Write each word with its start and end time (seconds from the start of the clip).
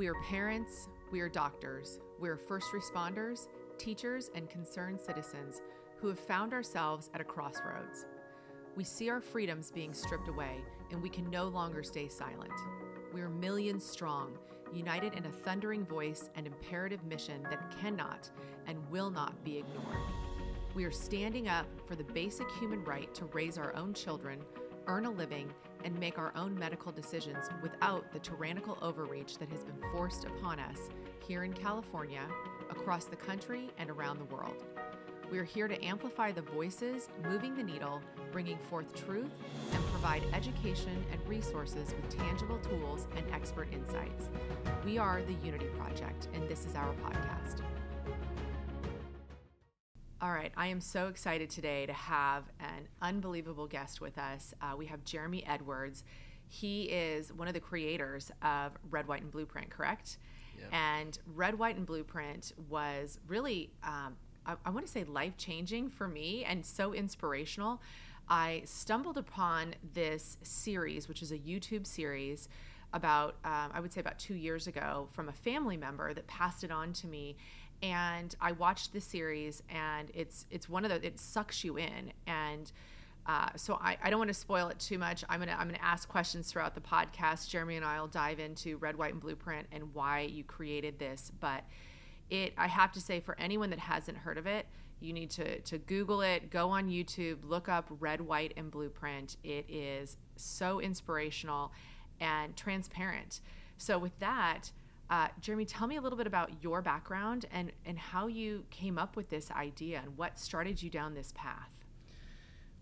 We 0.00 0.08
are 0.08 0.14
parents, 0.30 0.88
we 1.12 1.20
are 1.20 1.28
doctors, 1.28 2.00
we 2.18 2.30
are 2.30 2.36
first 2.38 2.68
responders, 2.72 3.48
teachers, 3.76 4.30
and 4.34 4.48
concerned 4.48 4.98
citizens 4.98 5.60
who 6.00 6.08
have 6.08 6.18
found 6.18 6.54
ourselves 6.54 7.10
at 7.12 7.20
a 7.20 7.24
crossroads. 7.24 8.06
We 8.76 8.82
see 8.82 9.10
our 9.10 9.20
freedoms 9.20 9.70
being 9.70 9.92
stripped 9.92 10.28
away, 10.28 10.64
and 10.90 11.02
we 11.02 11.10
can 11.10 11.28
no 11.28 11.48
longer 11.48 11.82
stay 11.82 12.08
silent. 12.08 12.54
We 13.12 13.20
are 13.20 13.28
millions 13.28 13.84
strong, 13.84 14.38
united 14.72 15.12
in 15.16 15.26
a 15.26 15.30
thundering 15.30 15.84
voice 15.84 16.30
and 16.34 16.46
imperative 16.46 17.04
mission 17.04 17.42
that 17.50 17.78
cannot 17.78 18.30
and 18.66 18.78
will 18.90 19.10
not 19.10 19.44
be 19.44 19.58
ignored. 19.58 19.98
We 20.74 20.84
are 20.84 20.90
standing 20.90 21.46
up 21.46 21.66
for 21.86 21.94
the 21.94 22.04
basic 22.04 22.50
human 22.52 22.82
right 22.84 23.14
to 23.16 23.26
raise 23.26 23.58
our 23.58 23.76
own 23.76 23.92
children, 23.92 24.40
earn 24.86 25.04
a 25.04 25.10
living, 25.10 25.52
and 25.84 25.98
make 25.98 26.18
our 26.18 26.32
own 26.36 26.58
medical 26.58 26.92
decisions 26.92 27.48
without 27.62 28.12
the 28.12 28.18
tyrannical 28.18 28.78
overreach 28.82 29.38
that 29.38 29.48
has 29.48 29.62
been 29.62 29.80
forced 29.92 30.24
upon 30.24 30.58
us 30.60 30.90
here 31.26 31.44
in 31.44 31.52
California, 31.52 32.22
across 32.70 33.04
the 33.04 33.16
country, 33.16 33.70
and 33.78 33.90
around 33.90 34.18
the 34.18 34.34
world. 34.34 34.64
We 35.30 35.38
are 35.38 35.44
here 35.44 35.68
to 35.68 35.84
amplify 35.84 36.32
the 36.32 36.42
voices, 36.42 37.08
moving 37.22 37.54
the 37.54 37.62
needle, 37.62 38.00
bringing 38.32 38.58
forth 38.68 38.92
truth, 39.06 39.30
and 39.72 39.84
provide 39.86 40.24
education 40.32 41.04
and 41.12 41.28
resources 41.28 41.94
with 41.94 42.18
tangible 42.18 42.58
tools 42.58 43.06
and 43.16 43.24
expert 43.32 43.68
insights. 43.72 44.28
We 44.84 44.98
are 44.98 45.22
the 45.22 45.46
Unity 45.46 45.66
Project, 45.78 46.28
and 46.34 46.48
this 46.48 46.66
is 46.66 46.74
our 46.74 46.92
podcast. 46.94 47.62
All 50.22 50.32
right, 50.32 50.52
I 50.54 50.66
am 50.66 50.82
so 50.82 51.08
excited 51.08 51.48
today 51.48 51.86
to 51.86 51.94
have 51.94 52.44
an 52.60 52.88
unbelievable 53.00 53.66
guest 53.66 54.02
with 54.02 54.18
us. 54.18 54.52
Uh, 54.60 54.76
we 54.76 54.84
have 54.84 55.02
Jeremy 55.06 55.46
Edwardson. 55.46 56.06
He 56.46 56.82
is 56.82 57.32
one 57.32 57.48
of 57.48 57.54
the 57.54 57.60
creators 57.60 58.30
of 58.42 58.72
Red, 58.90 59.08
White, 59.08 59.22
and 59.22 59.30
Blueprint, 59.30 59.70
correct? 59.70 60.18
Yeah. 60.58 60.66
And 60.72 61.18
Red, 61.34 61.58
White, 61.58 61.76
and 61.76 61.86
Blueprint 61.86 62.52
was 62.68 63.18
really, 63.28 63.70
um, 63.82 64.16
I, 64.44 64.56
I 64.66 64.68
want 64.68 64.84
to 64.84 64.92
say, 64.92 65.04
life 65.04 65.38
changing 65.38 65.88
for 65.88 66.06
me 66.06 66.44
and 66.44 66.66
so 66.66 66.92
inspirational. 66.92 67.80
I 68.28 68.60
stumbled 68.66 69.16
upon 69.16 69.74
this 69.94 70.36
series, 70.42 71.08
which 71.08 71.22
is 71.22 71.32
a 71.32 71.38
YouTube 71.38 71.86
series 71.86 72.50
about, 72.92 73.36
um, 73.44 73.70
I 73.72 73.80
would 73.80 73.92
say, 73.92 74.00
about 74.00 74.18
two 74.18 74.34
years 74.34 74.66
ago 74.66 75.08
from 75.12 75.30
a 75.30 75.32
family 75.32 75.78
member 75.78 76.12
that 76.12 76.26
passed 76.26 76.62
it 76.62 76.70
on 76.70 76.92
to 76.94 77.06
me 77.06 77.36
and 77.82 78.34
I 78.40 78.52
watched 78.52 78.92
the 78.92 79.00
series, 79.00 79.62
and 79.68 80.10
it's 80.14 80.46
it's 80.50 80.68
one 80.68 80.84
of 80.84 80.90
the 80.90 81.04
it 81.06 81.18
sucks 81.18 81.64
you 81.64 81.76
in, 81.78 82.12
and 82.26 82.70
uh, 83.26 83.48
so 83.56 83.78
I, 83.80 83.96
I 84.02 84.10
don't 84.10 84.18
want 84.18 84.28
to 84.28 84.34
spoil 84.34 84.68
it 84.68 84.78
too 84.78 84.98
much. 84.98 85.24
I'm 85.28 85.40
gonna 85.40 85.56
I'm 85.58 85.68
gonna 85.68 85.78
ask 85.82 86.08
questions 86.08 86.50
throughout 86.50 86.74
the 86.74 86.80
podcast. 86.80 87.48
Jeremy 87.48 87.76
and 87.76 87.84
I 87.84 88.00
will 88.00 88.08
dive 88.08 88.40
into 88.40 88.76
Red, 88.78 88.96
White, 88.96 89.12
and 89.12 89.20
Blueprint 89.20 89.66
and 89.72 89.94
why 89.94 90.22
you 90.22 90.44
created 90.44 90.98
this. 90.98 91.30
But 91.40 91.64
it 92.28 92.54
I 92.58 92.66
have 92.66 92.92
to 92.92 93.00
say 93.00 93.20
for 93.20 93.38
anyone 93.38 93.70
that 93.70 93.78
hasn't 93.78 94.18
heard 94.18 94.38
of 94.38 94.46
it, 94.46 94.66
you 95.00 95.12
need 95.12 95.30
to 95.30 95.60
to 95.60 95.78
Google 95.78 96.22
it, 96.22 96.50
go 96.50 96.70
on 96.70 96.88
YouTube, 96.88 97.38
look 97.44 97.68
up 97.68 97.86
Red, 98.00 98.20
White, 98.20 98.52
and 98.56 98.70
Blueprint. 98.70 99.36
It 99.44 99.66
is 99.68 100.16
so 100.36 100.80
inspirational 100.80 101.72
and 102.20 102.56
transparent. 102.56 103.40
So 103.78 103.98
with 103.98 104.18
that. 104.18 104.72
Uh, 105.10 105.26
Jeremy, 105.40 105.64
tell 105.64 105.88
me 105.88 105.96
a 105.96 106.00
little 106.00 106.16
bit 106.16 106.28
about 106.28 106.62
your 106.62 106.80
background 106.80 107.46
and, 107.52 107.72
and 107.84 107.98
how 107.98 108.28
you 108.28 108.64
came 108.70 108.96
up 108.96 109.16
with 109.16 109.28
this 109.28 109.50
idea 109.50 110.00
and 110.04 110.16
what 110.16 110.38
started 110.38 110.80
you 110.80 110.88
down 110.88 111.14
this 111.14 111.32
path. 111.34 111.68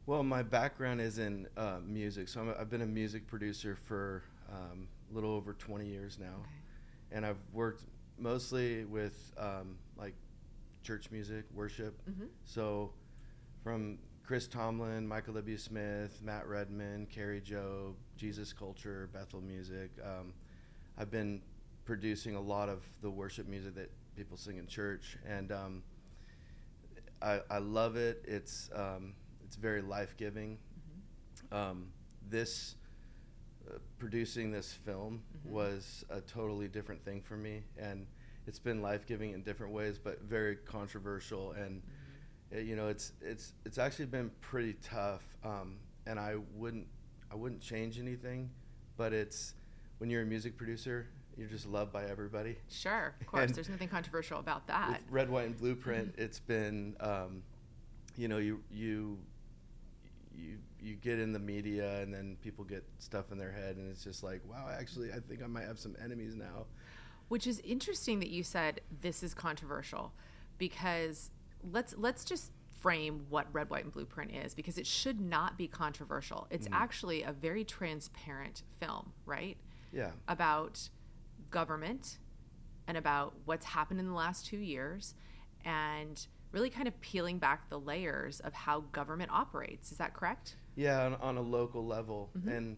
Well, 0.04 0.22
my 0.22 0.42
background 0.42 1.00
is 1.00 1.18
in 1.18 1.48
uh, 1.56 1.78
music, 1.84 2.28
so 2.28 2.54
i 2.54 2.58
have 2.58 2.70
been 2.70 2.82
a 2.82 2.86
music 2.86 3.26
producer 3.26 3.76
for 3.86 4.22
um, 4.50 4.88
a 5.10 5.14
little 5.14 5.32
over 5.32 5.54
20 5.54 5.86
years 5.86 6.18
now, 6.18 6.26
okay. 6.26 7.12
and 7.12 7.26
I've 7.26 7.40
worked 7.52 7.84
mostly 8.18 8.84
with 8.84 9.32
um, 9.38 9.76
like 9.98 10.14
church 10.82 11.10
music, 11.10 11.44
worship. 11.54 12.00
Mm-hmm. 12.08 12.24
So, 12.44 12.92
from 13.62 13.98
Chris 14.24 14.46
Tomlin, 14.46 15.06
Michael 15.06 15.34
W. 15.34 15.58
Smith, 15.58 16.20
Matt 16.22 16.46
Redman, 16.46 17.06
Kari 17.12 17.40
Jobe, 17.40 17.94
Jesus 18.16 18.52
Culture, 18.52 19.08
Bethel 19.12 19.40
Music. 19.40 19.90
Um, 20.02 20.32
I've 20.96 21.10
been 21.10 21.42
producing 21.88 22.34
a 22.34 22.40
lot 22.40 22.68
of 22.68 22.82
the 23.00 23.10
worship 23.10 23.48
music 23.48 23.74
that 23.74 23.90
people 24.14 24.36
sing 24.36 24.58
in 24.58 24.66
church, 24.66 25.16
and 25.26 25.50
um, 25.50 25.82
I, 27.22 27.40
I, 27.50 27.56
love 27.60 27.96
it. 27.96 28.22
It's 28.28 28.68
um, 28.74 29.14
it's 29.42 29.56
very 29.56 29.80
life 29.80 30.14
giving. 30.18 30.58
Mm-hmm. 31.50 31.56
Um, 31.56 31.86
this 32.28 32.74
uh, 33.66 33.78
producing 33.98 34.52
this 34.52 34.70
film 34.70 35.22
mm-hmm. 35.38 35.54
was 35.54 36.04
a 36.10 36.20
totally 36.20 36.68
different 36.68 37.02
thing 37.06 37.22
for 37.22 37.38
me, 37.38 37.62
and 37.78 38.06
it's 38.46 38.58
been 38.58 38.82
life 38.82 39.06
giving 39.06 39.32
in 39.32 39.40
different 39.40 39.72
ways, 39.72 39.98
but 39.98 40.20
very 40.20 40.56
controversial. 40.56 41.52
And 41.52 41.80
mm-hmm. 41.80 42.58
it, 42.58 42.66
you 42.66 42.76
know, 42.76 42.88
it's 42.88 43.12
it's 43.22 43.54
it's 43.64 43.78
actually 43.78 44.06
been 44.06 44.30
pretty 44.42 44.74
tough. 44.82 45.22
Um, 45.42 45.78
and 46.06 46.20
I 46.20 46.34
wouldn't 46.54 46.86
I 47.32 47.34
wouldn't 47.34 47.62
change 47.62 47.98
anything, 47.98 48.50
but 48.98 49.14
it's 49.14 49.54
when 49.96 50.10
you're 50.10 50.20
a 50.20 50.26
music 50.26 50.58
producer 50.58 51.06
you're 51.38 51.48
just 51.48 51.66
loved 51.66 51.92
by 51.92 52.04
everybody. 52.04 52.56
Sure, 52.68 53.14
of 53.20 53.26
course. 53.26 53.44
And 53.44 53.54
There's 53.54 53.68
nothing 53.68 53.88
controversial 53.88 54.40
about 54.40 54.66
that. 54.66 55.00
Red, 55.08 55.30
White, 55.30 55.46
and 55.46 55.56
Blueprint, 55.56 56.12
mm-hmm. 56.12 56.22
it's 56.22 56.40
been, 56.40 56.96
um, 57.00 57.42
you 58.16 58.26
know, 58.26 58.38
you 58.38 58.60
you 58.72 59.18
you 60.36 60.58
you 60.80 60.94
get 60.96 61.20
in 61.20 61.32
the 61.32 61.38
media, 61.38 62.00
and 62.00 62.12
then 62.12 62.36
people 62.42 62.64
get 62.64 62.84
stuff 62.98 63.30
in 63.30 63.38
their 63.38 63.52
head, 63.52 63.76
and 63.76 63.88
it's 63.88 64.02
just 64.02 64.24
like, 64.24 64.40
wow, 64.50 64.68
actually, 64.68 65.12
I 65.12 65.20
think 65.20 65.42
I 65.42 65.46
might 65.46 65.64
have 65.64 65.78
some 65.78 65.94
enemies 66.02 66.34
now. 66.34 66.66
Which 67.28 67.46
is 67.46 67.60
interesting 67.60 68.18
that 68.20 68.30
you 68.30 68.42
said 68.42 68.80
this 69.00 69.22
is 69.22 69.32
controversial, 69.32 70.12
because 70.58 71.30
let's 71.72 71.94
let's 71.96 72.24
just 72.24 72.50
frame 72.80 73.26
what 73.28 73.46
red 73.52 73.68
white 73.70 73.82
and 73.82 73.92
blueprint 73.92 74.32
is 74.32 74.54
because 74.54 74.78
it 74.78 74.86
should 74.86 75.20
not 75.20 75.58
be 75.58 75.66
controversial 75.66 76.46
it's 76.48 76.68
mm. 76.68 76.72
actually 76.72 77.24
a 77.24 77.32
very 77.32 77.64
transparent 77.64 78.62
film 78.78 79.12
right 79.26 79.56
yeah 79.92 80.10
about 80.28 80.88
government 81.50 82.18
and 82.86 82.96
about 82.96 83.34
what's 83.44 83.66
happened 83.66 84.00
in 84.00 84.06
the 84.06 84.14
last 84.14 84.46
two 84.46 84.58
years 84.58 85.14
and 85.64 86.26
really 86.52 86.70
kind 86.70 86.88
of 86.88 86.98
peeling 87.00 87.38
back 87.38 87.68
the 87.68 87.78
layers 87.78 88.40
of 88.40 88.54
how 88.54 88.80
government 88.92 89.30
operates. 89.30 89.92
Is 89.92 89.98
that 89.98 90.14
correct? 90.14 90.56
Yeah, 90.76 91.04
on, 91.04 91.14
on 91.16 91.36
a 91.36 91.42
local 91.42 91.84
level. 91.84 92.30
Mm-hmm. 92.36 92.48
And 92.48 92.76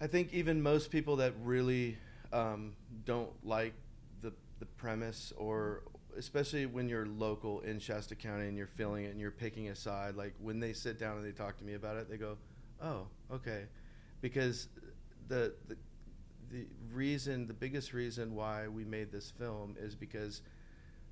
I 0.00 0.06
think 0.06 0.32
even 0.32 0.62
most 0.62 0.90
people 0.90 1.16
that 1.16 1.34
really 1.42 1.98
um, 2.32 2.74
don't 3.04 3.32
like 3.44 3.74
the, 4.20 4.32
the 4.60 4.66
premise 4.66 5.32
or 5.36 5.82
especially 6.16 6.66
when 6.66 6.88
you're 6.88 7.06
local 7.06 7.60
in 7.60 7.78
Shasta 7.78 8.14
County 8.14 8.48
and 8.48 8.56
you're 8.56 8.66
feeling 8.66 9.04
it 9.04 9.12
and 9.12 9.20
you're 9.20 9.30
picking 9.30 9.68
a 9.68 9.74
side, 9.74 10.16
like 10.16 10.34
when 10.40 10.60
they 10.60 10.72
sit 10.72 10.98
down 10.98 11.16
and 11.16 11.24
they 11.24 11.32
talk 11.32 11.56
to 11.58 11.64
me 11.64 11.74
about 11.74 11.96
it, 11.96 12.10
they 12.10 12.16
go, 12.16 12.36
oh, 12.82 13.06
okay. 13.32 13.64
Because 14.20 14.68
the, 15.28 15.54
the 15.68 15.76
the 16.50 16.66
reason, 16.92 17.46
the 17.46 17.54
biggest 17.54 17.92
reason 17.92 18.34
why 18.34 18.68
we 18.68 18.84
made 18.84 19.12
this 19.12 19.30
film 19.30 19.76
is 19.78 19.94
because 19.94 20.42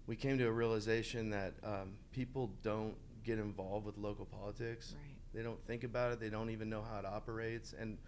we 0.06 0.16
came 0.16 0.38
to 0.38 0.47
a 0.47 0.52
realization 0.52 1.30
that 1.30 1.54
um, 1.64 1.94
people 2.12 2.50
don't 2.62 2.94
get 3.24 3.38
involved 3.38 3.84
with 3.84 3.98
local 3.98 4.24
politics. 4.24 4.94
Right. 4.97 5.16
They 5.34 5.42
don't 5.42 5.62
think 5.66 5.84
about 5.84 6.12
it. 6.12 6.20
They 6.20 6.30
don't 6.30 6.50
even 6.50 6.70
know 6.70 6.82
how 6.82 6.98
it 6.98 7.04
operates. 7.04 7.74
And 7.78 7.98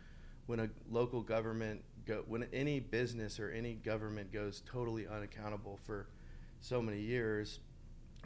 when 0.46 0.60
a 0.60 0.68
local 0.90 1.20
government 1.20 1.82
go, 2.06 2.24
when 2.26 2.46
any 2.52 2.80
business 2.80 3.38
or 3.38 3.50
any 3.50 3.74
government 3.74 4.32
goes 4.32 4.62
totally 4.64 5.06
unaccountable 5.06 5.78
for 5.84 6.06
so 6.60 6.80
many 6.80 7.00
years, 7.00 7.60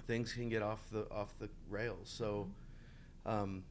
things 0.06 0.32
can 0.32 0.48
get 0.48 0.62
off 0.62 0.80
the 0.90 1.10
off 1.10 1.34
the 1.38 1.48
rails. 1.68 2.12
So, 2.12 2.48
mm-hmm. 3.26 3.42
um, 3.42 3.64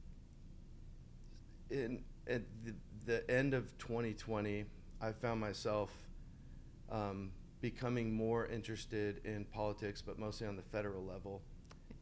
in 1.70 2.04
at 2.28 2.42
the, 2.66 2.74
the 3.06 3.32
end 3.32 3.54
of 3.54 3.78
2020 3.78 4.66
I 5.02 5.12
found 5.12 5.40
myself 5.40 5.92
um, 6.92 7.32
becoming 7.62 8.14
more 8.14 8.48
interested 8.48 9.22
in 9.26 9.46
politics, 9.46 10.02
but 10.02 10.20
mostly 10.20 10.48
on 10.48 10.56
the 10.56 10.62
federal 10.62 11.04
level. 11.04 11.42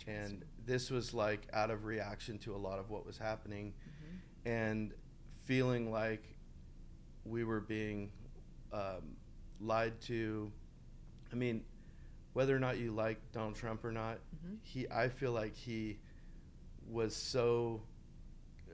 And 0.07 0.43
this 0.65 0.89
was 0.89 1.13
like 1.13 1.47
out 1.53 1.69
of 1.69 1.85
reaction 1.85 2.37
to 2.39 2.55
a 2.55 2.57
lot 2.57 2.79
of 2.79 2.89
what 2.89 3.05
was 3.05 3.17
happening 3.17 3.73
mm-hmm. 3.73 4.49
and 4.49 4.93
feeling 5.43 5.91
like 5.91 6.23
we 7.25 7.43
were 7.43 7.59
being 7.59 8.11
um, 8.73 9.15
lied 9.59 9.99
to. 10.01 10.51
I 11.31 11.35
mean, 11.35 11.63
whether 12.33 12.55
or 12.55 12.59
not 12.59 12.77
you 12.77 12.91
like 12.91 13.19
Donald 13.31 13.55
Trump 13.55 13.83
or 13.83 13.91
not, 13.91 14.15
mm-hmm. 14.15 14.55
he 14.63 14.87
I 14.89 15.09
feel 15.09 15.31
like 15.31 15.55
he 15.55 15.99
was 16.89 17.15
so 17.15 17.81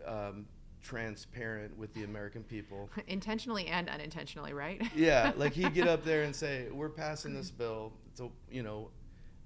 um, 0.06 0.46
transparent 0.86 1.76
with 1.78 1.94
the 1.94 2.04
American 2.04 2.44
people. 2.44 2.90
Intentionally 3.08 3.68
and 3.68 3.90
unintentionally, 3.90 4.54
right? 4.54 4.82
yeah, 4.96 5.34
like 5.36 5.54
he'd 5.54 5.74
get 5.74 5.88
up 5.88 6.06
there 6.06 6.24
and 6.24 6.36
say, 6.36 6.68
"We're 6.72 6.90
passing 6.90 7.34
this 7.34 7.52
bill. 7.52 7.94
It's 8.12 8.22
a 8.22 8.30
you 8.50 8.64
know, 8.64 8.92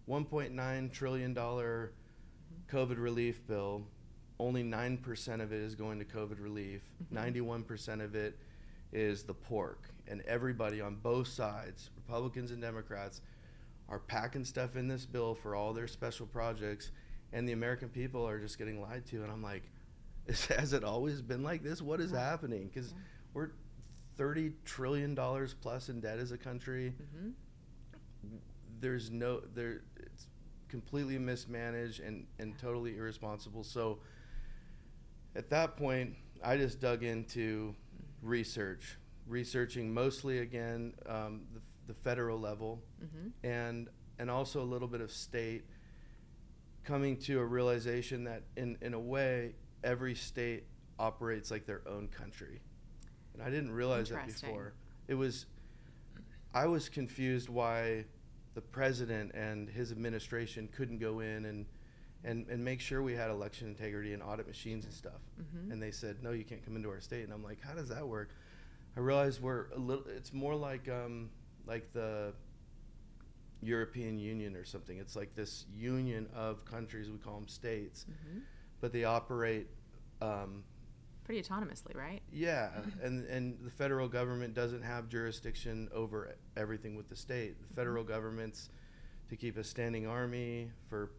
1.9 0.10 0.92
trillion 0.92 1.34
dollar 1.34 1.94
COVID 2.72 3.00
relief 3.00 3.46
bill. 3.48 3.84
Only 4.40 4.64
nine 4.64 4.98
percent 4.98 5.42
of 5.42 5.54
it 5.54 5.62
is 5.62 5.76
going 5.76 6.00
to 6.00 6.06
COVID 6.06 6.42
relief. 6.42 6.82
91 7.10 7.60
mm-hmm. 7.60 7.68
percent 7.68 8.02
of 8.02 8.16
it 8.16 8.38
is 8.92 9.24
the 9.24 9.34
pork, 9.34 9.90
and 10.08 10.22
everybody 10.24 10.82
on 10.82 10.96
both 10.96 11.28
sides, 11.28 11.90
Republicans 11.96 12.52
and 12.52 12.62
Democrats, 12.62 13.22
are 13.88 14.00
packing 14.00 14.44
stuff 14.44 14.76
in 14.76 14.88
this 14.88 15.06
bill 15.06 15.36
for 15.36 15.56
all 15.56 15.74
their 15.74 15.88
special 15.88 16.26
projects, 16.26 16.92
and 17.32 17.48
the 17.48 17.54
American 17.54 17.88
people 17.88 18.28
are 18.28 18.40
just 18.40 18.58
getting 18.58 18.82
lied 18.82 19.06
to. 19.06 19.24
And 19.24 19.32
I'm 19.32 19.44
like, 19.44 19.64
has 20.58 20.74
it 20.74 20.84
always 20.84 21.22
been 21.22 21.44
like 21.44 21.64
this? 21.64 21.82
What 21.82 22.00
is 22.00 22.12
yeah. 22.12 22.30
happening? 22.30 22.70
Because 22.74 22.92
yeah. 22.92 23.04
we're 23.34 23.50
thirty 24.18 24.54
trillion 24.66 25.16
dollars 25.16 25.54
plus 25.54 25.90
in 25.90 26.02
debt 26.02 26.20
as 26.20 26.32
a 26.32 26.38
country. 26.38 26.94
Mm-hmm. 27.02 28.36
There's 28.80 29.10
no 29.12 29.42
there. 29.54 29.82
It's 29.98 30.28
completely 30.68 31.18
mismanaged 31.18 32.00
and 32.00 32.28
and 32.40 32.58
totally 32.58 32.98
irresponsible. 32.98 33.64
So 33.64 34.00
at 35.36 35.50
that 35.50 35.78
point, 35.78 36.16
I 36.44 36.58
just 36.58 36.80
dug 36.80 37.04
into 37.04 37.76
research, 38.22 38.98
researching 39.28 39.94
mostly 39.94 40.40
again 40.40 40.94
um, 41.06 41.42
the, 41.54 41.62
the, 41.88 41.94
federal 41.94 42.40
level 42.40 42.82
mm-hmm. 43.04 43.48
and 43.48 43.90
and 44.18 44.30
also 44.30 44.62
a 44.62 44.66
little 44.66 44.88
bit 44.88 45.02
of 45.02 45.12
state. 45.12 45.66
Coming 46.84 47.18
to 47.18 47.40
a 47.40 47.46
realization 47.46 48.24
that 48.24 48.44
in 48.56 48.78
in 48.82 48.94
a 48.94 49.00
way 49.00 49.54
every 49.84 50.16
state 50.16 50.66
operates 50.98 51.52
like 51.52 51.66
their 51.66 51.82
own 51.88 52.08
country, 52.08 52.62
and 53.34 53.42
I 53.42 53.50
didn't 53.50 53.72
realize 53.72 54.10
that 54.10 54.28
before. 54.28 54.74
It 55.08 55.16
was 55.16 55.46
I 56.54 56.66
was 56.66 56.90
confused 56.90 57.50
why 57.50 58.06
the 58.56 58.62
president 58.62 59.34
and 59.34 59.70
his 59.70 59.92
administration 59.92 60.68
couldn't 60.76 61.00
go 61.00 61.20
in 61.20 61.46
and 61.46 61.66
and, 62.24 62.46
and 62.50 62.64
make 62.64 62.82
sure 62.82 63.02
we 63.02 63.14
had 63.14 63.30
election 63.30 63.68
integrity 63.68 64.14
and 64.14 64.22
audit 64.22 64.46
machines 64.46 64.84
and 64.84 64.94
stuff. 64.94 65.22
Mm-hmm. 65.42 65.72
And 65.72 65.82
they 65.82 65.92
said, 65.92 66.18
no, 66.22 66.32
you 66.32 66.44
can't 66.44 66.64
come 66.66 66.76
into 66.76 66.90
our 66.90 67.00
state. 67.00 67.24
And 67.24 67.32
I'm 67.32 67.44
like, 67.44 67.62
how 67.62 67.74
does 67.74 67.88
that 67.90 68.06
work? 68.06 68.32
I 68.98 69.00
realized 69.00 69.42
we're 69.42 69.68
a 69.74 69.80
little. 69.80 70.04
It's 70.08 70.34
more 70.34 70.56
like 70.56 70.90
um, 70.90 71.30
like 71.66 71.94
the 71.94 72.34
European 73.62 74.20
Union 74.20 74.56
or 74.56 74.66
something. 74.66 74.98
It's 74.98 75.16
like 75.16 75.36
this 75.36 75.66
union 75.74 76.28
of 76.36 76.66
countries. 76.66 77.10
We 77.10 77.18
call 77.18 77.36
them 77.36 77.48
states, 77.48 78.06
mm-hmm. 78.10 78.40
But 78.82 78.94
they 78.94 79.04
operate. 79.04 79.68
Um, 80.22 80.64
Pretty 81.24 81.42
autonomously, 81.42 81.96
right? 81.96 82.22
Yeah, 82.32 82.70
and 83.04 83.26
and 83.28 83.58
the 83.64 83.70
federal 83.70 84.08
government 84.08 84.54
doesn't 84.54 84.82
have 84.82 85.10
jurisdiction 85.10 85.90
over 85.94 86.36
everything 86.58 86.96
with 86.96 87.10
the 87.10 87.16
state. 87.16 87.60
The 87.60 87.66
mm-hmm. 87.66 87.76
federal 87.76 88.04
mm-hmm. 88.04 88.14
government's 88.14 88.70
to 89.30 89.36
keep 89.36 89.58
a 89.58 89.64
standing 89.64 90.08
army 90.08 90.72
for 90.90 91.12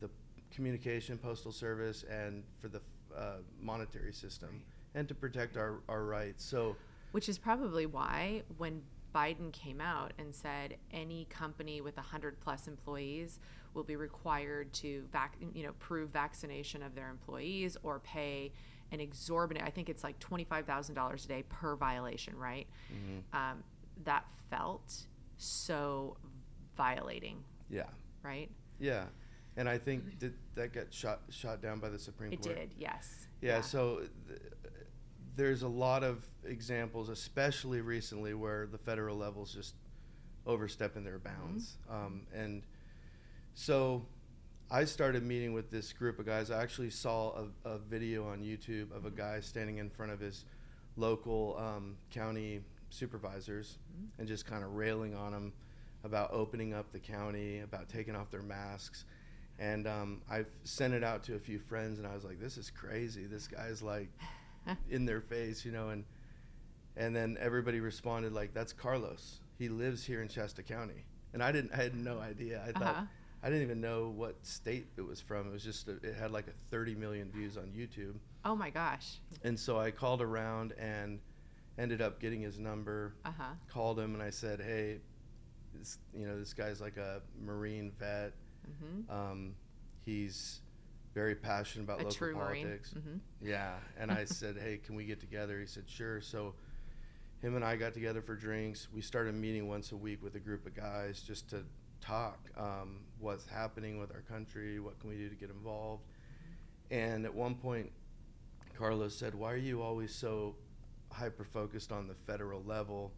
the 0.00 0.08
communication, 0.52 1.18
postal 1.18 1.52
service, 1.52 2.04
and 2.04 2.44
for 2.60 2.68
the 2.68 2.80
uh, 3.16 3.38
monetary 3.60 4.12
system, 4.12 4.48
right. 4.50 5.00
and 5.00 5.08
to 5.08 5.14
protect 5.14 5.56
our, 5.56 5.80
our 5.88 6.04
rights. 6.04 6.44
So, 6.44 6.76
which 7.12 7.28
is 7.28 7.38
probably 7.38 7.86
why 7.86 8.42
when 8.56 8.82
Biden 9.14 9.52
came 9.52 9.80
out 9.80 10.12
and 10.18 10.34
said 10.34 10.76
any 10.92 11.26
company 11.30 11.80
with 11.80 11.96
100 11.96 12.38
plus 12.40 12.68
employees 12.68 13.40
will 13.76 13.84
be 13.84 13.96
required 13.96 14.72
to 14.72 15.04
vac- 15.12 15.36
you 15.54 15.62
know 15.62 15.72
prove 15.78 16.10
vaccination 16.10 16.82
of 16.82 16.94
their 16.94 17.08
employees 17.10 17.76
or 17.82 18.00
pay 18.00 18.52
an 18.92 19.00
exorbitant 19.00 19.66
I 19.66 19.70
think 19.70 19.88
it's 19.88 20.04
like 20.04 20.18
$25,000 20.20 21.24
a 21.24 21.28
day 21.28 21.44
per 21.48 21.76
violation, 21.76 22.36
right? 22.36 22.66
Mm-hmm. 22.92 23.36
Um, 23.36 23.64
that 24.04 24.24
felt 24.50 25.06
so 25.36 26.16
violating. 26.76 27.42
Yeah. 27.68 27.84
Right? 28.22 28.50
Yeah 28.78 29.04
and 29.56 29.68
I 29.68 29.78
think 29.78 30.18
did 30.18 30.34
that 30.54 30.72
get 30.72 30.92
shot 30.92 31.20
shot 31.30 31.62
down 31.62 31.80
by 31.80 31.88
the 31.88 31.98
Supreme 31.98 32.32
it 32.32 32.42
Court? 32.42 32.56
It 32.56 32.60
did, 32.60 32.74
yes. 32.78 33.26
Yeah, 33.40 33.56
yeah. 33.56 33.60
so 33.62 34.02
th- 34.28 34.40
there's 35.34 35.62
a 35.62 35.68
lot 35.68 36.02
of 36.02 36.24
examples, 36.44 37.08
especially 37.08 37.80
recently, 37.80 38.34
where 38.34 38.66
the 38.66 38.78
federal 38.78 39.16
levels 39.16 39.52
just 39.52 39.74
overstepping 40.46 41.04
their 41.04 41.18
bounds, 41.18 41.76
mm-hmm. 41.90 42.06
um, 42.06 42.26
and 42.34 42.62
so 43.56 44.06
I 44.70 44.84
started 44.84 45.24
meeting 45.24 45.52
with 45.52 45.72
this 45.72 45.92
group 45.92 46.20
of 46.20 46.26
guys. 46.26 46.52
I 46.52 46.62
actually 46.62 46.90
saw 46.90 47.32
a, 47.64 47.70
a 47.70 47.78
video 47.78 48.28
on 48.28 48.42
YouTube 48.42 48.94
of 48.96 49.04
a 49.04 49.08
mm-hmm. 49.08 49.18
guy 49.18 49.40
standing 49.40 49.78
in 49.78 49.90
front 49.90 50.12
of 50.12 50.20
his 50.20 50.44
local 50.96 51.56
um, 51.58 51.96
county 52.12 52.60
supervisors 52.90 53.78
mm-hmm. 53.92 54.20
and 54.20 54.28
just 54.28 54.46
kind 54.46 54.62
of 54.62 54.74
railing 54.74 55.16
on 55.16 55.32
them 55.32 55.52
about 56.04 56.30
opening 56.32 56.72
up 56.72 56.92
the 56.92 57.00
county, 57.00 57.58
about 57.58 57.88
taking 57.88 58.14
off 58.14 58.30
their 58.30 58.42
masks 58.42 59.04
and 59.58 59.86
um, 59.86 60.22
I've 60.30 60.48
sent 60.64 60.94
it 60.94 61.02
out 61.02 61.24
to 61.24 61.34
a 61.34 61.38
few 61.38 61.58
friends, 61.58 61.98
and 61.98 62.06
I 62.06 62.14
was 62.14 62.24
like, 62.24 62.40
"This 62.40 62.58
is 62.58 62.70
crazy. 62.70 63.26
This 63.26 63.48
guy's 63.48 63.82
like 63.82 64.08
in 64.90 65.06
their 65.06 65.20
face, 65.20 65.64
you 65.64 65.72
know." 65.72 65.88
And 65.88 66.04
and 66.96 67.16
then 67.16 67.36
everybody 67.40 67.80
responded 67.80 68.32
like, 68.32 68.52
"That's 68.52 68.72
Carlos. 68.72 69.40
He 69.58 69.68
lives 69.68 70.04
here 70.04 70.20
in 70.20 70.28
Shasta 70.28 70.62
County." 70.62 71.06
And 71.32 71.42
I 71.42 71.52
didn't. 71.52 71.72
I 71.72 71.76
had 71.76 71.94
no 71.94 72.20
idea. 72.20 72.62
I 72.66 72.70
uh-huh. 72.70 72.84
thought 72.84 73.06
I 73.42 73.48
didn't 73.48 73.62
even 73.62 73.80
know 73.80 74.12
what 74.14 74.34
state 74.44 74.88
it 74.96 75.02
was 75.02 75.20
from. 75.20 75.46
It 75.46 75.52
was 75.52 75.62
just 75.62 75.88
a, 75.88 75.92
it 76.02 76.16
had 76.18 76.30
like 76.30 76.48
a 76.48 76.70
30 76.70 76.94
million 76.94 77.30
views 77.30 77.56
on 77.56 77.66
YouTube. 77.66 78.14
Oh 78.44 78.56
my 78.56 78.70
gosh! 78.70 79.18
And 79.42 79.58
so 79.58 79.78
I 79.78 79.90
called 79.90 80.22
around 80.22 80.72
and 80.78 81.20
ended 81.78 82.00
up 82.00 82.20
getting 82.20 82.40
his 82.40 82.58
number. 82.58 83.14
Uh-huh. 83.24 83.44
Called 83.68 83.98
him 83.98 84.14
and 84.14 84.22
I 84.22 84.30
said, 84.30 84.60
"Hey, 84.60 84.98
this, 85.74 85.98
you 86.14 86.26
know, 86.26 86.38
this 86.38 86.52
guy's 86.52 86.80
like 86.80 86.96
a 86.96 87.22
Marine 87.40 87.92
vet." 87.98 88.32
Mm-hmm. 88.68 89.12
Um, 89.12 89.54
he's 90.04 90.60
very 91.14 91.34
passionate 91.34 91.84
about 91.84 92.00
a 92.00 92.04
local 92.04 92.32
politics. 92.34 92.94
Mm-hmm. 92.96 93.18
Yeah, 93.46 93.74
and 93.98 94.10
I 94.10 94.24
said, 94.26 94.56
"Hey, 94.58 94.78
can 94.78 94.94
we 94.94 95.04
get 95.04 95.20
together?" 95.20 95.60
He 95.60 95.66
said, 95.66 95.84
"Sure." 95.86 96.20
So 96.20 96.54
him 97.42 97.54
and 97.54 97.64
I 97.64 97.76
got 97.76 97.94
together 97.94 98.22
for 98.22 98.34
drinks. 98.34 98.88
We 98.92 99.00
started 99.02 99.34
meeting 99.34 99.68
once 99.68 99.92
a 99.92 99.96
week 99.96 100.22
with 100.22 100.34
a 100.36 100.40
group 100.40 100.66
of 100.66 100.74
guys 100.74 101.22
just 101.22 101.48
to 101.50 101.64
talk 102.06 102.38
um, 102.56 103.00
what's 103.18 103.46
happening 103.46 103.98
with 103.98 104.12
our 104.12 104.22
country, 104.22 104.78
what 104.80 104.98
can 105.00 105.10
we 105.10 105.16
do 105.16 105.28
to 105.28 105.34
get 105.34 105.50
involved. 105.50 106.04
And 106.90 107.24
at 107.24 107.34
one 107.34 107.54
point, 107.54 107.90
Carlos 108.78 109.14
said, 109.14 109.34
"Why 109.34 109.52
are 109.52 109.56
you 109.56 109.82
always 109.82 110.14
so 110.14 110.56
hyper 111.10 111.44
focused 111.44 111.90
on 111.92 112.06
the 112.06 112.14
federal 112.14 112.62
level 112.62 113.12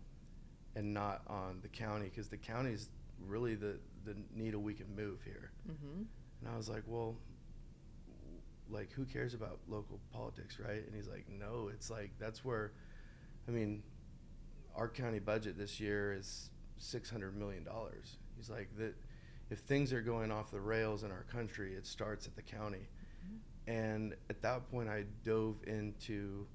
and 0.75 0.95
not 0.95 1.23
on 1.27 1.59
the 1.63 1.69
county? 1.69 2.07
Because 2.07 2.29
the 2.29 2.37
county's 2.37 2.89
really 3.27 3.55
the 3.55 3.79
the 4.05 4.17
needle 4.35 4.63
we 4.63 4.75
can 4.75 4.95
move 4.97 5.21
here. 5.25 5.51
Mm-hmm. 5.71 6.03
And 6.41 6.55
I 6.55 6.57
was 6.57 6.69
like, 6.69 6.85
well, 6.87 7.17
like 8.71 8.93
who 8.93 9.05
cares 9.05 9.35
about 9.35 9.59
local 9.69 10.01
politics, 10.13 10.59
right? 10.59 10.85
And 10.87 10.95
he's 10.95 11.09
like, 11.09 11.27
no, 11.29 11.71
it's 11.73 11.91
like 11.91 12.13
that's 12.19 12.45
where, 12.45 12.73
I 13.47 13.51
mean, 13.51 13.83
our 14.77 14.89
county 14.89 15.19
budget 15.19 15.59
this 15.59 15.81
year 15.81 16.15
is 16.15 16.51
six 16.79 17.11
hundred 17.11 17.37
million 17.37 17.65
dollars. 17.65 18.17
He's 18.39 18.49
like 18.51 18.71
that. 18.79 18.95
If 19.51 19.61
things 19.61 19.93
are 19.93 20.03
going 20.03 20.31
off 20.31 20.51
the 20.51 20.61
rails 20.61 21.05
in 21.05 21.11
our 21.11 21.25
country, 21.33 21.75
it 21.75 21.87
starts 21.87 22.27
at 22.27 22.37
the 22.37 22.43
county. 22.43 22.89
Mm-hmm. 23.27 23.71
And 23.71 24.15
at 24.31 24.43
that 24.43 24.71
point, 24.71 24.89
I 24.89 25.05
dove 25.25 25.57
into 25.67 26.47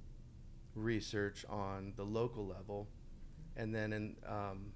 research 0.75 1.45
on 1.49 1.93
the 1.95 2.03
local 2.03 2.45
level, 2.45 2.87
and 3.55 3.73
then 3.73 3.93
in 3.93 4.15
um, 4.27 4.71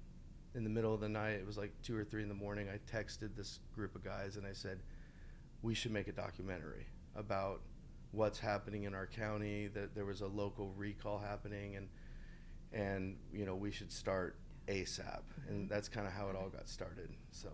in 0.54 0.64
the 0.64 0.70
middle 0.70 0.92
of 0.92 1.00
the 1.00 1.08
night, 1.08 1.34
it 1.34 1.46
was 1.46 1.56
like 1.56 1.72
two 1.82 1.96
or 1.96 2.04
three 2.04 2.22
in 2.22 2.28
the 2.28 2.34
morning, 2.34 2.68
I 2.68 2.78
texted 2.90 3.36
this 3.36 3.60
group 3.74 3.94
of 3.94 4.04
guys 4.04 4.36
and 4.36 4.46
I 4.46 4.52
said, 4.52 4.80
we 5.62 5.74
should 5.74 5.92
make 5.92 6.08
a 6.08 6.12
documentary 6.12 6.86
about 7.14 7.60
what's 8.12 8.38
happening 8.38 8.84
in 8.84 8.94
our 8.94 9.06
county, 9.06 9.68
that 9.68 9.94
there 9.94 10.04
was 10.04 10.20
a 10.20 10.26
local 10.26 10.72
recall 10.76 11.18
happening 11.18 11.76
and 11.76 11.88
and 12.70 13.16
you 13.32 13.46
know, 13.46 13.54
we 13.54 13.70
should 13.70 13.90
start 13.90 14.36
ASAP. 14.68 15.22
And 15.48 15.68
that's 15.68 15.88
kind 15.88 16.06
of 16.06 16.12
how 16.12 16.28
it 16.28 16.36
all 16.36 16.48
got 16.48 16.68
started. 16.68 17.10
So 17.30 17.48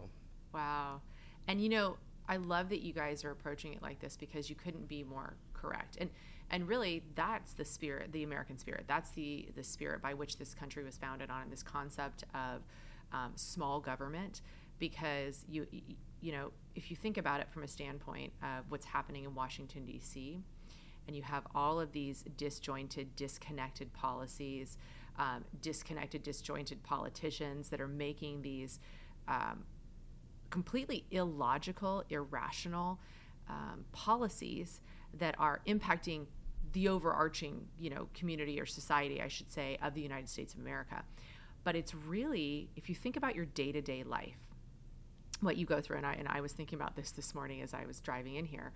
Wow. 0.52 1.00
And 1.48 1.60
you 1.60 1.68
know, 1.68 1.96
I 2.28 2.36
love 2.36 2.70
that 2.70 2.80
you 2.80 2.92
guys 2.92 3.24
are 3.24 3.30
approaching 3.30 3.74
it 3.74 3.82
like 3.82 4.00
this 4.00 4.16
because 4.16 4.48
you 4.48 4.56
couldn't 4.56 4.88
be 4.88 5.02
more 5.02 5.34
correct. 5.52 5.96
And 6.00 6.10
and 6.50 6.68
really 6.68 7.02
that's 7.14 7.54
the 7.54 7.64
spirit, 7.64 8.12
the 8.12 8.22
American 8.22 8.58
spirit. 8.58 8.84
That's 8.86 9.10
the 9.10 9.48
the 9.56 9.64
spirit 9.64 10.00
by 10.00 10.14
which 10.14 10.38
this 10.38 10.54
country 10.54 10.84
was 10.84 10.96
founded 10.96 11.30
on 11.30 11.50
this 11.50 11.62
concept 11.62 12.24
of 12.34 12.62
um, 13.12 13.32
small 13.34 13.80
government 13.80 14.40
because 14.78 15.44
you 15.48 15.66
you 16.20 16.32
know 16.32 16.50
if 16.74 16.90
you 16.90 16.96
think 16.96 17.18
about 17.18 17.40
it 17.40 17.50
from 17.50 17.62
a 17.62 17.68
standpoint 17.68 18.32
of 18.42 18.64
what's 18.70 18.86
happening 18.86 19.24
in 19.24 19.34
Washington 19.34 19.84
D.C. 19.84 20.40
and 21.06 21.16
you 21.16 21.22
have 21.22 21.46
all 21.54 21.80
of 21.80 21.92
these 21.92 22.24
disjointed, 22.36 23.14
disconnected 23.16 23.92
policies, 23.92 24.78
um, 25.18 25.44
disconnected, 25.60 26.22
disjointed 26.22 26.82
politicians 26.82 27.68
that 27.68 27.80
are 27.80 27.88
making 27.88 28.42
these 28.42 28.80
um, 29.28 29.64
completely 30.50 31.04
illogical, 31.10 32.04
irrational 32.10 32.98
um, 33.48 33.84
policies 33.92 34.80
that 35.18 35.34
are 35.38 35.60
impacting 35.66 36.26
the 36.72 36.88
overarching 36.88 37.66
you 37.78 37.90
know 37.90 38.08
community 38.14 38.60
or 38.60 38.66
society, 38.66 39.22
I 39.22 39.28
should 39.28 39.50
say, 39.50 39.78
of 39.82 39.94
the 39.94 40.00
United 40.00 40.28
States 40.28 40.54
of 40.54 40.60
America. 40.60 41.02
But 41.62 41.76
it's 41.76 41.94
really 41.94 42.68
if 42.76 42.88
you 42.88 42.94
think 42.94 43.16
about 43.16 43.34
your 43.34 43.46
day-to-day 43.46 44.02
life 44.02 44.36
what 45.40 45.56
you 45.56 45.66
go 45.66 45.80
through 45.80 45.96
and 45.96 46.06
i 46.06 46.14
and 46.14 46.28
i 46.28 46.40
was 46.40 46.52
thinking 46.52 46.78
about 46.78 46.96
this 46.96 47.10
this 47.12 47.34
morning 47.34 47.60
as 47.60 47.74
i 47.74 47.84
was 47.84 48.00
driving 48.00 48.36
in 48.36 48.44
here 48.44 48.72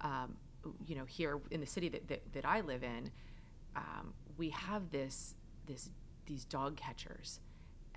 um, 0.00 0.36
you 0.86 0.94
know 0.94 1.04
here 1.04 1.40
in 1.50 1.60
the 1.60 1.66
city 1.66 1.88
that, 1.88 2.06
that, 2.08 2.22
that 2.32 2.44
i 2.44 2.60
live 2.60 2.82
in 2.82 3.10
um, 3.74 4.12
we 4.38 4.50
have 4.50 4.90
this 4.90 5.34
this 5.66 5.90
these 6.26 6.44
dog 6.44 6.76
catchers 6.76 7.40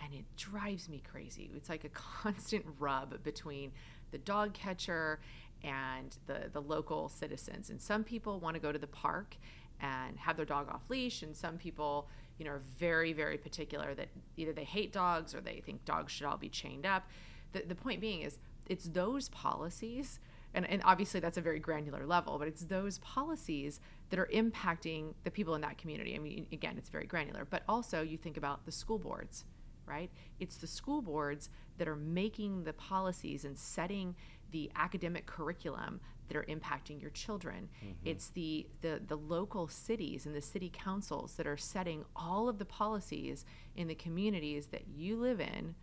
and 0.03 0.13
it 0.13 0.23
drives 0.37 0.87
me 0.87 1.01
crazy. 1.11 1.49
It's 1.55 1.69
like 1.69 1.83
a 1.83 1.89
constant 1.93 2.65
rub 2.79 3.21
between 3.23 3.71
the 4.11 4.17
dog 4.17 4.53
catcher 4.53 5.19
and 5.63 6.15
the 6.27 6.49
the 6.51 6.61
local 6.61 7.09
citizens. 7.09 7.69
And 7.69 7.81
some 7.81 8.03
people 8.03 8.39
want 8.39 8.55
to 8.55 8.61
go 8.61 8.71
to 8.71 8.79
the 8.79 8.87
park 8.87 9.35
and 9.81 10.17
have 10.17 10.35
their 10.35 10.45
dog 10.45 10.69
off 10.69 10.81
leash 10.89 11.21
and 11.23 11.35
some 11.35 11.57
people, 11.57 12.07
you 12.37 12.45
know, 12.45 12.51
are 12.51 12.61
very 12.77 13.13
very 13.13 13.37
particular 13.37 13.93
that 13.95 14.09
either 14.37 14.53
they 14.53 14.63
hate 14.63 14.91
dogs 14.91 15.35
or 15.35 15.41
they 15.41 15.61
think 15.65 15.83
dogs 15.85 16.11
should 16.11 16.25
all 16.25 16.37
be 16.37 16.49
chained 16.49 16.85
up. 16.85 17.07
The 17.51 17.63
the 17.67 17.75
point 17.75 18.01
being 18.01 18.21
is 18.21 18.39
it's 18.67 18.85
those 18.85 19.29
policies 19.29 20.19
and, 20.53 20.67
and 20.67 20.81
obviously 20.83 21.19
that's 21.19 21.37
a 21.37 21.41
very 21.41 21.59
granular 21.59 22.05
level, 22.05 22.39
but 22.39 22.47
it's 22.47 22.63
those 22.63 22.97
policies 22.99 23.79
that 24.09 24.19
are 24.19 24.29
impacting 24.33 25.13
the 25.23 25.31
people 25.31 25.55
in 25.55 25.61
that 25.61 25.77
community. 25.77 26.15
I 26.15 26.19
mean, 26.19 26.47
again, 26.51 26.75
it's 26.77 26.89
very 26.89 27.05
granular, 27.05 27.45
but 27.45 27.63
also 27.67 28.01
you 28.01 28.17
think 28.17 28.37
about 28.37 28.65
the 28.65 28.71
school 28.71 28.97
boards, 28.97 29.45
right? 29.85 30.11
It's 30.39 30.57
the 30.57 30.67
school 30.67 31.01
boards 31.01 31.49
that 31.77 31.87
are 31.87 31.95
making 31.95 32.63
the 32.63 32.73
policies 32.73 33.45
and 33.45 33.57
setting 33.57 34.15
the 34.51 34.71
academic 34.75 35.25
curriculum 35.25 35.99
that 36.27 36.37
are 36.37 36.45
impacting 36.45 37.01
your 37.01 37.09
children. 37.11 37.69
Mm-hmm. 37.83 37.93
It's 38.05 38.29
the, 38.29 38.67
the 38.81 39.01
the 39.07 39.15
local 39.15 39.67
cities 39.67 40.25
and 40.25 40.35
the 40.35 40.41
city 40.41 40.71
councils 40.71 41.33
that 41.35 41.47
are 41.47 41.57
setting 41.57 42.05
all 42.15 42.49
of 42.49 42.59
the 42.59 42.65
policies 42.65 43.45
in 43.75 43.87
the 43.87 43.95
communities 43.95 44.67
that 44.67 44.87
you 44.87 45.17
live 45.17 45.39
in 45.39 45.75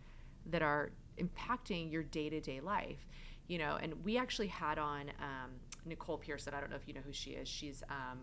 that 0.45 0.61
are 0.61 0.91
impacting 1.17 1.91
your 1.91 2.03
day-to-day 2.03 2.61
life 2.61 3.07
you 3.47 3.57
know, 3.57 3.77
and 3.81 3.93
we 4.03 4.17
actually 4.17 4.47
had 4.47 4.77
on 4.77 5.09
um, 5.21 5.51
Nicole 5.85 6.17
Pearson. 6.17 6.53
I 6.53 6.59
don't 6.59 6.69
know 6.69 6.75
if 6.75 6.87
you 6.87 6.93
know 6.93 7.01
who 7.05 7.13
she 7.13 7.31
is. 7.31 7.47
She's 7.47 7.83
um, 7.89 8.19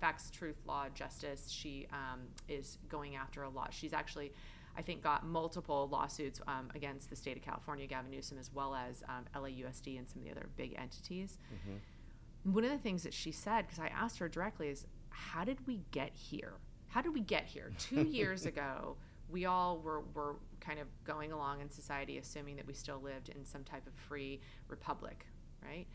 Facts, 0.00 0.30
Truth, 0.30 0.56
Law, 0.66 0.86
Justice. 0.94 1.48
She 1.50 1.86
um, 1.92 2.20
is 2.48 2.78
going 2.88 3.16
after 3.16 3.42
a 3.42 3.48
lot. 3.48 3.72
She's 3.72 3.92
actually, 3.92 4.32
I 4.76 4.82
think, 4.82 5.02
got 5.02 5.24
multiple 5.24 5.88
lawsuits 5.90 6.40
um, 6.46 6.70
against 6.74 7.08
the 7.08 7.16
state 7.16 7.36
of 7.36 7.42
California, 7.42 7.86
Gavin 7.86 8.10
Newsom, 8.10 8.38
as 8.38 8.52
well 8.52 8.74
as 8.74 9.02
um, 9.08 9.24
LAUSD 9.34 9.98
and 9.98 10.08
some 10.08 10.18
of 10.18 10.24
the 10.24 10.30
other 10.30 10.48
big 10.56 10.74
entities. 10.78 11.38
Mm-hmm. 11.54 12.52
One 12.52 12.64
of 12.64 12.70
the 12.70 12.78
things 12.78 13.02
that 13.02 13.14
she 13.14 13.32
said, 13.32 13.66
because 13.66 13.78
I 13.78 13.88
asked 13.88 14.18
her 14.18 14.28
directly, 14.28 14.68
is 14.68 14.86
how 15.08 15.44
did 15.44 15.66
we 15.66 15.80
get 15.90 16.14
here? 16.14 16.52
How 16.88 17.00
did 17.00 17.14
we 17.14 17.20
get 17.20 17.46
here? 17.46 17.72
Two 17.78 18.02
years 18.10 18.46
ago, 18.46 18.96
we 19.30 19.44
all 19.44 19.78
were, 19.78 20.02
were 20.14 20.36
kind 20.60 20.78
of 20.78 20.86
going 21.04 21.32
along 21.32 21.60
in 21.60 21.70
society 21.70 22.18
assuming 22.18 22.56
that 22.56 22.66
we 22.66 22.74
still 22.74 23.00
lived 23.02 23.28
in 23.28 23.44
some 23.44 23.64
type 23.64 23.86
of 23.86 23.92
free 23.94 24.40
republic, 24.68 25.26
right? 25.64 25.86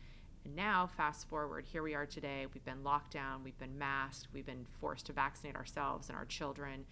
And 0.43 0.55
now, 0.55 0.87
fast 0.97 1.29
forward, 1.29 1.65
here 1.65 1.83
we 1.83 1.93
are 1.93 2.05
today. 2.05 2.47
We've 2.53 2.65
been 2.65 2.83
locked 2.83 3.13
down, 3.13 3.43
we've 3.43 3.57
been 3.57 3.77
masked, 3.77 4.27
we've 4.33 4.45
been 4.45 4.65
forced 4.79 5.05
to 5.07 5.13
vaccinate 5.13 5.55
ourselves 5.55 6.09
and 6.09 6.17
our 6.17 6.25
children. 6.25 6.85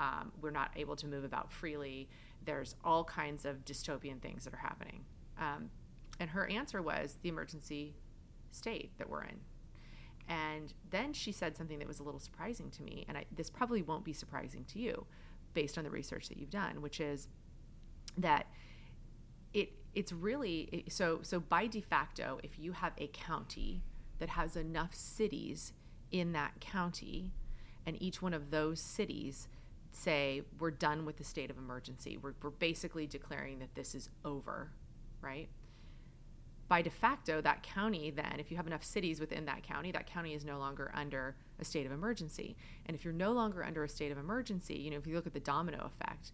Um, 0.00 0.32
we're 0.40 0.50
not 0.50 0.70
able 0.76 0.96
to 0.96 1.06
move 1.06 1.24
about 1.24 1.52
freely. 1.52 2.08
There's 2.44 2.74
all 2.84 3.04
kinds 3.04 3.44
of 3.44 3.64
dystopian 3.64 4.20
things 4.20 4.44
that 4.44 4.54
are 4.54 4.58
happening. 4.58 5.04
Um, 5.38 5.70
and 6.20 6.30
her 6.30 6.48
answer 6.48 6.82
was 6.82 7.18
the 7.22 7.28
emergency 7.28 7.94
state 8.50 8.90
that 8.98 9.08
we're 9.08 9.24
in. 9.24 9.40
And 10.28 10.74
then 10.90 11.12
she 11.12 11.32
said 11.32 11.56
something 11.56 11.78
that 11.78 11.88
was 11.88 12.00
a 12.00 12.02
little 12.02 12.20
surprising 12.20 12.70
to 12.70 12.82
me, 12.82 13.06
and 13.08 13.16
I, 13.16 13.24
this 13.34 13.48
probably 13.48 13.82
won't 13.82 14.04
be 14.04 14.12
surprising 14.12 14.64
to 14.72 14.78
you 14.78 15.06
based 15.58 15.76
on 15.76 15.82
the 15.82 15.90
research 15.90 16.28
that 16.28 16.38
you've 16.38 16.50
done, 16.50 16.80
which 16.80 17.00
is 17.00 17.26
that 18.16 18.46
it 19.52 19.72
it's 19.92 20.12
really 20.12 20.84
so 20.88 21.18
so 21.22 21.40
by 21.40 21.66
de 21.66 21.80
facto, 21.80 22.38
if 22.44 22.60
you 22.60 22.70
have 22.70 22.92
a 22.96 23.08
county 23.08 23.82
that 24.20 24.28
has 24.28 24.54
enough 24.54 24.94
cities 24.94 25.72
in 26.12 26.30
that 26.30 26.60
county, 26.60 27.32
and 27.84 28.00
each 28.00 28.22
one 28.22 28.34
of 28.34 28.52
those 28.52 28.78
cities 28.78 29.48
say 29.90 30.42
we're 30.60 30.70
done 30.70 31.04
with 31.04 31.16
the 31.16 31.24
state 31.24 31.50
of 31.50 31.58
emergency, 31.58 32.16
we're, 32.16 32.34
we're 32.40 32.50
basically 32.50 33.08
declaring 33.08 33.58
that 33.58 33.74
this 33.74 33.96
is 33.96 34.10
over, 34.24 34.70
right? 35.20 35.48
by 36.68 36.82
de 36.82 36.90
facto, 36.90 37.40
that 37.40 37.62
county, 37.62 38.10
then, 38.10 38.36
if 38.38 38.50
you 38.50 38.56
have 38.58 38.66
enough 38.66 38.84
cities 38.84 39.20
within 39.20 39.46
that 39.46 39.62
county, 39.62 39.90
that 39.90 40.06
county 40.06 40.34
is 40.34 40.44
no 40.44 40.58
longer 40.58 40.92
under 40.94 41.34
a 41.60 41.64
state 41.64 41.86
of 41.86 41.92
emergency. 41.92 42.56
And 42.86 42.94
if 42.94 43.04
you're 43.04 43.14
no 43.14 43.32
longer 43.32 43.64
under 43.64 43.84
a 43.84 43.88
state 43.88 44.12
of 44.12 44.18
emergency, 44.18 44.74
you 44.74 44.90
know, 44.90 44.96
if 44.96 45.06
you 45.06 45.14
look 45.14 45.26
at 45.26 45.34
the 45.34 45.40
domino 45.40 45.90
effect, 45.92 46.32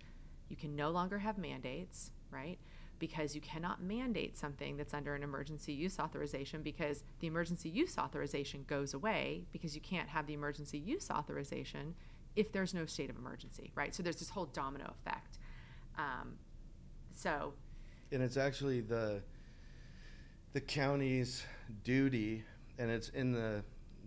you 0.49 0.57
can 0.57 0.77
no 0.77 0.91
longer 0.91 1.19
have 1.19 1.39
mandates, 1.39 2.11
right? 2.31 2.59
Because 2.99 3.35
you 3.35 3.41
cannot 3.41 3.83
mandate 3.83 4.37
something 4.37 4.77
that's 4.77 4.95
under 4.95 5.15
an 5.15 5.23
emergency 5.23 5.73
use 5.73 5.99
authorization 5.99 6.63
because 6.63 7.03
the 7.21 7.27
emergency 7.27 7.69
use 7.69 7.99
authorization 7.99 8.65
goes 8.67 8.95
away 8.95 9.45
because 9.53 9.75
you 9.75 9.81
can't 9.81 10.09
have 10.09 10.27
the 10.27 10.35
emergency 10.35 10.79
use 10.79 11.11
authorization 11.11 11.95
if 12.37 12.53
there's 12.53 12.75
no 12.75 12.87
state 12.87 13.11
of 13.11 13.17
emergency, 13.17 13.71
right? 13.75 13.95
So 13.95 14.03
there's 14.03 14.17
this 14.17 14.31
whole 14.31 14.47
domino 14.47 14.93
effect. 15.01 15.39
Um, 15.97 16.35
so. 17.13 17.55
And 18.13 18.23
it's 18.23 18.37
actually 18.37 18.81
the 18.81 19.23
the 20.53 20.61
county's 20.61 21.45
duty, 21.83 22.45
and 22.79 22.89
it's 22.89 23.09
in 23.09 23.33
the 23.33 23.65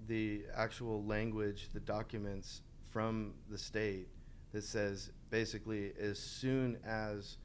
the 0.07 0.43
actual 0.55 1.03
language, 1.03 1.69
the 1.73 1.79
documents 1.79 2.61
from 2.89 3.33
the 3.49 3.57
state 3.57 4.07
that 4.53 4.63
says 4.63 5.11
basically 5.29 5.91
as 5.99 6.17
soon 6.17 6.77
as 6.85 7.37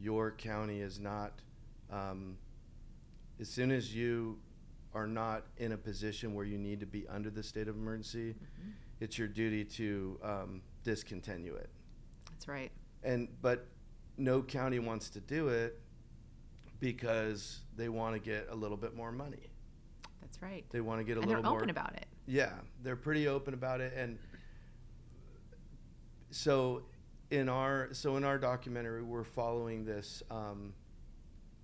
your 0.00 0.30
county 0.32 0.80
is 0.80 0.98
not, 0.98 1.32
um, 1.92 2.38
as 3.40 3.48
soon 3.48 3.70
as 3.70 3.94
you 3.94 4.38
are 4.94 5.06
not 5.06 5.44
in 5.58 5.72
a 5.72 5.76
position 5.76 6.34
where 6.34 6.44
you 6.44 6.58
need 6.58 6.80
to 6.80 6.86
be 6.86 7.06
under 7.08 7.30
the 7.30 7.42
state 7.42 7.68
of 7.68 7.76
emergency, 7.76 8.30
mm-hmm. 8.30 8.70
it's 9.00 9.18
your 9.18 9.28
duty 9.28 9.64
to 9.64 10.18
um, 10.22 10.62
discontinue 10.84 11.54
it. 11.54 11.68
That's 12.30 12.48
right. 12.48 12.70
And 13.04 13.28
but 13.42 13.66
no 14.16 14.42
county 14.42 14.78
wants 14.78 15.10
to 15.10 15.20
do 15.20 15.48
it 15.48 15.78
because 16.80 17.60
they 17.76 17.88
want 17.88 18.14
to 18.14 18.20
get 18.20 18.48
a 18.50 18.54
little 18.54 18.76
bit 18.76 18.96
more 18.96 19.12
money. 19.12 19.50
That's 20.30 20.42
right. 20.42 20.64
They 20.70 20.80
want 20.80 21.00
to 21.00 21.04
get 21.04 21.16
a 21.16 21.20
and 21.20 21.28
little 21.28 21.42
more. 21.42 21.52
They're 21.52 21.58
open 21.58 21.70
about 21.70 21.94
it. 21.94 22.06
Yeah, 22.26 22.52
they're 22.82 22.96
pretty 22.96 23.28
open 23.28 23.54
about 23.54 23.80
it, 23.80 23.94
and 23.96 24.18
so 26.30 26.82
in 27.30 27.48
our 27.48 27.88
so 27.92 28.16
in 28.16 28.24
our 28.24 28.38
documentary, 28.38 29.02
we're 29.02 29.24
following 29.24 29.84
this 29.84 30.22
um, 30.30 30.74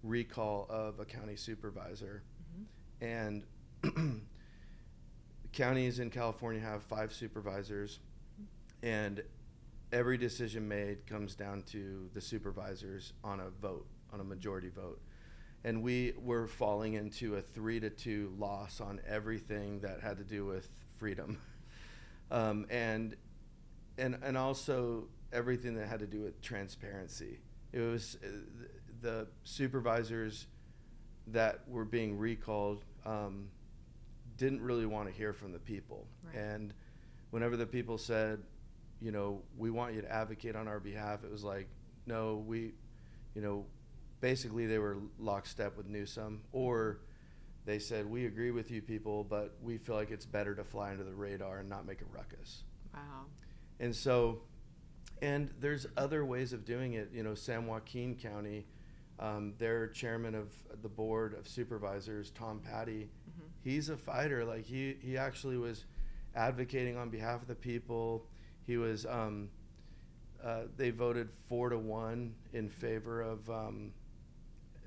recall 0.02 0.66
of 0.70 1.00
a 1.00 1.04
county 1.04 1.36
supervisor, 1.36 2.22
mm-hmm. 3.02 3.42
and 3.92 4.22
counties 5.52 5.98
in 5.98 6.10
California 6.10 6.60
have 6.60 6.82
five 6.82 7.12
supervisors, 7.12 7.98
mm-hmm. 8.40 8.86
and 8.86 9.22
every 9.92 10.16
decision 10.18 10.66
made 10.66 11.06
comes 11.06 11.34
down 11.34 11.62
to 11.62 12.08
the 12.14 12.20
supervisors 12.20 13.12
on 13.22 13.40
a 13.40 13.50
vote 13.50 13.86
on 14.12 14.20
a 14.20 14.24
majority 14.24 14.68
vote. 14.68 15.00
And 15.64 15.82
we 15.82 16.12
were 16.18 16.46
falling 16.46 16.94
into 16.94 17.36
a 17.36 17.40
three 17.40 17.80
to 17.80 17.90
two 17.90 18.34
loss 18.38 18.80
on 18.80 19.00
everything 19.08 19.80
that 19.80 20.00
had 20.00 20.18
to 20.18 20.24
do 20.24 20.44
with 20.44 20.68
freedom. 20.96 21.38
Um, 22.30 22.66
and, 22.70 23.14
and, 23.98 24.18
and 24.22 24.36
also 24.36 25.04
everything 25.32 25.74
that 25.74 25.86
had 25.86 26.00
to 26.00 26.06
do 26.06 26.22
with 26.22 26.40
transparency. 26.40 27.38
It 27.70 27.80
was 27.80 28.16
uh, 28.24 28.28
the 29.02 29.28
supervisors 29.44 30.46
that 31.28 31.60
were 31.68 31.84
being 31.84 32.18
recalled 32.18 32.84
um, 33.04 33.48
didn't 34.36 34.62
really 34.62 34.86
want 34.86 35.08
to 35.08 35.14
hear 35.14 35.32
from 35.32 35.52
the 35.52 35.58
people. 35.58 36.06
Right. 36.24 36.36
And 36.42 36.74
whenever 37.30 37.56
the 37.56 37.66
people 37.66 37.98
said, 37.98 38.42
you 39.00 39.12
know, 39.12 39.42
we 39.56 39.70
want 39.70 39.94
you 39.94 40.02
to 40.02 40.10
advocate 40.10 40.56
on 40.56 40.68
our 40.68 40.80
behalf, 40.80 41.24
it 41.24 41.30
was 41.30 41.44
like, 41.44 41.68
no, 42.06 42.42
we, 42.46 42.72
you 43.34 43.42
know, 43.42 43.66
basically 44.24 44.64
they 44.64 44.78
were 44.78 44.96
lockstep 45.18 45.76
with 45.76 45.86
Newsom, 45.86 46.40
or 46.50 47.00
they 47.66 47.78
said, 47.78 48.06
"We 48.06 48.24
agree 48.24 48.52
with 48.52 48.70
you, 48.70 48.80
people, 48.80 49.22
but 49.22 49.58
we 49.62 49.76
feel 49.76 49.96
like 49.96 50.10
it's 50.10 50.24
better 50.24 50.54
to 50.54 50.64
fly 50.64 50.92
under 50.92 51.04
the 51.04 51.12
radar 51.12 51.58
and 51.58 51.68
not 51.68 51.84
make 51.84 52.00
a 52.00 52.06
ruckus." 52.06 52.64
Wow. 52.94 53.26
And 53.80 53.94
so, 53.94 54.40
and 55.20 55.50
there's 55.60 55.86
other 55.98 56.24
ways 56.24 56.54
of 56.54 56.64
doing 56.64 56.94
it. 56.94 57.10
You 57.12 57.22
know, 57.22 57.34
San 57.34 57.66
Joaquin 57.66 58.14
County, 58.14 58.64
um, 59.18 59.52
their 59.58 59.88
chairman 59.88 60.34
of 60.34 60.54
the 60.80 60.88
board 60.88 61.34
of 61.34 61.46
supervisors, 61.46 62.30
Tom 62.30 62.60
Patti, 62.60 63.10
mm-hmm. 63.28 63.48
he's 63.62 63.90
a 63.90 63.96
fighter. 63.98 64.42
Like 64.42 64.64
he 64.64 64.96
he 65.02 65.18
actually 65.18 65.58
was 65.58 65.84
advocating 66.34 66.96
on 66.96 67.10
behalf 67.10 67.42
of 67.42 67.48
the 67.48 67.54
people. 67.54 68.26
He 68.66 68.78
was. 68.78 69.04
Um, 69.04 69.50
uh, 70.42 70.64
they 70.76 70.90
voted 70.90 71.30
four 71.48 71.70
to 71.70 71.78
one 71.78 72.34
in 72.52 72.68
favor 72.68 73.22
of 73.22 73.48
um, 73.48 73.92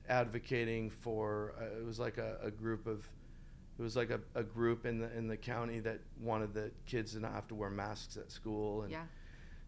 advocating 0.10 0.90
for 0.90 1.54
uh, 1.60 1.80
it 1.80 1.86
was 1.86 2.00
like 2.00 2.18
a, 2.18 2.38
a, 2.44 2.52
group 2.52 2.88
of 2.88 3.08
it 3.78 3.82
was 3.82 3.96
like 3.96 4.10
a, 4.10 4.20
a, 4.36 4.44
group 4.44 4.86
in 4.86 5.00
the 5.00 5.16
in 5.18 5.28
the 5.28 5.38
county 5.38 5.80
that 5.80 6.00
wanted 6.20 6.54
the 6.54 6.72
kids 6.86 7.14
to 7.14 7.20
not 7.20 7.34
have 7.34 7.48
to 7.48 7.56
wear 7.56 7.70
masks 7.70 8.18
at 8.18 8.32
school 8.32 8.84
and 8.84 8.92
yeah. 8.92 9.04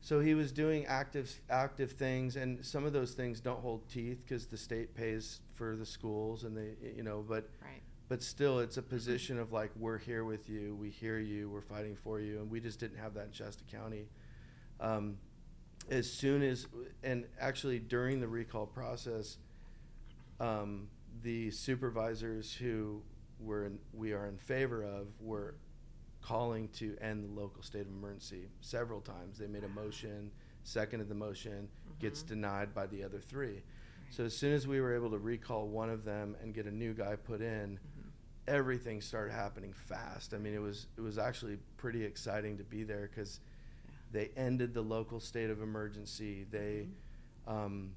so 0.02 0.20
he 0.20 0.34
was 0.34 0.52
doing 0.52 0.86
active 0.86 1.42
active 1.50 1.92
things 1.92 2.36
and 2.36 2.64
some 2.66 2.86
of 2.86 2.94
those 2.94 3.14
things 3.14 3.40
don't 3.40 3.62
hold 3.62 3.88
teeth 3.90 4.20
because 4.26 4.46
the 4.48 4.58
state 4.58 4.96
pays 4.96 5.42
for 5.56 5.76
the 5.76 5.86
schools 5.86 6.44
and 6.44 6.56
they 6.56 6.74
you 6.96 7.04
know 7.04 7.24
but 7.28 7.50
right. 7.62 7.82
but 8.08 8.24
still 8.24 8.60
it's 8.60 8.78
a 8.78 8.82
position 8.82 9.38
of 9.38 9.52
like 9.52 9.72
we're 9.78 9.98
here 9.98 10.24
with 10.24 10.50
you 10.50 10.76
we 10.76 10.90
hear 10.90 11.20
you 11.20 11.50
we're 11.50 11.62
fighting 11.62 11.96
for 11.96 12.20
you 12.20 12.40
and 12.40 12.50
we 12.50 12.60
just 12.60 12.80
didn't 12.80 12.98
have 12.98 13.14
that 13.14 13.28
in 13.28 13.32
Shasta 13.32 13.64
County 13.66 14.08
um, 14.80 15.18
as 15.90 16.12
soon 16.12 16.44
as, 16.44 16.68
and 17.04 17.26
actually 17.40 17.80
during 17.80 18.20
the 18.20 18.28
recall 18.28 18.66
process, 18.66 19.38
um, 20.40 20.88
the 21.22 21.52
supervisors 21.52 22.54
who 22.54 23.02
were 23.40 23.66
in, 23.66 23.80
we 23.94 24.14
are 24.14 24.28
in 24.28 24.38
favor 24.38 24.84
of 24.84 25.08
were 25.20 25.56
calling 26.22 26.68
to 26.70 26.98
end 27.02 27.24
the 27.24 27.40
local 27.40 27.64
state 27.64 27.82
of 27.82 27.88
emergency 27.88 28.50
several 28.62 29.02
times. 29.02 29.38
They 29.38 29.48
made 29.48 29.64
a 29.64 29.70
motion, 29.70 30.32
seconded 30.64 31.08
the 31.10 31.16
motion, 31.16 31.70
gets 32.00 32.24
Mhm. 32.24 32.28
denied 32.28 32.74
by 32.74 32.88
the 32.88 33.04
other 33.04 33.20
three. 33.20 33.64
So 34.10 34.26
as 34.26 34.36
soon 34.36 34.54
as 34.54 34.68
we 34.68 34.82
were 34.82 34.94
able 34.94 35.12
to 35.12 35.18
recall 35.20 35.68
one 35.68 35.90
of 35.90 36.04
them 36.04 36.36
and 36.42 36.54
get 36.54 36.66
a 36.66 36.72
new 36.72 36.94
guy 36.94 37.16
put 37.16 37.42
in, 37.42 37.78
Mhm. 37.78 38.10
everything 38.48 39.02
started 39.02 39.32
happening 39.32 39.72
fast. 39.74 40.34
I 40.34 40.38
mean, 40.40 40.54
it 40.54 40.60
was 40.62 40.88
it 40.98 41.02
was 41.02 41.18
actually 41.18 41.58
pretty 41.78 42.04
exciting 42.04 42.58
to 42.58 42.64
be 42.64 42.84
there 42.84 43.08
because 43.08 43.40
Yeah. 43.86 43.92
they 44.12 44.28
ended 44.30 44.74
the 44.74 44.82
local 44.82 45.20
state 45.20 45.50
of 45.50 45.62
emergency. 45.62 46.44
They 46.46 46.88
Mhm. 46.88 47.52
um, 47.52 47.96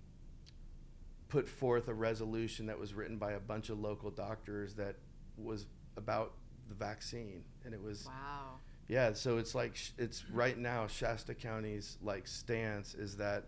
put 1.33 1.49
forth 1.49 1.89
a 1.89 1.95
resolution 1.95 2.67
that 2.67 2.79
was 2.79 2.93
written 2.93 3.17
by 3.17 3.33
a 3.33 3.41
bunch 3.41 3.71
of 3.71 3.81
local 3.81 4.11
doctors 4.11 4.75
that 4.75 4.97
was 5.39 5.65
about 5.97 6.35
the 6.69 6.75
vaccine, 6.75 7.43
and 7.65 7.73
it 7.73 7.83
was 7.83 8.05
Wow. 8.07 8.59
yeah. 8.87 9.15
So 9.15 9.39
it's 9.39 9.55
like 9.55 9.75
sh- 9.75 9.93
it's 9.97 10.29
right 10.29 10.59
now 10.59 10.87
Shasta 10.87 11.35
County's 11.35 11.97
like 12.03 12.27
stance 12.29 12.95
is 12.95 13.17
that. 13.17 13.45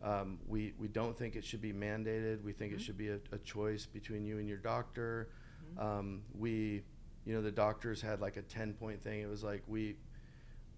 Um, 0.00 0.38
we, 0.46 0.74
we 0.78 0.86
don't 0.86 1.18
think 1.18 1.34
it 1.34 1.44
should 1.44 1.60
be 1.60 1.72
mandated. 1.72 2.40
We 2.44 2.52
think 2.52 2.70
Mhm. 2.72 2.76
it 2.76 2.80
should 2.82 2.96
be 2.96 3.08
a, 3.08 3.18
a 3.32 3.38
choice 3.38 3.84
between 3.84 4.24
you 4.24 4.38
and 4.38 4.48
your 4.48 4.58
doctor. 4.58 5.28
Mhm. 5.76 5.82
Um, 5.82 6.22
we, 6.38 6.84
you 7.24 7.34
know, 7.34 7.42
the 7.42 7.50
doctors 7.50 8.00
had 8.00 8.20
like 8.20 8.36
a 8.36 8.42
10 8.42 8.74
point 8.74 9.02
thing. 9.02 9.20
It 9.22 9.28
was 9.28 9.42
like, 9.42 9.64
we, 9.66 9.96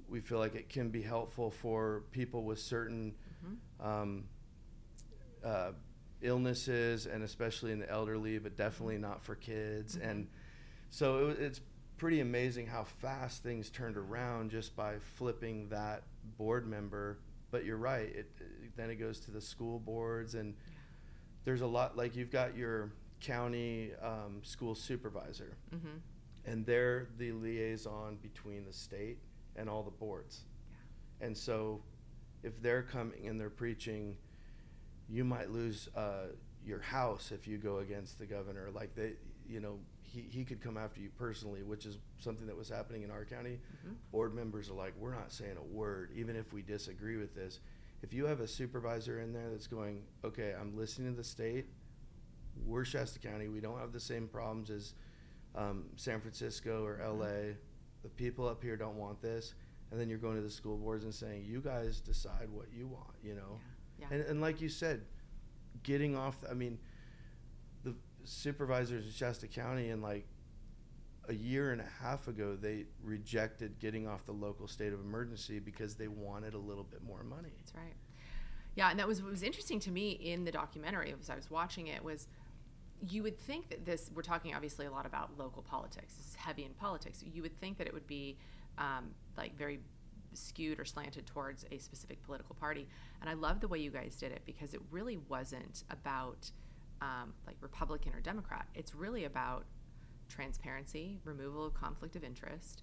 we 0.08 0.20
feel 0.20 0.38
like 0.38 0.54
it 0.54 0.70
can 0.70 0.88
be 0.88 1.02
helpful 1.02 1.50
for 1.50 2.04
people 2.12 2.44
with 2.44 2.60
certain 2.60 3.14
Mhm. 3.44 3.84
um, 3.86 4.24
uh, 5.44 5.72
illnesses 6.22 7.06
and 7.06 7.22
especially 7.22 7.72
in 7.72 7.78
the 7.78 7.90
elderly, 7.90 8.38
but 8.38 8.56
definitely 8.56 8.98
not 8.98 9.22
for 9.22 9.34
kids. 9.34 9.96
Mhm. 9.96 10.10
And 10.10 10.28
so 10.90 11.28
it, 11.30 11.38
it's 11.40 11.60
pretty 11.96 12.20
amazing 12.20 12.66
how 12.66 12.84
fast 12.84 13.42
things 13.42 13.70
turned 13.70 13.96
around 13.96 14.50
just 14.50 14.74
by 14.76 14.98
flipping 15.16 15.68
that 15.68 16.02
board 16.38 16.66
member. 16.66 17.18
But 17.50 17.64
you're 17.64 17.76
right. 17.76 18.08
It, 18.08 18.30
it 18.40 18.76
then 18.76 18.90
it 18.90 18.96
goes 18.96 19.20
to 19.20 19.30
the 19.30 19.40
school 19.40 19.78
boards 19.78 20.34
and 20.34 20.54
there's 21.44 21.60
a 21.62 21.66
lot 21.66 21.96
like 21.96 22.16
you've 22.16 22.30
got 22.30 22.56
your 22.56 22.90
county 23.20 23.90
um, 24.02 24.40
school 24.42 24.74
supervisor 24.74 25.56
Mhm. 25.74 26.00
and 26.46 26.64
they're 26.64 27.08
the 27.18 27.32
liaison 27.32 28.16
between 28.22 28.64
the 28.64 28.72
state 28.72 29.18
and 29.56 29.68
all 29.68 29.82
the 29.82 29.90
boards. 29.90 30.44
And 31.20 31.36
so 31.36 31.82
if 32.42 32.60
they're 32.62 32.82
coming 32.82 33.26
and 33.26 33.38
they're 33.38 33.50
preaching, 33.50 34.16
you 35.10 35.24
might 35.24 35.50
lose 35.50 35.88
uh, 35.96 36.26
your 36.64 36.80
house 36.80 37.32
if 37.32 37.46
you 37.48 37.58
go 37.58 37.78
against 37.78 38.18
the 38.18 38.26
governor. 38.26 38.68
Like 38.72 38.94
they, 38.94 39.12
you 39.48 39.60
know, 39.60 39.78
he, 40.02 40.22
he 40.30 40.44
could 40.44 40.60
come 40.60 40.76
after 40.76 41.00
you 41.00 41.10
personally, 41.18 41.62
which 41.62 41.86
is 41.86 41.98
something 42.18 42.46
that 42.46 42.56
was 42.56 42.68
happening 42.68 43.02
in 43.02 43.10
our 43.10 43.24
county. 43.24 43.58
Mhm. 43.86 43.94
Board 44.12 44.34
members 44.34 44.70
are 44.70 44.74
like, 44.74 44.92
we're 44.98 45.14
not 45.14 45.32
saying 45.32 45.56
a 45.58 45.62
word, 45.74 46.10
even 46.14 46.36
if 46.36 46.52
we 46.52 46.62
disagree 46.62 47.16
with 47.16 47.34
this. 47.34 47.60
If 48.02 48.12
you 48.14 48.26
have 48.26 48.40
a 48.40 48.46
supervisor 48.46 49.20
in 49.20 49.32
there 49.32 49.50
that's 49.50 49.66
going, 49.66 50.02
okay, 50.24 50.54
I'm 50.58 50.76
listening 50.76 51.10
to 51.12 51.16
the 51.16 51.24
state, 51.24 51.66
we're 52.66 52.84
Shasta 52.84 53.18
County, 53.18 53.48
we 53.48 53.60
don't 53.60 53.78
have 53.78 53.92
the 53.92 54.00
same 54.00 54.26
problems 54.28 54.70
as 54.70 54.94
um, 55.54 55.84
San 55.96 56.20
Francisco 56.20 56.84
or 56.84 56.96
Mhm. 56.98 57.18
LA. 57.18 57.54
The 58.02 58.08
people 58.08 58.46
up 58.48 58.62
here 58.62 58.76
don't 58.76 58.96
want 58.96 59.20
this. 59.20 59.54
And 59.90 60.00
then 60.00 60.08
you're 60.08 60.18
going 60.18 60.36
to 60.36 60.42
the 60.42 60.48
school 60.50 60.76
boards 60.76 61.02
and 61.04 61.12
saying, 61.12 61.44
you 61.44 61.60
guys 61.60 62.00
decide 62.00 62.48
what 62.50 62.66
you 62.72 62.86
want, 62.86 63.10
you 63.24 63.34
know? 63.34 63.58
Yeah. 63.58 63.69
Yeah. 64.00 64.06
And, 64.10 64.22
and 64.22 64.40
like 64.40 64.60
you 64.60 64.68
said, 64.68 65.02
getting 65.82 66.16
off, 66.16 66.36
I 66.48 66.54
mean, 66.54 66.78
the 67.84 67.94
supervisors 68.24 69.06
in 69.06 69.12
Shasta 69.12 69.46
County 69.46 69.90
in 69.90 70.00
like 70.00 70.26
a 71.28 71.34
year 71.34 71.72
and 71.72 71.80
a 71.80 72.02
half 72.02 72.28
ago, 72.28 72.56
they 72.60 72.86
rejected 73.02 73.78
getting 73.78 74.06
off 74.08 74.26
the 74.26 74.32
local 74.32 74.66
state 74.66 74.92
of 74.92 75.00
emergency 75.00 75.58
because 75.58 75.94
they 75.94 76.08
wanted 76.08 76.54
a 76.54 76.58
little 76.58 76.84
bit 76.84 77.02
more 77.02 77.22
money. 77.22 77.50
That's 77.58 77.74
right. 77.74 77.94
Yeah, 78.74 78.90
and 78.90 78.98
that 78.98 79.08
was 79.08 79.22
what 79.22 79.30
was 79.30 79.42
interesting 79.42 79.80
to 79.80 79.90
me 79.90 80.12
in 80.12 80.44
the 80.44 80.52
documentary 80.52 81.14
as 81.20 81.28
I 81.30 81.34
was 81.34 81.50
watching 81.50 81.88
it 81.88 82.02
was 82.04 82.28
you 83.08 83.22
would 83.22 83.38
think 83.38 83.68
that 83.70 83.84
this 83.84 84.10
we're 84.14 84.22
talking 84.22 84.54
obviously 84.54 84.86
a 84.86 84.90
lot 84.90 85.06
about 85.06 85.30
local 85.38 85.62
politics. 85.62 86.14
This 86.14 86.26
is 86.28 86.34
heavy 86.34 86.64
in 86.64 86.72
politics. 86.72 87.24
You 87.24 87.42
would 87.42 87.58
think 87.60 87.78
that 87.78 87.86
it 87.86 87.94
would 87.94 88.06
be 88.06 88.36
um, 88.78 89.10
like 89.36 89.56
very 89.56 89.80
skewed 90.34 90.78
or 90.78 90.84
slanted 90.84 91.26
towards 91.26 91.64
a 91.70 91.78
specific 91.78 92.22
political 92.22 92.54
party. 92.54 92.88
And 93.20 93.30
I 93.30 93.34
love 93.34 93.60
the 93.60 93.68
way 93.68 93.78
you 93.78 93.90
guys 93.90 94.16
did 94.16 94.32
it 94.32 94.42
because 94.46 94.74
it 94.74 94.80
really 94.90 95.18
wasn't 95.28 95.84
about 95.90 96.50
um, 97.00 97.32
like 97.46 97.56
Republican 97.60 98.14
or 98.14 98.20
Democrat. 98.20 98.66
It's 98.74 98.94
really 98.94 99.24
about 99.24 99.64
transparency, 100.28 101.18
removal 101.24 101.66
of 101.66 101.74
conflict 101.74 102.16
of 102.16 102.24
interest, 102.24 102.82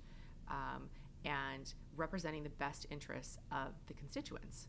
um, 0.50 0.90
and 1.26 1.74
representing 1.96 2.44
the 2.44 2.50
best 2.50 2.86
interests 2.90 3.38
of 3.52 3.70
the 3.88 3.94
constituents. 3.94 4.68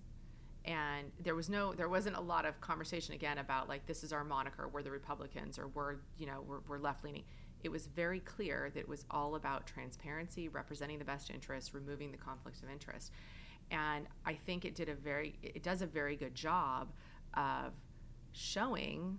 And 0.64 1.10
there 1.22 1.34
was 1.34 1.48
no, 1.48 1.72
there 1.72 1.88
wasn't 1.88 2.16
a 2.16 2.20
lot 2.20 2.44
of 2.44 2.60
conversation 2.60 3.14
again 3.14 3.38
about 3.38 3.68
like 3.68 3.86
this 3.86 4.04
is 4.04 4.12
our 4.12 4.24
moniker, 4.24 4.68
we're 4.68 4.82
the 4.82 4.90
Republicans, 4.90 5.58
or 5.58 5.68
we're, 5.68 5.96
you 6.18 6.26
know, 6.26 6.44
we're, 6.46 6.60
we're 6.68 6.78
left 6.78 7.04
leaning. 7.04 7.24
It 7.62 7.70
was 7.70 7.86
very 7.86 8.20
clear 8.20 8.70
that 8.74 8.80
it 8.80 8.88
was 8.88 9.04
all 9.10 9.34
about 9.34 9.66
transparency, 9.66 10.48
representing 10.48 10.98
the 10.98 11.04
best 11.04 11.30
interests, 11.30 11.74
removing 11.74 12.12
the 12.12 12.18
conflicts 12.18 12.62
of 12.62 12.70
interest. 12.70 13.12
And 13.70 14.06
I 14.24 14.34
think 14.34 14.64
it 14.64 14.74
did 14.74 14.88
a 14.88 14.94
very, 14.94 15.38
it 15.42 15.62
does 15.62 15.82
a 15.82 15.86
very 15.86 16.16
good 16.16 16.34
job 16.34 16.92
of 17.34 17.72
showing 18.32 19.18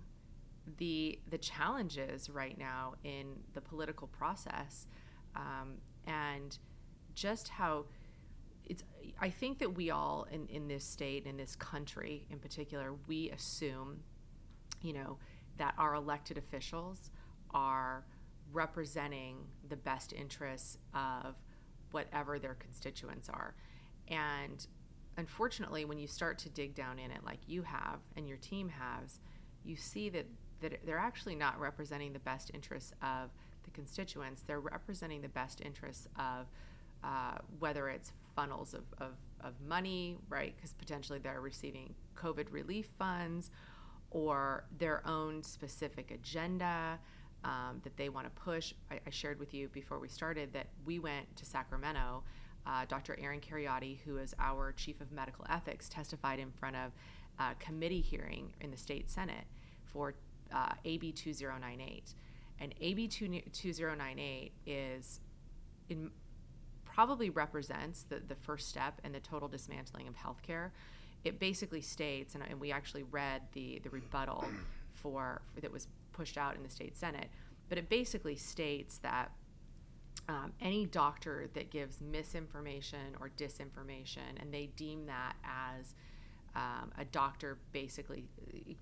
the 0.78 1.18
the 1.28 1.38
challenges 1.38 2.30
right 2.30 2.58
now 2.58 2.94
in 3.02 3.34
the 3.54 3.60
political 3.60 4.06
process 4.06 4.86
um, 5.34 5.74
and 6.06 6.58
just 7.14 7.48
how 7.48 7.86
it's 8.66 8.84
I 9.20 9.30
think 9.30 9.58
that 9.58 9.74
we 9.74 9.90
all 9.90 10.26
in, 10.30 10.46
in 10.46 10.68
this 10.68 10.84
state 10.84 11.26
in 11.26 11.36
this 11.36 11.56
country 11.56 12.24
in 12.30 12.38
particular 12.38 12.94
we 13.08 13.30
assume 13.30 14.02
you 14.82 14.92
know 14.92 15.18
that 15.58 15.74
our 15.76 15.94
elected 15.94 16.38
officials 16.38 17.10
are 17.52 18.04
representing 18.52 19.36
the 19.68 19.76
best 19.76 20.12
interests 20.12 20.78
of 20.94 21.34
whatever 21.90 22.38
their 22.38 22.54
constituents 22.54 23.28
are 23.28 23.54
and 24.08 24.66
unfortunately 25.16 25.84
when 25.84 25.98
you 25.98 26.06
start 26.06 26.38
to 26.38 26.48
dig 26.48 26.74
down 26.74 26.98
in 26.98 27.10
it 27.10 27.24
like 27.24 27.40
you 27.46 27.62
have 27.62 28.00
and 28.16 28.28
your 28.28 28.38
team 28.38 28.68
has 28.68 29.20
you 29.64 29.76
see 29.76 30.08
that 30.08 30.26
that 30.60 30.78
they're 30.84 30.98
actually 30.98 31.34
not 31.34 31.58
representing 31.58 32.12
the 32.12 32.18
best 32.18 32.50
interests 32.54 32.92
of 33.02 33.30
the 33.64 33.70
constituents. 33.70 34.42
They're 34.46 34.60
representing 34.60 35.22
the 35.22 35.28
best 35.28 35.60
interests 35.60 36.08
of 36.16 36.46
uh, 37.02 37.38
whether 37.58 37.88
it's 37.88 38.12
funnels 38.36 38.74
of, 38.74 38.84
of, 38.98 39.12
of 39.40 39.54
money, 39.66 40.16
right? 40.28 40.54
Because 40.56 40.72
potentially 40.74 41.18
they're 41.18 41.40
receiving 41.40 41.94
COVID 42.16 42.52
relief 42.52 42.88
funds 42.98 43.50
or 44.10 44.64
their 44.78 45.06
own 45.06 45.42
specific 45.42 46.10
agenda 46.10 46.98
um, 47.44 47.80
that 47.82 47.96
they 47.96 48.08
want 48.08 48.26
to 48.26 48.42
push. 48.42 48.74
I, 48.90 49.00
I, 49.06 49.10
shared 49.10 49.38
with 49.38 49.54
you 49.54 49.68
before 49.68 49.98
we 49.98 50.08
started 50.08 50.52
that 50.52 50.66
we 50.84 50.98
went 50.98 51.34
to 51.36 51.44
Sacramento. 51.44 52.22
Uh, 52.66 52.84
Dr. 52.86 53.16
Aaron 53.18 53.40
Kheriaty, 53.40 53.98
who 54.04 54.18
is 54.18 54.34
our 54.38 54.72
chief 54.72 55.00
of 55.00 55.10
medical 55.10 55.46
ethics, 55.48 55.88
testified 55.88 56.38
in 56.38 56.50
front 56.52 56.76
of 56.76 56.92
a 57.38 57.54
committee 57.58 58.02
hearing 58.02 58.52
in 58.60 58.70
the 58.70 58.76
state 58.76 59.10
senate 59.10 59.44
for 59.84 60.14
uh, 60.52 60.72
AB 60.84 61.12
2098. 61.12 62.14
And 62.60 62.74
AB 62.80 63.08
2098 63.08 64.52
is 64.66 65.20
in 65.88 66.10
probably 66.84 67.30
represents 67.30 68.02
the, 68.08 68.20
the 68.26 68.34
first 68.34 68.68
step 68.68 69.00
in 69.04 69.12
the 69.12 69.20
total 69.20 69.48
dismantling 69.48 70.08
of 70.08 70.14
healthcare. 70.16 70.70
It 71.24 71.38
basically 71.38 71.80
states, 71.80 72.34
and, 72.34 72.44
and 72.48 72.60
we 72.60 72.72
actually 72.72 73.04
read 73.04 73.42
the, 73.52 73.80
the 73.82 73.90
rebuttal 73.90 74.44
for, 74.94 75.40
for, 75.54 75.60
that 75.60 75.72
was 75.72 75.86
pushed 76.20 76.36
out 76.36 76.54
in 76.54 76.62
the 76.62 76.68
state 76.68 76.94
senate, 76.98 77.30
but 77.70 77.78
it 77.78 77.88
basically 77.88 78.36
states 78.36 78.98
that 78.98 79.30
um, 80.28 80.52
any 80.60 80.84
doctor 80.84 81.48
that 81.54 81.70
gives 81.70 81.98
misinformation 82.02 83.16
or 83.18 83.30
disinformation, 83.38 84.38
and 84.38 84.52
they 84.52 84.66
deem 84.76 85.06
that 85.06 85.34
as 85.42 85.94
um, 86.54 86.92
a 86.98 87.06
doctor 87.06 87.56
basically, 87.72 88.26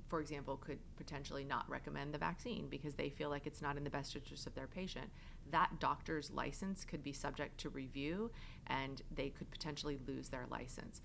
for 0.09 0.21
example, 0.21 0.57
could 0.57 0.81
potentially 0.97 1.45
not 1.45 1.65
recommend 1.71 2.13
the 2.13 2.19
vaccine 2.19 2.67
because 2.69 2.97
they 2.97 3.09
feel 3.09 3.31
like 3.31 3.47
it's 3.47 3.63
not 3.63 3.77
in 3.77 3.85
the 3.85 3.91
best 3.91 4.17
interest 4.17 4.49
of 4.49 4.55
their 4.57 4.67
patient. 4.67 5.09
That 5.53 5.79
doctor's 5.79 6.33
license 6.33 6.85
could 6.85 7.05
be 7.05 7.13
subject 7.13 7.57
to 7.61 7.69
review 7.69 8.33
and 8.67 9.01
they 9.15 9.29
could 9.29 9.49
potentially 9.53 10.01
lose 10.09 10.29
their 10.31 10.47
license. 10.51 11.03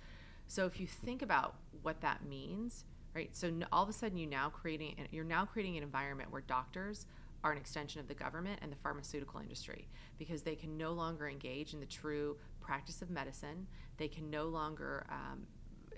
So 0.47 0.65
if 0.65 0.79
you 0.79 0.87
think 0.87 1.21
about 1.21 1.57
what 1.83 2.01
that 2.01 2.25
means, 2.25 2.85
right? 3.15 3.35
So 3.35 3.51
all 3.71 3.83
of 3.83 3.89
a 3.89 3.93
sudden 3.93 4.17
you 4.17 4.27
now 4.27 4.49
creating 4.49 4.95
you're 5.11 5.23
now 5.23 5.45
creating 5.45 5.77
an 5.77 5.83
environment 5.83 6.31
where 6.31 6.41
doctors 6.41 7.05
are 7.43 7.51
an 7.51 7.57
extension 7.57 7.99
of 7.99 8.07
the 8.07 8.13
government 8.13 8.59
and 8.61 8.71
the 8.71 8.75
pharmaceutical 8.77 9.39
industry 9.39 9.87
because 10.17 10.43
they 10.43 10.55
can 10.55 10.77
no 10.77 10.93
longer 10.93 11.27
engage 11.27 11.73
in 11.73 11.79
the 11.79 11.85
true 11.85 12.37
practice 12.61 13.01
of 13.01 13.09
medicine. 13.09 13.67
They 13.97 14.07
can 14.07 14.29
no 14.29 14.45
longer 14.45 15.05
um, 15.09 15.45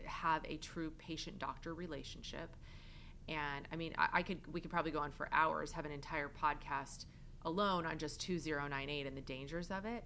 have 0.06 0.42
a 0.46 0.58
true 0.58 0.92
patient 0.98 1.38
doctor 1.38 1.74
relationship. 1.74 2.56
And 3.30 3.68
I 3.72 3.76
mean, 3.76 3.94
I, 3.98 4.08
I, 4.14 4.24
could 4.24 4.40
we 4.52 4.60
could 4.60 4.72
probably 4.72 4.92
go 4.92 5.00
on 5.00 5.12
for 5.12 5.30
hours, 5.32 5.72
have 5.72 5.86
an 5.86 5.92
entire 5.92 6.30
podcast 6.30 7.06
alone 7.44 7.86
on 7.86 7.98
just 7.98 8.20
2098 8.22 9.06
and 9.06 9.16
the 9.16 9.22
dangers 9.22 9.72
of 9.72 9.86
it. 9.86 10.04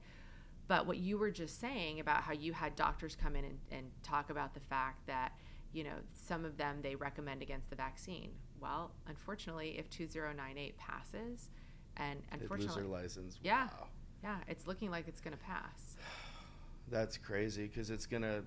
But 0.67 0.85
what 0.85 0.97
you 0.97 1.17
were 1.17 1.31
just 1.31 1.59
saying 1.59 1.99
about 1.99 2.21
how 2.21 2.33
you 2.33 2.53
had 2.53 2.75
doctors 2.75 3.15
come 3.15 3.35
in 3.35 3.45
and, 3.45 3.57
and 3.71 3.87
talk 4.03 4.29
about 4.29 4.53
the 4.53 4.59
fact 4.59 5.07
that, 5.07 5.31
you 5.73 5.83
know, 5.83 5.95
some 6.13 6.45
of 6.45 6.57
them 6.57 6.79
they 6.81 6.95
recommend 6.95 7.41
against 7.41 7.69
the 7.69 7.75
vaccine. 7.75 8.31
Well, 8.59 8.91
unfortunately, 9.07 9.77
if 9.77 9.89
2098 9.89 10.77
passes, 10.77 11.49
and 11.97 12.21
unfortunately, 12.31 12.65
lose 12.65 12.75
their 12.75 13.01
license. 13.01 13.39
Yeah, 13.43 13.65
wow. 13.65 13.87
yeah, 14.23 14.37
it's 14.47 14.67
looking 14.67 14.91
like 14.91 15.07
it's 15.07 15.21
going 15.21 15.35
to 15.35 15.43
pass. 15.43 15.97
That's 16.89 17.17
crazy 17.17 17.67
because 17.67 17.91
it's 17.91 18.05
going 18.05 18.23
to 18.23 18.43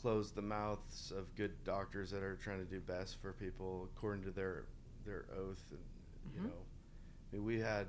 close 0.00 0.30
the 0.30 0.42
mouths 0.42 1.12
of 1.16 1.34
good 1.34 1.52
doctors 1.64 2.10
that 2.10 2.22
are 2.22 2.36
trying 2.36 2.58
to 2.58 2.64
do 2.64 2.80
best 2.80 3.20
for 3.20 3.32
people 3.32 3.88
according 3.94 4.24
to 4.24 4.30
their 4.30 4.64
their 5.04 5.26
oath. 5.32 5.62
And, 5.70 5.80
you 6.32 6.40
mm-hmm. 6.40 6.48
know, 6.48 6.54
I 7.32 7.36
mean, 7.36 7.44
we 7.44 7.60
had 7.60 7.86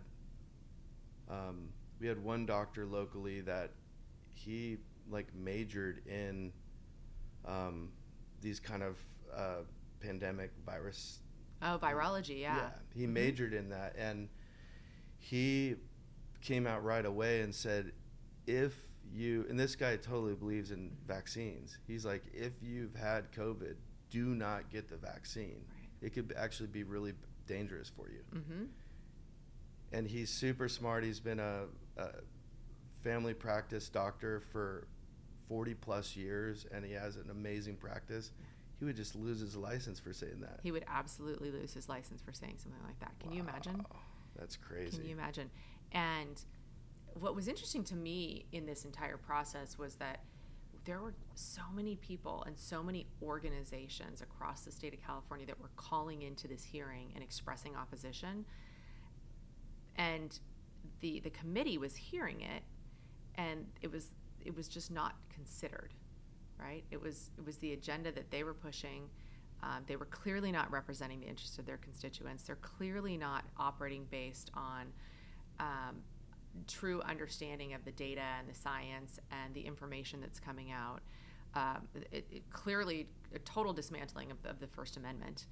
um, 1.30 1.70
we 2.00 2.08
had 2.08 2.22
one 2.22 2.46
doctor 2.46 2.86
locally 2.86 3.42
that 3.42 3.72
he 4.34 4.78
like 5.10 5.28
majored 5.36 6.02
in 6.08 6.52
um, 7.46 7.90
these 8.42 8.60
kind 8.60 8.84
of 8.84 8.98
uh, 9.36 9.62
pandemic 10.00 10.52
virus. 10.66 11.20
Oh, 11.62 11.78
virology, 11.82 12.42
yeah. 12.42 12.56
Yeah, 12.56 12.70
he 12.94 13.04
mm-hmm. 13.04 13.14
majored 13.14 13.54
in 13.54 13.70
that, 13.70 13.96
and 13.98 14.30
he 15.18 15.76
came 16.42 16.66
out 16.66 16.84
right 16.84 17.06
away 17.06 17.42
and 17.42 17.54
said, 17.54 17.92
if 18.48 18.74
you 19.14 19.46
and 19.50 19.60
this 19.60 19.76
guy 19.76 19.96
totally 19.96 20.36
believes 20.36 20.72
in 20.72 20.92
vaccines. 21.08 21.78
He's 21.88 22.06
like, 22.06 22.24
if 22.34 22.54
you've 22.62 22.96
had 22.96 23.32
COVID, 23.32 23.76
do 24.10 24.26
not 24.36 24.70
get 24.70 24.90
the 24.90 24.98
vaccine. 24.98 25.66
Right. 25.68 26.08
It 26.08 26.14
could 26.14 26.34
actually 26.38 26.68
be 26.68 26.84
really 26.84 27.14
dangerous 27.48 27.90
for 27.90 28.10
you. 28.10 28.22
Mm-hmm. 28.34 28.64
And 29.92 30.08
he's 30.08 30.30
super 30.30 30.70
smart. 30.70 31.04
He's 31.04 31.20
been 31.20 31.40
a, 31.40 31.64
a 31.98 32.10
family 33.04 33.34
practice 33.34 33.90
doctor 33.90 34.42
for 34.52 34.88
40 35.50 35.74
plus 35.74 36.16
years, 36.16 36.66
and 36.72 36.86
he 36.86 36.94
has 36.94 37.18
an 37.18 37.30
amazing 37.30 37.76
practice. 37.76 38.32
He 38.78 38.86
would 38.86 38.96
just 38.96 39.16
lose 39.16 39.42
his 39.42 39.58
license 39.58 40.00
for 40.00 40.14
saying 40.14 40.40
that. 40.40 40.62
He 40.64 40.72
would 40.72 40.86
absolutely 40.88 41.52
lose 41.52 41.74
his 41.74 41.90
license 41.90 42.22
for 42.22 42.32
saying 42.32 42.56
something 42.60 42.82
like 42.86 43.00
that. 43.02 43.12
Can 43.20 43.32
wow. 43.32 43.36
you 43.36 43.42
imagine? 43.42 43.86
That's 44.38 44.56
crazy. 44.56 44.98
Can 44.98 45.06
you 45.08 45.16
imagine? 45.16 45.50
And 45.92 46.42
what 47.16 47.36
was 47.36 47.48
interesting 47.50 47.84
to 47.86 47.96
me 47.96 48.46
in 48.54 48.66
this 48.66 48.86
entire 48.86 49.18
process 49.18 49.78
was 49.78 49.96
that 49.96 50.22
there 50.86 51.02
were 51.02 51.14
so 51.36 51.64
many 51.74 51.96
people 51.98 52.44
and 52.48 52.58
so 52.58 52.82
many 52.82 53.06
organizations 53.22 54.22
across 54.22 54.62
the 54.62 54.72
state 54.72 54.94
of 54.94 55.06
California 55.06 55.46
that 55.46 55.60
were 55.60 55.72
calling 55.76 56.22
into 56.22 56.48
this 56.48 56.64
hearing 56.64 57.12
and 57.16 57.24
expressing 57.24 57.76
opposition. 57.76 58.46
And 59.98 60.40
the 61.02 61.20
the 61.20 61.30
committee 61.30 61.78
was 61.78 61.96
hearing 61.96 62.42
it 62.42 62.64
and 63.36 63.66
it 63.82 63.92
was 63.92 64.08
it 64.50 64.58
was 64.58 64.68
just 64.68 64.90
not 64.90 65.14
considered, 65.34 65.94
right? 66.60 66.84
It 66.90 67.00
was 67.00 67.30
it 67.38 67.46
was 67.46 67.58
the 67.58 67.72
agenda 67.74 68.12
that 68.12 68.32
they 68.32 68.44
were 68.44 68.56
pushing. 68.56 69.04
Um, 69.62 69.84
they 69.86 69.96
were 69.96 70.06
clearly 70.06 70.52
not 70.52 70.72
representing 70.72 71.20
the 71.20 71.28
interests 71.28 71.60
of 71.60 71.66
their 71.66 71.78
constituents. 71.78 72.44
They're 72.44 72.56
clearly 72.56 73.16
not 73.16 73.46
operating 73.58 74.06
based 74.10 74.50
on 74.56 74.88
um, 75.60 75.98
true 76.68 77.02
understanding 77.02 77.74
of 77.74 77.86
the 77.86 77.92
data 77.92 78.24
and 78.40 78.50
the 78.50 78.56
science 78.56 79.20
and 79.32 79.54
the 79.54 79.62
information 79.62 80.20
that's 80.20 80.40
coming 80.40 80.72
out. 80.72 81.02
Um, 81.54 81.88
it, 82.12 82.26
it 82.32 82.50
clearly 82.52 83.08
a 83.36 83.40
total 83.40 83.74
dismantling 83.74 84.32
of, 84.32 84.38
of, 84.46 84.60
the 84.60 84.68
First 84.68 84.98
Amendment, 84.98 85.46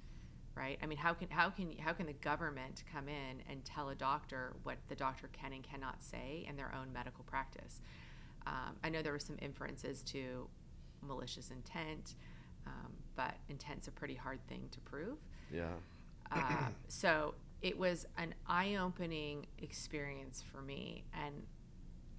right? 0.56 0.78
I 0.82 0.86
mean, 0.86 0.98
how 0.98 1.14
can 1.14 1.28
how 1.30 1.50
can 1.50 1.76
how 1.78 1.92
can 1.92 2.06
the 2.06 2.14
government 2.14 2.82
come 2.92 3.08
in 3.08 3.42
and 3.48 3.64
tell 3.64 3.90
a 3.90 3.94
doctor 3.94 4.54
what 4.64 4.78
the 4.88 4.96
doctor 4.96 5.28
can 5.32 5.52
and 5.52 5.62
cannot 5.62 6.02
say 6.02 6.44
in 6.48 6.56
their 6.56 6.74
own 6.74 6.92
medical 6.92 7.22
practice? 7.24 7.80
Um, 8.48 8.76
I 8.82 8.88
know 8.88 9.02
there 9.02 9.12
were 9.12 9.18
some 9.18 9.36
inferences 9.42 10.02
to 10.04 10.48
malicious 11.06 11.50
intent, 11.50 12.14
um, 12.66 12.92
but 13.14 13.34
intent's 13.48 13.88
a 13.88 13.90
pretty 13.90 14.14
hard 14.14 14.38
thing 14.48 14.68
to 14.70 14.80
prove. 14.80 15.18
Yeah. 15.52 15.74
Uh, 16.32 16.68
so 16.88 17.34
it 17.62 17.76
was 17.76 18.06
an 18.16 18.34
eye-opening 18.46 19.46
experience 19.58 20.42
for 20.52 20.62
me 20.62 21.04
and 21.12 21.34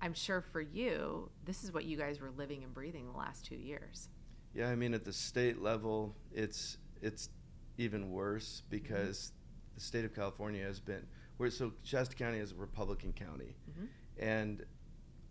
i'm 0.01 0.13
sure 0.13 0.41
for 0.41 0.61
you 0.61 1.29
this 1.45 1.63
is 1.63 1.73
what 1.73 1.85
you 1.85 1.97
guys 1.97 2.19
were 2.19 2.31
living 2.37 2.63
and 2.63 2.73
breathing 2.73 3.05
the 3.11 3.17
last 3.17 3.45
two 3.45 3.55
years 3.55 4.09
yeah 4.53 4.69
i 4.69 4.75
mean 4.75 4.93
at 4.93 5.05
the 5.05 5.13
state 5.13 5.61
level 5.61 6.15
it's 6.33 6.77
it's 7.01 7.29
even 7.77 8.11
worse 8.11 8.63
because 8.69 9.17
mm-hmm. 9.17 9.75
the 9.75 9.81
state 9.81 10.05
of 10.05 10.13
california 10.13 10.63
has 10.63 10.79
been 10.79 11.05
where 11.37 11.49
so 11.49 11.71
shasta 11.83 12.15
county 12.15 12.39
is 12.39 12.51
a 12.51 12.55
republican 12.55 13.13
county 13.13 13.55
mm-hmm. 13.69 13.85
and 14.23 14.65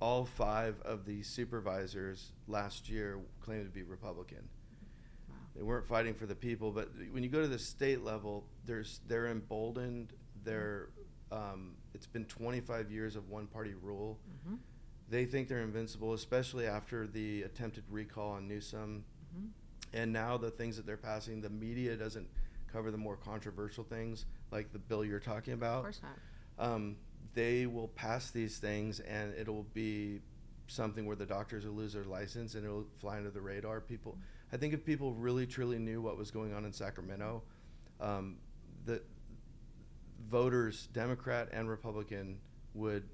all 0.01 0.25
five 0.25 0.81
of 0.83 1.05
the 1.05 1.23
supervisors 1.23 2.33
last 2.47 2.89
year 2.89 3.19
claimed 3.41 3.65
to 3.65 3.71
be 3.71 3.83
republican 3.83 4.49
they 5.59 5.65
weren't 5.65 5.89
fighting 5.89 6.15
for 6.15 6.27
the 6.27 6.37
people. 6.37 6.71
But 6.71 6.89
when 7.11 7.25
you 7.25 7.29
go 7.29 7.41
to 7.41 7.49
the 7.49 7.59
state 7.59 8.05
level, 8.05 8.45
there's 8.65 9.01
they're 9.09 9.27
emboldened. 9.27 10.13
They're 10.45 10.91
um, 11.33 11.75
it's 11.95 12.07
been 12.07 12.25
25 12.27 12.93
years 12.93 13.17
of 13.17 13.29
one 13.29 13.49
party 13.49 13.75
rule. 13.83 14.19
Mm-hmm. 14.47 14.57
They 15.11 15.25
think 15.25 15.49
they're 15.49 15.63
invincible, 15.63 16.15
especially 16.15 16.67
after 16.67 17.07
the 17.07 17.43
attempted 17.43 17.85
recall 17.91 18.33
on 18.33 18.47
Newsom. 18.47 19.05
Mm-hmm. 19.35 19.47
And 19.95 20.13
now 20.13 20.37
the 20.37 20.51
things 20.51 20.77
that 20.77 20.87
they're 20.87 20.97
passing, 20.97 21.41
the 21.41 21.51
media 21.51 21.97
doesn't 21.97 22.29
cover 22.71 22.91
the 22.91 22.99
more 22.99 23.17
controversial 23.17 23.83
things 23.83 24.27
like 24.53 24.73
the 24.73 24.79
bill 24.79 25.05
you're 25.05 25.19
talking 25.19 25.55
about. 25.55 25.79
Of 25.79 25.83
course 25.83 26.01
not. 26.03 26.73
Um, 26.73 26.97
they 27.35 27.67
will 27.67 27.88
pass 27.88 28.31
these 28.31 28.59
things, 28.59 29.01
and 29.01 29.35
it'll 29.35 29.67
be 29.75 30.21
something 30.67 31.07
where 31.07 31.17
the 31.17 31.27
doctors 31.27 31.64
will 31.64 31.73
lose 31.73 31.95
their 31.95 32.05
license 32.05 32.55
and 32.55 32.64
it'll 32.64 32.87
fly 33.01 33.17
under 33.17 33.31
the 33.31 33.41
radar. 33.41 33.81
People. 33.81 34.17
I 34.53 34.57
think 34.57 34.75
if 34.75 34.85
people 34.85 35.14
really 35.14 35.47
truly 35.47 35.79
knew 35.79 36.01
what 36.01 36.17
was 36.17 36.31
going 36.31 36.55
on 36.55 36.64
in 36.64 36.73
Sacramento, 36.73 37.43
um, 38.01 38.37
the 38.85 39.03
voters, 40.29 40.88
Democrat 40.93 41.49
and 41.53 41.69
Republican, 41.69 42.38
would 42.75 43.05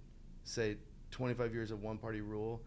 say 0.44 0.76
25 1.10 1.54
years 1.54 1.70
of 1.70 1.82
one 1.82 1.96
party 1.96 2.20
rule 2.20 2.60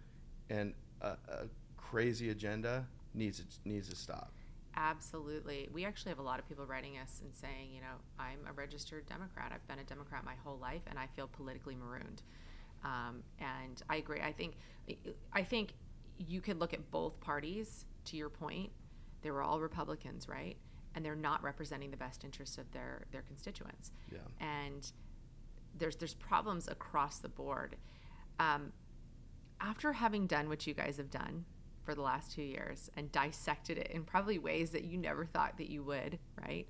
and 0.50 0.74
a, 1.02 1.10
a 1.10 1.48
crazy 1.76 2.30
agenda 2.30 2.86
needs 3.14 3.44
needs 3.66 3.90
to 3.90 3.96
stop. 3.96 4.32
Absolutely. 4.78 5.68
We 5.74 5.86
actually 5.86 6.10
have 6.10 6.20
a 6.20 6.24
lot 6.24 6.40
of 6.40 6.48
people 6.48 6.66
writing 6.66 7.00
us 7.00 7.22
and 7.24 7.34
saying, 7.34 7.74
you 7.74 7.82
know, 7.82 7.98
I'm 8.20 8.40
a 8.48 8.54
registered 8.54 9.08
Democrat. 9.08 9.52
I've 9.54 9.68
been 9.68 9.80
a 9.80 9.84
Democrat 9.84 10.24
my 10.24 10.36
whole 10.44 10.60
life, 10.60 10.84
and 10.88 11.00
I 11.00 11.08
feel 11.08 11.28
politically 11.28 11.76
marooned. 11.76 12.22
Um, 12.84 13.24
and 13.40 13.82
I 13.90 13.96
agree. 13.96 14.22
I 14.22 14.32
think, 14.32 14.54
I 15.34 15.42
think 15.42 15.74
you 16.20 16.42
could 16.42 16.60
look 16.60 16.76
at 16.76 16.92
both 16.92 17.20
parties 17.20 17.86
to 18.06 18.18
your 18.18 18.30
point, 18.30 18.70
they 19.24 19.32
were 19.32 19.42
all 19.42 19.60
Republicans, 19.60 20.30
right? 20.30 20.58
And 20.94 21.04
they're 21.04 21.16
not 21.16 21.42
representing 21.44 21.90
the 21.90 21.98
best 21.98 22.24
interests 22.24 22.58
of 22.58 22.72
their 22.72 23.06
their 23.12 23.22
constituents. 23.24 23.92
Yeah. 24.12 24.20
And 24.40 24.92
there's 25.78 25.96
there's 25.96 26.14
problems 26.14 26.68
across 26.68 27.20
the 27.20 27.30
board. 27.30 27.76
Um, 28.40 28.72
after 29.60 29.94
having 29.94 30.28
done 30.28 30.50
what 30.50 30.66
you 30.68 30.74
guys 30.74 30.98
have 30.98 31.10
done 31.10 31.46
for 31.88 31.96
the 31.96 32.02
last 32.02 32.34
two 32.34 32.44
years 32.44 32.92
and 32.98 33.12
dissected 33.12 33.78
it 33.78 33.92
in 33.92 34.04
probably 34.04 34.38
ways 34.38 34.72
that 34.72 34.84
you 34.84 34.98
never 34.98 35.26
thought 35.26 35.58
that 35.58 35.70
you 35.70 35.84
would, 35.84 36.20
right? 36.46 36.68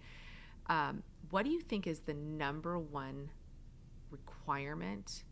Um, 0.68 1.02
what 1.32 1.44
do 1.44 1.50
you 1.50 1.60
think 1.60 1.88
is 1.88 2.02
the 2.02 2.14
number 2.14 2.78
one 2.78 3.32
requirement 4.12 5.24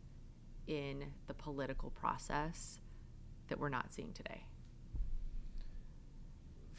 in 0.66 1.04
the 1.28 1.34
political 1.34 1.90
process 1.90 2.80
that 3.48 3.58
we're 3.58 3.68
not 3.68 3.92
seeing 3.92 4.12
today? 4.12 4.42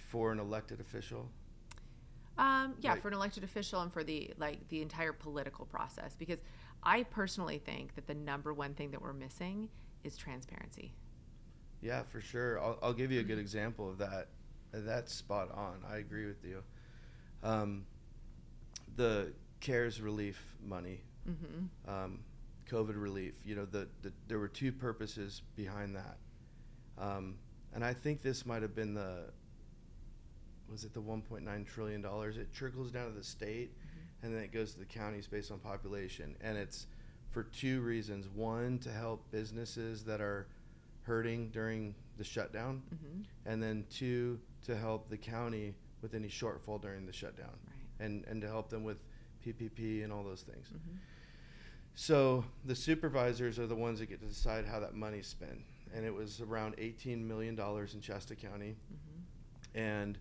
for 0.08 0.32
an 0.32 0.39
elected 0.39 0.80
official? 0.80 1.30
Um, 2.38 2.76
yeah, 2.80 2.93
like, 2.93 3.02
for 3.02 3.08
an 3.10 3.13
elected 3.13 3.43
official 3.43 3.82
and 3.82 3.91
for 3.91 4.04
the 4.04 4.32
like 4.38 4.67
the 4.70 4.82
entire 4.82 5.13
political 5.13 5.65
process, 5.65 6.15
because 6.17 6.39
I 6.84 7.04
personally 7.04 7.58
think 7.58 7.96
that 7.96 8.08
the 8.08 8.13
number 8.13 8.54
one 8.54 8.74
thing 8.74 8.91
that 8.91 9.02
we're 9.02 9.13
missing 9.13 9.70
is 10.04 10.17
transparency. 10.17 10.93
Yeah, 11.81 12.03
for 12.03 12.21
sure. 12.21 12.59
I'll, 12.59 12.77
I'll 12.81 12.93
give 12.93 13.11
you 13.11 13.19
a 13.19 13.23
good 13.23 13.39
example 13.39 13.89
of 13.89 13.97
that. 13.99 14.27
That's 14.73 15.13
spot 15.13 15.51
on. 15.53 15.83
I 15.89 15.97
agree 15.97 16.25
with 16.25 16.43
you. 16.43 16.63
Um, 17.43 17.85
the 18.95 19.33
CARES 19.61 20.01
relief 20.01 20.43
money, 20.65 21.01
mm-hmm. 21.29 21.89
um, 21.89 22.19
COVID 22.69 23.01
relief. 23.01 23.35
You 23.45 23.55
know, 23.55 23.65
the, 23.65 23.87
the, 24.01 24.11
there 24.27 24.39
were 24.39 24.47
two 24.47 24.71
purposes 24.71 25.41
behind 25.55 25.95
that, 25.95 26.17
um, 26.97 27.35
and 27.73 27.85
I 27.85 27.93
think 27.93 28.21
this 28.21 28.45
might 28.45 28.61
have 28.61 28.75
been 28.75 28.93
the 28.93 29.25
was 30.69 30.83
it 30.83 30.93
the 30.93 31.01
1.9 31.01 31.65
trillion 31.65 32.01
dollars? 32.01 32.37
It 32.37 32.53
trickles 32.53 32.91
down 32.91 33.09
to 33.09 33.17
the 33.17 33.23
state, 33.23 33.71
mm-hmm. 33.71 34.25
and 34.25 34.35
then 34.35 34.43
it 34.43 34.51
goes 34.51 34.73
to 34.73 34.79
the 34.79 34.85
counties 34.85 35.27
based 35.27 35.51
on 35.51 35.59
population, 35.59 36.35
and 36.41 36.57
it's 36.57 36.87
for 37.29 37.43
two 37.43 37.81
reasons. 37.81 38.27
One, 38.27 38.79
to 38.79 38.91
help 38.91 39.31
businesses 39.31 40.03
that 40.05 40.19
are 40.21 40.47
hurting 41.08 41.50
during 41.50 41.96
the 42.17 42.24
shutdown, 42.24 42.84
Mm-hmm. 42.93 43.22
and 43.50 43.63
then 43.63 43.86
two 43.89 44.39
to 44.65 44.76
help 44.76 45.10
the 45.10 45.17
county 45.17 45.74
with 46.02 46.13
any 46.13 46.28
shortfall 46.28 46.80
during 46.82 47.06
the 47.06 47.13
shutdown, 47.13 47.56
Right. 47.65 48.06
and 48.06 48.26
and 48.26 48.41
to 48.41 48.48
help 48.48 48.70
them 48.70 48.84
with 48.84 48.98
PPP 49.46 50.04
and 50.04 50.12
all 50.13 50.24
those 50.24 50.41
things. 50.43 50.67
Mm-hmm. 50.67 50.98
So 51.96 52.43
the 52.65 52.76
supervisors 52.76 53.58
are 53.58 53.65
the 53.67 53.76
ones 53.76 54.00
that 54.00 54.08
get 54.10 54.20
to 54.20 54.28
decide 54.28 54.65
how 54.65 54.80
that 54.82 54.93
money's 54.93 55.28
spent, 55.28 55.60
and 55.96 56.06
it 56.06 56.13
was 56.13 56.41
around 56.41 56.76
eighteen 56.78 57.28
million 57.28 57.56
dollars 57.56 57.93
in 57.96 58.02
Shasta 58.02 58.36
County, 58.36 58.76
Mm-hmm. 58.93 59.80
and 59.80 60.17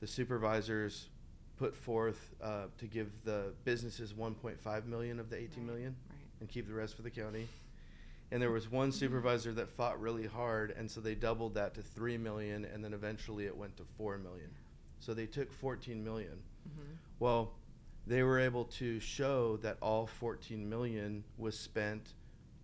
the 0.00 0.06
supervisors 0.06 1.08
put 1.56 1.74
forth 1.74 2.34
uh, 2.40 2.66
to 2.78 2.86
give 2.86 3.10
the 3.24 3.52
businesses 3.64 4.12
1.5 4.12 4.86
million 4.86 5.18
of 5.18 5.28
the 5.28 5.36
18 5.36 5.48
Right, 5.56 5.66
million 5.66 5.96
Right. 6.08 6.18
and 6.38 6.48
keep 6.48 6.68
the 6.68 6.72
rest 6.74 6.94
for 6.94 7.02
the 7.02 7.10
county. 7.10 7.48
And 8.30 8.42
there 8.42 8.50
was 8.50 8.70
one 8.70 8.92
supervisor 8.92 9.52
that 9.54 9.70
fought 9.70 10.00
really 10.00 10.26
hard, 10.26 10.74
and 10.76 10.90
so 10.90 11.00
they 11.00 11.14
doubled 11.14 11.54
that 11.54 11.74
to 11.74 11.82
three 11.82 12.18
million, 12.18 12.66
and 12.66 12.84
then 12.84 12.92
eventually 12.92 13.46
it 13.46 13.56
went 13.56 13.76
to 13.78 13.84
four 13.96 14.18
million. 14.18 14.50
So 15.00 15.14
they 15.14 15.26
took 15.26 15.52
14 15.52 16.02
million. 16.02 16.42
Mm-hmm. 16.68 16.92
Well, 17.20 17.52
they 18.06 18.22
were 18.22 18.38
able 18.38 18.64
to 18.64 19.00
show 19.00 19.56
that 19.58 19.76
all 19.80 20.06
14 20.06 20.68
million 20.68 21.24
was 21.36 21.58
spent 21.58 22.14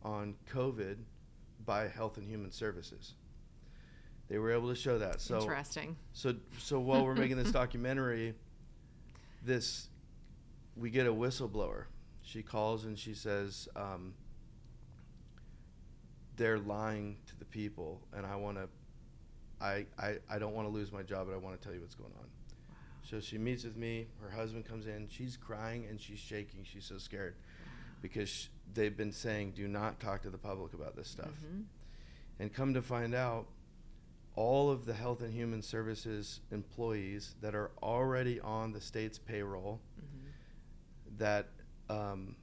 on 0.02 0.34
COVID 0.52 0.96
by 1.64 1.88
Health 1.88 2.18
and 2.18 2.28
Human 2.28 2.50
Services. 2.50 3.14
They 4.28 4.38
were 4.38 4.52
able 4.52 4.68
to 4.68 4.74
show 4.74 4.98
that. 4.98 5.20
So 5.20 5.40
Interesting. 5.40 5.96
so 6.12 6.34
so 6.58 6.80
while 6.80 7.04
we're 7.04 7.14
making 7.14 7.36
this 7.36 7.52
documentary, 7.52 8.34
this 9.44 9.88
we 10.76 10.90
get 10.90 11.06
a 11.06 11.12
whistleblower. 11.12 11.84
She 12.22 12.42
calls 12.42 12.86
and 12.86 12.98
she 12.98 13.14
says, 13.14 13.68
um, 13.76 14.14
"They're 16.36 16.58
lying 16.58 17.16
to 17.26 17.38
the 17.38 17.44
people, 17.44 18.00
and 18.16 18.24
I 18.26 18.36
want 18.36 18.56
to. 18.58 18.68
I, 19.60 19.86
I 19.98 20.16
I 20.28 20.38
don't 20.38 20.54
want 20.54 20.66
to 20.68 20.72
lose 20.72 20.92
my 20.92 21.02
job, 21.02 21.26
but 21.28 21.34
I 21.34 21.38
want 21.38 21.58
to 21.60 21.64
tell 21.64 21.74
you 21.74 21.80
what's 21.80 21.94
going 21.94 22.12
on." 22.18 22.26
Wow. 22.26 22.76
So 23.02 23.20
she 23.20 23.38
meets 23.38 23.64
with 23.64 23.76
me. 23.76 24.06
Her 24.20 24.30
husband 24.30 24.64
comes 24.66 24.86
in. 24.86 25.08
She's 25.10 25.36
crying 25.36 25.86
and 25.88 26.00
she's 26.00 26.18
shaking. 26.18 26.64
She's 26.64 26.84
so 26.86 26.98
scared 26.98 27.36
because 28.02 28.28
sh- 28.28 28.46
they've 28.72 28.96
been 28.96 29.12
saying, 29.12 29.52
"Do 29.56 29.68
not 29.68 30.00
talk 30.00 30.22
to 30.22 30.30
the 30.30 30.38
public 30.38 30.74
about 30.74 30.96
this 30.96 31.08
stuff." 31.08 31.28
Mm-hmm. 31.28 31.60
And 32.40 32.52
come 32.52 32.74
to 32.74 32.82
find 32.82 33.14
out, 33.14 33.46
all 34.34 34.68
of 34.70 34.86
the 34.86 34.94
Health 34.94 35.22
and 35.22 35.32
Human 35.32 35.62
Services 35.62 36.40
employees 36.50 37.36
that 37.40 37.54
are 37.54 37.70
already 37.80 38.40
on 38.40 38.72
the 38.72 38.80
state's 38.80 39.18
payroll, 39.18 39.80
Mm-hmm. 40.00 41.18
that 41.18 41.46
um, 41.88 42.34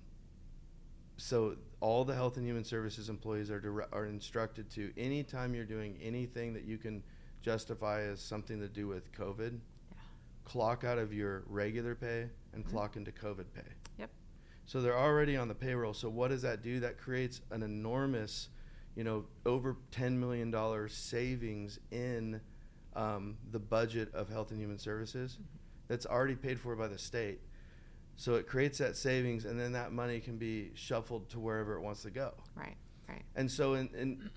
so 1.17 1.55
all 1.81 2.05
the 2.05 2.13
Health 2.15 2.37
and 2.37 2.45
Human 2.45 2.63
Services 2.63 3.09
employees 3.09 3.49
are 3.51 3.59
dire- 3.59 3.87
are 3.91 4.05
instructed 4.05 4.69
to 4.71 4.93
anytime 4.97 5.53
you're 5.53 5.65
doing 5.65 5.97
anything 6.01 6.53
that 6.53 6.63
you 6.63 6.77
can 6.77 7.03
justify 7.41 8.01
as 8.03 8.21
something 8.21 8.59
to 8.59 8.69
do 8.69 8.87
with 8.87 9.11
COVID, 9.13 9.59
Yeah. 9.91 9.97
clock 10.45 10.83
out 10.83 10.99
of 10.99 11.11
your 11.11 11.43
regular 11.47 11.95
pay 11.95 12.29
and 12.53 12.63
Mhm. 12.63 12.69
clock 12.69 12.95
into 12.97 13.11
COVID 13.11 13.51
pay. 13.53 13.67
Yep. 13.97 14.11
So 14.67 14.81
they're 14.81 14.97
already 14.97 15.35
on 15.35 15.47
the 15.47 15.55
payroll. 15.55 15.93
So 15.95 16.07
what 16.07 16.27
does 16.29 16.43
that 16.43 16.61
do? 16.61 16.79
That 16.79 16.99
creates 16.99 17.41
an 17.49 17.63
enormous, 17.63 18.49
you 18.95 19.03
know, 19.03 19.25
over 19.45 19.75
ten 19.89 20.19
million 20.19 20.51
dollars 20.51 20.93
savings 20.93 21.79
in 21.89 22.41
um, 22.93 23.37
the 23.51 23.59
budget 23.59 24.13
of 24.13 24.27
Health 24.27 24.51
and 24.51 24.59
Human 24.59 24.77
Services. 24.77 25.37
Mhm. 25.41 25.45
That's 25.87 26.05
already 26.05 26.35
paid 26.35 26.59
for 26.59 26.75
by 26.75 26.89
the 26.89 26.97
state. 26.97 27.39
So 28.17 28.35
it 28.35 28.47
creates 28.47 28.77
that 28.77 28.95
savings, 28.97 29.45
and 29.45 29.59
then 29.59 29.71
that 29.73 29.91
money 29.91 30.19
can 30.19 30.37
be 30.37 30.71
shuffled 30.75 31.29
to 31.29 31.39
wherever 31.39 31.75
it 31.75 31.81
wants 31.81 32.03
to 32.03 32.11
go. 32.11 32.33
Right. 32.55 32.75
Right. 33.09 33.23
And 33.35 33.49
so, 33.49 33.73
in, 33.73 33.89
in 33.97 34.29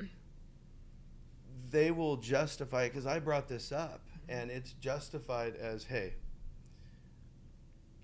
they 1.70 1.90
will 1.90 2.16
justify 2.16 2.84
it 2.84 2.90
because 2.90 3.06
I 3.06 3.18
brought 3.18 3.48
this 3.48 3.72
up, 3.72 4.00
and 4.28 4.50
it's 4.50 4.72
justified 4.74 5.54
as, 5.56 5.84
"Hey, 5.84 6.14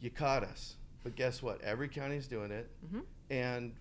you 0.00 0.11
caught 0.11 0.42
us." 0.44 0.76
But 1.02 1.16
guess 1.16 1.42
what? 1.42 1.61
Every 1.62 1.88
county's 1.88 2.26
doing 2.28 2.50
it, 2.50 2.70
Mm-hmm. 2.87 3.00
and 3.30 3.72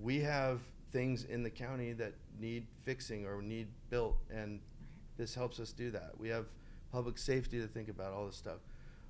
we 0.00 0.20
have 0.20 0.60
things 0.92 1.24
in 1.24 1.42
the 1.42 1.50
county 1.50 1.92
that 1.94 2.12
need 2.38 2.66
fixing 2.84 3.24
or 3.26 3.40
need 3.40 3.68
built, 3.88 4.16
and 4.30 4.60
this 5.16 5.34
helps 5.34 5.58
us 5.58 5.72
do 5.72 5.90
that. 5.92 6.12
We 6.18 6.28
have 6.28 6.46
public 6.92 7.16
safety 7.18 7.60
to 7.60 7.66
think 7.66 7.88
about, 7.88 8.12
all 8.12 8.26
this 8.26 8.36
stuff. 8.36 8.58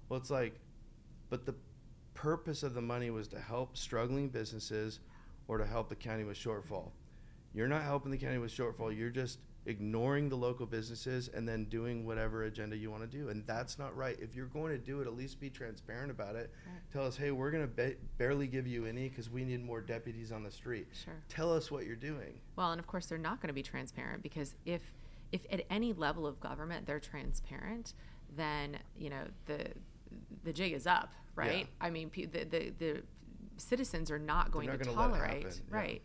Well, 0.08 0.20
it's 0.20 0.30
like, 0.30 0.58
but 1.28 1.44
the 1.44 1.54
purpose 2.14 2.62
of 2.62 2.74
the 2.74 2.80
money 2.80 3.10
was 3.10 3.28
to 3.28 3.38
help 3.38 3.76
struggling 3.76 4.28
businesses 4.28 5.00
or 5.48 5.58
to 5.58 5.66
help 5.66 5.88
the 5.88 5.94
county 5.94 6.24
with 6.24 6.36
shortfall. 6.36 6.90
You're 7.52 7.68
not 7.68 7.82
helping 7.82 8.10
the 8.10 8.18
county 8.18 8.38
with 8.38 8.50
shortfall. 8.52 8.96
You're 8.96 9.10
just 9.10 9.38
ignoring 9.66 10.28
the 10.28 10.36
local 10.36 10.66
businesses 10.66 11.28
and 11.28 11.48
then 11.48 11.64
doing 11.64 12.04
whatever 12.04 12.44
agenda 12.44 12.76
you 12.76 12.90
want 12.90 13.02
to 13.02 13.18
do. 13.18 13.28
And 13.30 13.46
that's 13.46 13.78
not 13.78 13.96
right. 13.96 14.16
If 14.20 14.34
you're 14.34 14.46
going 14.46 14.72
to 14.72 14.78
do 14.78 15.00
it, 15.00 15.06
at 15.06 15.16
least 15.16 15.40
be 15.40 15.50
transparent 15.50 16.10
about 16.10 16.36
it. 16.36 16.50
Right. 16.66 16.80
Tell 16.92 17.06
us, 17.06 17.16
hey, 17.16 17.30
we're 17.30 17.50
going 17.50 17.66
to 17.66 17.74
ba- 17.74 17.96
barely 18.18 18.46
give 18.46 18.66
you 18.66 18.86
any 18.86 19.08
because 19.08 19.30
we 19.30 19.44
need 19.44 19.64
more 19.64 19.80
deputies 19.80 20.32
on 20.32 20.42
the 20.42 20.50
street. 20.50 20.88
Sure. 21.04 21.14
Tell 21.28 21.52
us 21.52 21.70
what 21.70 21.86
you're 21.86 21.96
doing. 21.96 22.34
Well, 22.56 22.72
and 22.72 22.80
of 22.80 22.86
course 22.86 23.06
they're 23.06 23.18
not 23.18 23.40
going 23.40 23.48
to 23.48 23.54
be 23.54 23.62
transparent 23.62 24.22
because 24.22 24.54
if 24.64 24.82
if 25.32 25.40
at 25.50 25.64
any 25.68 25.92
level 25.92 26.26
of 26.26 26.38
government 26.38 26.86
they're 26.86 27.00
transparent, 27.00 27.94
then 28.36 28.78
you 28.96 29.10
know 29.10 29.24
the 29.46 29.66
the 30.44 30.52
jig 30.52 30.72
is 30.72 30.86
up, 30.86 31.12
right? 31.34 31.60
Yeah. 31.60 31.86
I 31.86 31.90
mean, 31.90 32.10
the, 32.14 32.44
the 32.44 32.72
the 32.78 33.02
citizens 33.56 34.10
are 34.10 34.18
not 34.18 34.50
going 34.50 34.66
not 34.66 34.78
to 34.78 34.84
gonna 34.84 34.98
let 34.98 35.10
it 35.10 35.12
tolerate, 35.12 35.42
yeah. 35.44 35.50
right? 35.68 36.02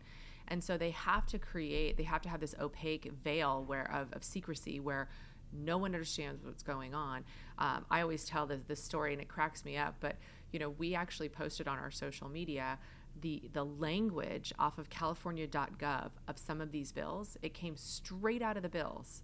And 0.48 0.62
so 0.62 0.76
they 0.76 0.90
have 0.90 1.26
to 1.26 1.38
create, 1.38 1.96
they 1.96 2.02
have 2.02 2.22
to 2.22 2.28
have 2.28 2.40
this 2.40 2.54
opaque 2.60 3.10
veil 3.22 3.64
where 3.64 3.90
of, 3.92 4.12
of 4.12 4.24
secrecy 4.24 4.80
where 4.80 5.08
no 5.52 5.78
one 5.78 5.94
understands 5.94 6.44
what's 6.44 6.62
going 6.62 6.94
on. 6.94 7.24
Um, 7.58 7.84
I 7.90 8.02
always 8.02 8.24
tell 8.24 8.46
this, 8.46 8.60
this 8.66 8.82
story 8.82 9.12
and 9.12 9.22
it 9.22 9.28
cracks 9.28 9.64
me 9.64 9.76
up, 9.76 9.96
but 10.00 10.16
you 10.52 10.58
know, 10.58 10.70
we 10.70 10.94
actually 10.94 11.28
posted 11.28 11.68
on 11.68 11.78
our 11.78 11.90
social 11.90 12.28
media 12.28 12.78
the 13.20 13.50
the 13.52 13.64
language 13.64 14.52
off 14.58 14.78
of 14.78 14.88
California.gov 14.88 16.10
of 16.28 16.38
some 16.38 16.60
of 16.60 16.72
these 16.72 16.92
bills. 16.92 17.36
It 17.42 17.54
came 17.54 17.76
straight 17.76 18.42
out 18.42 18.56
of 18.56 18.62
the 18.62 18.68
bills, 18.68 19.22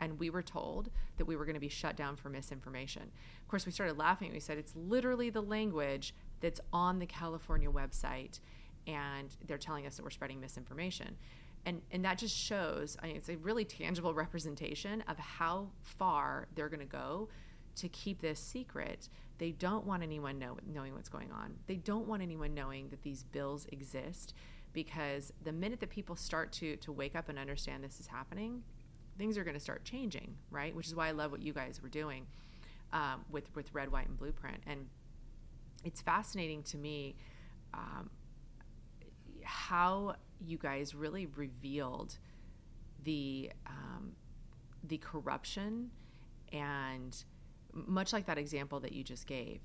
and 0.00 0.18
we 0.18 0.30
were 0.30 0.42
told 0.42 0.90
that 1.16 1.24
we 1.24 1.36
were 1.36 1.44
going 1.44 1.54
to 1.54 1.60
be 1.60 1.68
shut 1.68 1.96
down 1.96 2.16
for 2.16 2.28
misinformation. 2.28 3.02
Of 3.42 3.48
course, 3.48 3.66
we 3.66 3.72
started 3.72 3.98
laughing. 3.98 4.32
We 4.32 4.40
said 4.40 4.58
it's 4.58 4.74
literally 4.76 5.30
the 5.30 5.42
language 5.42 6.14
that's 6.40 6.60
on 6.72 6.98
the 6.98 7.06
California 7.06 7.70
website, 7.70 8.40
and 8.86 9.36
they're 9.46 9.58
telling 9.58 9.86
us 9.86 9.96
that 9.96 10.02
we're 10.02 10.10
spreading 10.10 10.40
misinformation. 10.40 11.16
And, 11.66 11.82
and 11.90 12.04
that 12.04 12.18
just 12.18 12.36
shows, 12.36 12.96
I 13.02 13.08
mean, 13.08 13.16
it's 13.16 13.28
a 13.28 13.36
really 13.36 13.64
tangible 13.64 14.14
representation 14.14 15.02
of 15.08 15.18
how 15.18 15.70
far 15.82 16.46
they're 16.54 16.68
going 16.68 16.80
to 16.80 16.86
go 16.86 17.28
to 17.76 17.88
keep 17.88 18.20
this 18.20 18.40
secret. 18.40 19.08
They 19.38 19.52
don't 19.52 19.84
want 19.84 20.02
anyone 20.02 20.38
know, 20.38 20.56
knowing 20.72 20.94
what's 20.94 21.08
going 21.08 21.30
on. 21.32 21.54
They 21.66 21.76
don't 21.76 22.06
want 22.06 22.22
anyone 22.22 22.54
knowing 22.54 22.88
that 22.90 23.02
these 23.02 23.24
bills 23.24 23.66
exist 23.70 24.34
because 24.72 25.32
the 25.42 25.52
minute 25.52 25.80
that 25.80 25.90
people 25.90 26.16
start 26.16 26.52
to, 26.52 26.76
to 26.76 26.92
wake 26.92 27.16
up 27.16 27.28
and 27.28 27.38
understand 27.38 27.82
this 27.82 28.00
is 28.00 28.06
happening, 28.06 28.62
things 29.18 29.36
are 29.36 29.44
going 29.44 29.54
to 29.54 29.60
start 29.60 29.84
changing, 29.84 30.36
right? 30.50 30.74
Which 30.74 30.86
is 30.86 30.94
why 30.94 31.08
I 31.08 31.10
love 31.10 31.32
what 31.32 31.42
you 31.42 31.52
guys 31.52 31.82
were 31.82 31.88
doing 31.88 32.26
um, 32.92 33.24
with, 33.30 33.54
with 33.54 33.74
Red, 33.74 33.90
White, 33.90 34.08
and 34.08 34.16
Blueprint. 34.16 34.62
And 34.66 34.86
it's 35.84 36.00
fascinating 36.00 36.62
to 36.64 36.78
me 36.78 37.16
um, 37.74 38.10
how 39.42 40.14
you 40.40 40.58
guys 40.58 40.94
really 40.94 41.26
revealed 41.26 42.18
the 43.04 43.50
um, 43.66 44.12
the 44.84 44.98
corruption 44.98 45.90
and 46.52 47.24
much 47.72 48.12
like 48.12 48.26
that 48.26 48.38
example 48.38 48.80
that 48.80 48.92
you 48.92 49.04
just 49.04 49.26
gave 49.26 49.60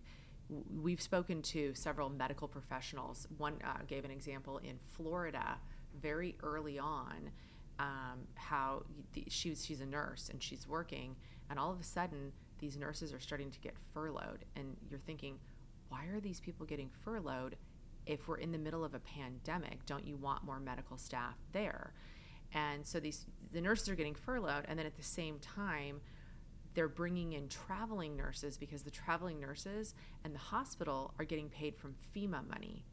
we've 0.82 1.02
spoken 1.02 1.42
to 1.42 1.74
several 1.74 2.10
medical 2.10 2.48
professionals 2.48 3.28
one 3.38 3.56
uh, 3.64 3.78
gave 3.88 4.06
an 4.06 4.12
example 4.12 4.58
in 4.60 4.78
florida 4.92 5.58
very 6.00 6.36
early 6.44 6.78
on 6.78 7.32
um, 7.80 8.28
how 8.36 8.84
the, 9.14 9.24
she 9.30 9.50
was, 9.50 9.66
she's 9.66 9.82
a 9.82 9.86
nurse 9.86 10.30
and 10.30 10.42
she's 10.42 10.68
working 10.68 11.16
and 11.50 11.60
all 11.60 11.72
of 11.72 11.80
a 11.80 11.84
sudden 11.84 12.32
these 12.60 12.78
nurses 12.78 13.14
are 13.14 13.20
starting 13.20 13.52
to 13.52 13.60
get 13.60 13.74
furloughed 13.94 14.46
and 14.56 14.78
you're 14.90 15.00
thinking 15.00 15.38
why 15.90 16.06
are 16.06 16.20
these 16.20 16.40
people 16.40 16.66
getting 16.66 16.90
furloughed 17.04 17.56
if 18.06 18.28
we're 18.28 18.38
in 18.38 18.52
the 18.52 18.58
middle 18.58 18.84
of 18.84 18.94
a 18.94 19.00
pandemic? 19.00 19.86
Don't 19.86 20.06
you 20.06 20.18
want 20.18 20.44
more 20.44 20.60
medical 20.60 20.98
staff 20.98 21.36
there? 21.52 21.94
And 22.54 22.86
so 22.86 23.00
these 23.00 23.26
the 23.52 23.62
nurses 23.62 23.90
are 23.90 23.96
getting 23.96 24.16
furloughed 24.16 24.66
and 24.68 24.78
then 24.78 24.86
at 24.86 24.98
the 24.98 25.04
same 25.04 25.40
time 25.40 26.02
they're 26.74 26.88
bringing 26.88 27.34
in 27.34 27.48
traveling 27.48 28.16
nurses 28.16 28.58
because 28.58 28.82
the 28.82 28.92
traveling 28.92 29.40
nurses 29.40 29.94
and 30.24 30.34
the 30.34 30.40
hospital 30.40 31.14
are 31.20 31.26
getting 31.26 31.50
paid 31.50 31.76
from 31.76 31.96
FEMA 32.16 32.48
money 32.48 32.84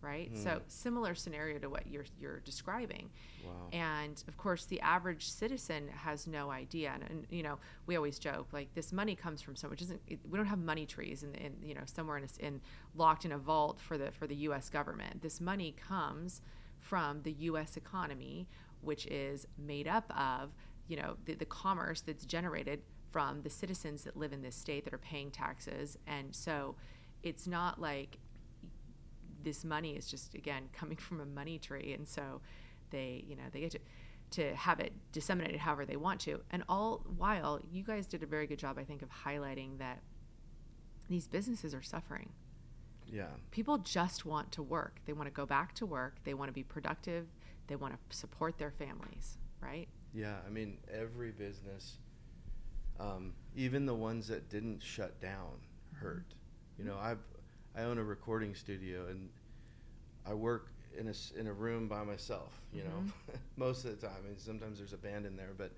right 0.00 0.30
so 0.36 0.50
Mm. 0.50 0.60
similar 0.68 1.14
scenario 1.14 1.58
to 1.58 1.68
what 1.68 1.86
you're 1.86 2.04
you're 2.20 2.40
describing 2.40 3.10
Wow. 3.44 3.52
and 3.72 4.22
of 4.28 4.36
course 4.36 4.64
the 4.66 4.80
average 4.80 5.28
citizen 5.30 5.88
has 5.88 6.26
no 6.26 6.50
idea 6.50 6.92
and, 6.94 7.02
and 7.10 7.26
you 7.30 7.42
know 7.42 7.58
we 7.86 7.96
always 7.96 8.18
joke 8.18 8.48
like 8.52 8.72
this 8.74 8.92
money 8.92 9.14
comes 9.16 9.42
from 9.42 9.56
somewhere 9.56 9.74
it 9.74 9.80
doesn't 9.80 10.00
it, 10.06 10.20
we 10.30 10.36
don't 10.38 10.46
have 10.46 10.58
money 10.58 10.86
trees 10.86 11.22
in, 11.22 11.34
in 11.34 11.52
you 11.62 11.74
know 11.74 11.82
somewhere 11.86 12.16
in, 12.18 12.24
a 12.24 12.46
in 12.46 12.60
locked 12.94 13.24
in 13.24 13.32
a 13.32 13.38
vault 13.38 13.80
for 13.80 13.98
the 13.98 14.10
for 14.12 14.26
the 14.26 14.36
US 14.36 14.68
government 14.70 15.22
this 15.22 15.40
money 15.40 15.74
comes 15.88 16.40
from 16.78 17.22
the 17.22 17.32
US 17.32 17.76
economy 17.76 18.46
which 18.80 19.06
is 19.06 19.44
made 19.58 19.88
up 19.88 20.04
of, 20.16 20.50
you 20.86 20.96
know, 20.96 21.16
the, 21.24 21.34
the 21.34 21.44
commerce 21.44 22.00
that's 22.00 22.24
generated 22.24 22.80
from 23.10 23.42
the 23.42 23.50
citizens 23.50 24.04
that 24.04 24.16
live 24.16 24.32
in 24.32 24.40
this 24.40 24.54
state 24.54 24.84
that 24.84 24.94
are 24.94 24.98
paying 24.98 25.32
taxes. 25.32 25.98
And 26.06 26.32
so 26.32 26.76
it's 27.24 27.48
not 27.48 27.80
like 27.80 28.18
this 29.42 29.64
money 29.64 29.92
is 29.92 30.06
just, 30.06 30.34
again, 30.34 30.68
coming 30.72 30.96
from 31.08 31.20
a 31.20 31.26
money 31.26 31.58
tree. 31.58 31.94
And 31.96 32.06
so 32.06 32.40
they, 32.90 33.24
you 33.26 33.36
know, 33.36 33.44
they 33.52 33.60
get 33.60 33.72
to 33.72 33.80
to 34.30 34.54
have 34.54 34.80
it 34.80 34.92
disseminated 35.12 35.60
however 35.60 35.86
they 35.86 35.96
want 35.96 36.20
to. 36.20 36.40
And 36.50 36.62
all 36.68 37.04
while 37.16 37.60
you 37.70 37.82
guys 37.82 38.06
did 38.06 38.22
a 38.22 38.26
very 38.26 38.46
good 38.46 38.58
job, 38.58 38.78
I 38.78 38.84
think, 38.84 39.02
of 39.02 39.08
highlighting 39.08 39.78
that 39.78 40.02
these 41.08 41.26
businesses 41.26 41.74
are 41.74 41.82
suffering. 41.82 42.30
Yeah. 43.06 43.28
People 43.50 43.78
just 43.78 44.26
want 44.26 44.52
to 44.52 44.62
work. 44.62 45.00
They 45.06 45.14
want 45.14 45.28
to 45.28 45.32
go 45.32 45.46
back 45.46 45.74
to 45.76 45.86
work. 45.86 46.16
They 46.24 46.34
want 46.34 46.50
to 46.50 46.52
be 46.52 46.62
productive. 46.62 47.26
They 47.66 47.76
want 47.76 47.94
to 47.94 48.16
support 48.16 48.58
their 48.58 48.70
families, 48.70 49.38
right? 49.62 49.88
Yeah. 50.12 50.36
I 50.46 50.50
mean, 50.50 50.78
every 50.92 51.30
business, 51.30 51.96
um, 53.00 53.32
even 53.56 53.86
the 53.86 53.94
ones 53.94 54.28
that 54.28 54.50
didn't 54.50 54.82
shut 54.82 55.20
down, 55.20 55.52
hurt. 55.94 56.34
You 56.78 56.84
know, 56.84 56.98
I've 57.00 57.18
I 57.78 57.84
own 57.84 57.98
a 57.98 58.04
recording 58.04 58.54
studio 58.54 59.06
and 59.08 59.28
I 60.26 60.34
work 60.34 60.72
in 60.98 61.06
a, 61.08 61.38
in 61.38 61.46
a 61.46 61.52
room 61.52 61.86
by 61.86 62.02
myself, 62.02 62.60
you 62.72 62.82
mm-hmm. 62.82 63.06
know, 63.06 63.12
most 63.56 63.84
of 63.84 63.98
the 63.98 64.06
time. 64.06 64.16
I 64.18 64.26
mean, 64.26 64.38
sometimes 64.38 64.78
there's 64.78 64.92
a 64.92 64.98
band 64.98 65.26
in 65.26 65.36
there, 65.36 65.52
but 65.56 65.70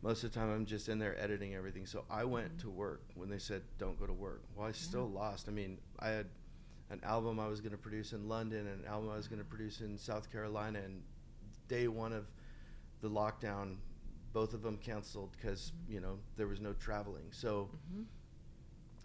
most 0.00 0.24
of 0.24 0.32
the 0.32 0.38
time 0.38 0.50
I'm 0.50 0.64
just 0.64 0.88
in 0.88 0.98
there 0.98 1.20
editing 1.20 1.54
everything. 1.54 1.84
So 1.84 2.04
I 2.10 2.24
went 2.24 2.56
mm-hmm. 2.56 2.68
to 2.68 2.70
work 2.70 3.02
when 3.14 3.28
they 3.28 3.38
said 3.38 3.62
don't 3.78 3.98
go 4.00 4.06
to 4.06 4.12
work. 4.12 4.42
Well, 4.56 4.66
I 4.66 4.70
yeah. 4.70 4.74
still 4.76 5.08
lost. 5.08 5.48
I 5.48 5.52
mean, 5.52 5.78
I 5.98 6.08
had 6.08 6.26
an 6.90 7.00
album 7.04 7.38
I 7.38 7.46
was 7.46 7.60
going 7.60 7.72
to 7.72 7.78
produce 7.78 8.14
in 8.14 8.26
London 8.26 8.66
and 8.66 8.84
an 8.84 8.90
album 8.90 9.10
I 9.10 9.16
was 9.16 9.28
going 9.28 9.40
to 9.40 9.44
produce 9.44 9.82
in 9.82 9.98
South 9.98 10.32
Carolina, 10.32 10.78
and 10.82 11.02
day 11.68 11.88
one 11.88 12.14
of 12.14 12.26
the 13.02 13.10
lockdown, 13.10 13.76
both 14.32 14.54
of 14.54 14.62
them 14.62 14.78
canceled 14.78 15.32
because 15.36 15.72
mm-hmm. 15.82 15.92
you 15.92 16.00
know 16.00 16.18
there 16.36 16.46
was 16.46 16.60
no 16.60 16.72
traveling. 16.72 17.26
So. 17.32 17.68
Mm-hmm. 17.92 18.02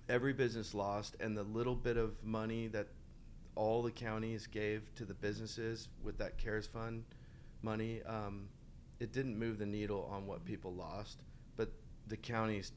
Every 0.09 0.33
business 0.33 0.73
lost, 0.73 1.15
and 1.19 1.37
the 1.37 1.43
little 1.43 1.75
bit 1.75 1.97
of 1.97 2.23
money 2.23 2.67
that 2.67 2.87
all 3.55 3.83
the 3.83 3.91
counties 3.91 4.47
gave 4.47 4.93
to 4.95 5.05
the 5.05 5.13
businesses 5.13 5.87
with 6.03 6.17
that 6.17 6.37
CARES 6.37 6.67
fund 6.67 7.03
money, 7.61 8.01
um, 8.03 8.49
it 8.99 9.13
didn't 9.13 9.37
move 9.37 9.59
the 9.59 9.65
needle 9.65 10.09
on 10.11 10.27
what 10.27 10.43
people 10.45 10.73
lost, 10.73 11.19
but 11.55 11.71
the 12.07 12.17
counties 12.17 12.71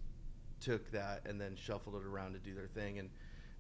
took 0.61 0.91
that 0.93 1.23
and 1.27 1.41
then 1.41 1.57
shuffled 1.57 1.97
it 1.97 2.05
around 2.05 2.33
to 2.35 2.39
do 2.39 2.55
their 2.55 2.69
thing, 2.69 2.99
and 2.99 3.11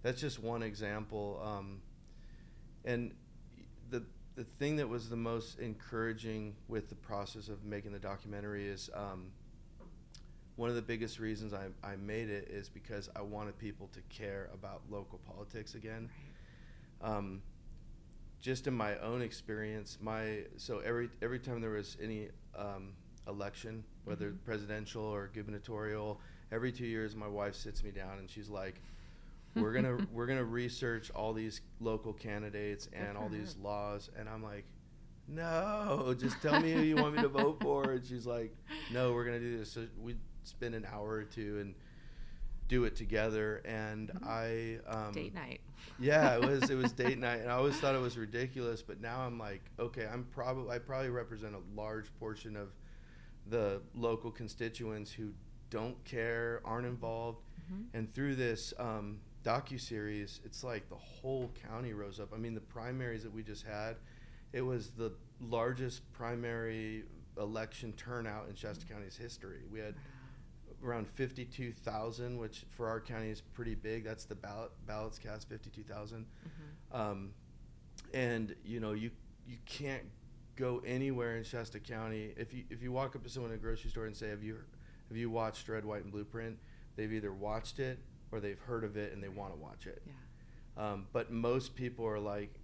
that's 0.02 0.20
just 0.20 0.42
one 0.42 0.62
example. 0.62 1.40
Um, 1.44 1.80
and 2.84 3.14
the 3.90 4.04
the 4.36 4.44
thing 4.44 4.76
that 4.76 4.88
was 4.88 5.08
the 5.08 5.16
most 5.16 5.58
encouraging 5.58 6.54
with 6.68 6.88
the 6.88 6.94
process 6.94 7.48
of 7.48 7.64
making 7.64 7.92
the 7.92 7.98
documentary 7.98 8.66
is 8.66 8.90
um, 8.94 9.30
one 10.56 10.70
of 10.70 10.74
the 10.74 10.82
biggest 10.82 11.18
reasons 11.18 11.52
I, 11.52 11.66
I 11.86 11.96
made 11.96 12.30
it 12.30 12.48
is 12.50 12.68
because 12.68 13.10
I 13.14 13.20
wanted 13.20 13.58
people 13.58 13.88
to 13.92 14.00
care 14.08 14.50
about 14.52 14.82
local 14.90 15.18
politics 15.18 15.74
again. 15.74 16.08
Um, 17.02 17.42
just 18.40 18.66
in 18.66 18.74
my 18.74 18.96
own 18.98 19.22
experience, 19.22 19.98
my 20.00 20.44
so 20.56 20.78
every 20.78 21.10
every 21.20 21.38
time 21.38 21.60
there 21.60 21.70
was 21.70 21.96
any 22.02 22.28
um, 22.56 22.92
election, 23.28 23.84
whether 24.04 24.28
mm-hmm. 24.28 24.44
presidential 24.44 25.02
or 25.02 25.30
gubernatorial, 25.34 26.20
every 26.50 26.72
two 26.72 26.86
years 26.86 27.14
my 27.14 27.28
wife 27.28 27.54
sits 27.54 27.84
me 27.84 27.90
down 27.90 28.18
and 28.18 28.30
she's 28.30 28.48
like, 28.48 28.80
"We're 29.54 29.72
gonna 29.72 29.98
we're 30.12 30.26
gonna 30.26 30.44
research 30.44 31.10
all 31.10 31.34
these 31.34 31.60
local 31.80 32.14
candidates 32.14 32.88
and 32.94 33.18
all 33.18 33.28
these 33.28 33.56
laws," 33.56 34.10
and 34.18 34.28
I'm 34.28 34.42
like, 34.42 34.64
"No, 35.28 36.14
just 36.18 36.40
tell 36.40 36.60
me 36.60 36.72
who 36.72 36.80
you 36.80 36.96
want 36.96 37.14
me 37.16 37.22
to 37.22 37.28
vote 37.28 37.58
for." 37.60 37.92
And 37.92 38.06
she's 38.06 38.26
like, 38.26 38.56
"No, 38.92 39.12
we're 39.12 39.24
gonna 39.24 39.40
do 39.40 39.58
this." 39.58 39.72
So 39.72 39.86
we 40.00 40.16
spend 40.46 40.74
an 40.74 40.86
hour 40.90 41.10
or 41.10 41.24
two 41.24 41.58
and 41.60 41.74
do 42.68 42.84
it 42.84 42.96
together. 42.96 43.62
And 43.64 44.10
mm-hmm. 44.10 44.28
i 44.28 45.06
um, 45.06 45.12
date 45.12 45.34
night. 45.34 45.60
Yeah 45.98 46.34
it 46.34 46.44
was 46.44 46.70
it 46.70 46.76
was 46.76 46.92
date 47.04 47.18
night. 47.18 47.40
And 47.40 47.50
i 47.50 47.54
always 47.54 47.76
thought 47.76 47.94
it 47.94 48.00
was 48.00 48.18
ridiculous 48.18 48.82
but 48.82 49.00
now 49.00 49.20
i'm 49.20 49.38
like 49.38 49.62
okay 49.78 50.06
i'm 50.12 50.26
probably 50.32 50.74
i 50.74 50.78
probably 50.78 51.10
represent 51.10 51.54
a 51.54 51.80
large 51.80 52.06
portion 52.18 52.56
of 52.56 52.68
the 53.48 53.80
local 53.94 54.30
constituents 54.30 55.12
who 55.12 55.30
don't 55.70 56.02
care 56.04 56.60
aren't 56.64 56.86
involved. 56.86 57.42
Mm-hmm. 57.72 57.96
and 57.98 58.14
through 58.14 58.36
this 58.36 58.72
um, 58.78 59.18
docu-series 59.44 60.40
it's 60.44 60.62
like 60.62 60.88
the 60.88 60.96
whole 60.96 61.50
county 61.68 61.92
rose 61.92 62.20
up. 62.20 62.32
I 62.34 62.38
mean 62.38 62.54
the 62.54 62.60
primaries 62.60 63.22
that 63.22 63.32
we 63.32 63.42
just 63.42 63.64
had 63.64 63.96
it 64.52 64.62
was 64.62 64.90
the 64.90 65.12
largest 65.40 66.10
primary 66.12 67.04
election 67.38 67.92
turnout 67.96 68.48
in 68.48 68.54
shasta 68.54 68.84
mm-hmm. 68.84 68.94
county's 68.94 69.16
history. 69.16 69.60
We 69.70 69.80
had 69.80 69.94
around 70.84 71.08
52,000, 71.08 72.38
which 72.38 72.64
for 72.70 72.88
our 72.88 73.00
county 73.00 73.30
is 73.30 73.40
pretty 73.40 73.74
big. 73.74 74.04
That's 74.04 74.24
the 74.24 74.34
ballot 74.34 74.70
ballots 74.86 75.18
cast 75.18 75.48
52,000. 75.48 76.24
Mm-hmm. 76.24 77.00
Um, 77.00 77.30
and 78.14 78.54
you 78.64 78.80
know 78.80 78.92
you 78.92 79.10
you 79.46 79.56
can't 79.66 80.04
go 80.56 80.82
anywhere 80.86 81.36
in 81.36 81.44
Shasta 81.44 81.80
County 81.80 82.32
if 82.36 82.52
you 82.52 82.64
if 82.70 82.82
you 82.82 82.92
walk 82.92 83.16
up 83.16 83.22
to 83.24 83.28
someone 83.28 83.52
in 83.52 83.58
a 83.58 83.60
grocery 83.60 83.90
store 83.90 84.06
and 84.06 84.16
say 84.16 84.28
have 84.28 84.42
you 84.42 84.58
have 85.08 85.16
you 85.16 85.30
watched 85.30 85.68
Red 85.68 85.84
White 85.84 86.02
and 86.02 86.12
Blueprint? 86.12 86.58
They've 86.96 87.12
either 87.12 87.32
watched 87.32 87.78
it 87.78 87.98
or 88.32 88.40
they've 88.40 88.58
heard 88.58 88.84
of 88.84 88.96
it 88.96 89.12
and 89.12 89.22
they 89.22 89.28
want 89.28 89.52
to 89.54 89.60
watch 89.60 89.86
it. 89.86 90.02
Yeah. 90.06 90.92
Um, 90.92 91.06
but 91.12 91.30
most 91.30 91.74
people 91.74 92.06
are 92.06 92.18
like 92.18 92.54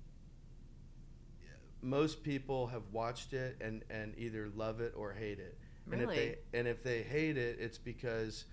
most 1.80 2.22
people 2.22 2.68
have 2.68 2.82
watched 2.92 3.32
it 3.32 3.56
and 3.60 3.84
and 3.90 4.14
either 4.16 4.50
love 4.54 4.80
it 4.80 4.92
or 4.96 5.12
hate 5.12 5.38
it 5.38 5.58
Really? 5.86 6.02
And 6.02 6.10
if 6.10 6.16
they 6.16 6.58
and 6.58 6.68
if 6.68 6.82
they 6.82 7.02
hate 7.02 7.36
it, 7.36 7.58
it's 7.60 7.78
because 7.78 8.44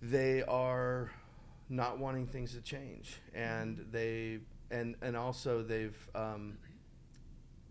they 0.00 0.42
are 0.42 1.10
not 1.68 1.98
wanting 1.98 2.26
things 2.26 2.54
to 2.54 2.60
change, 2.60 3.20
and 3.34 3.84
they 3.90 4.40
and 4.70 4.96
and 5.02 5.16
also 5.16 5.62
they've 5.62 5.96
um, 6.14 6.58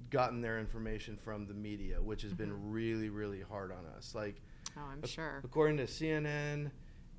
gotten 0.09 0.41
their 0.41 0.59
information 0.59 1.17
from 1.17 1.47
the 1.47 1.53
media, 1.53 2.01
which 2.01 2.21
has 2.23 2.31
mm-hmm. 2.31 2.43
been 2.43 2.71
really 2.71 3.09
really 3.09 3.41
hard 3.41 3.71
on 3.71 3.85
us. 3.97 4.13
Like, 4.13 4.41
oh, 4.77 4.81
I'm 4.91 5.03
a- 5.03 5.07
sure. 5.07 5.41
According 5.43 5.77
to 5.77 5.85
CNN 5.85 6.71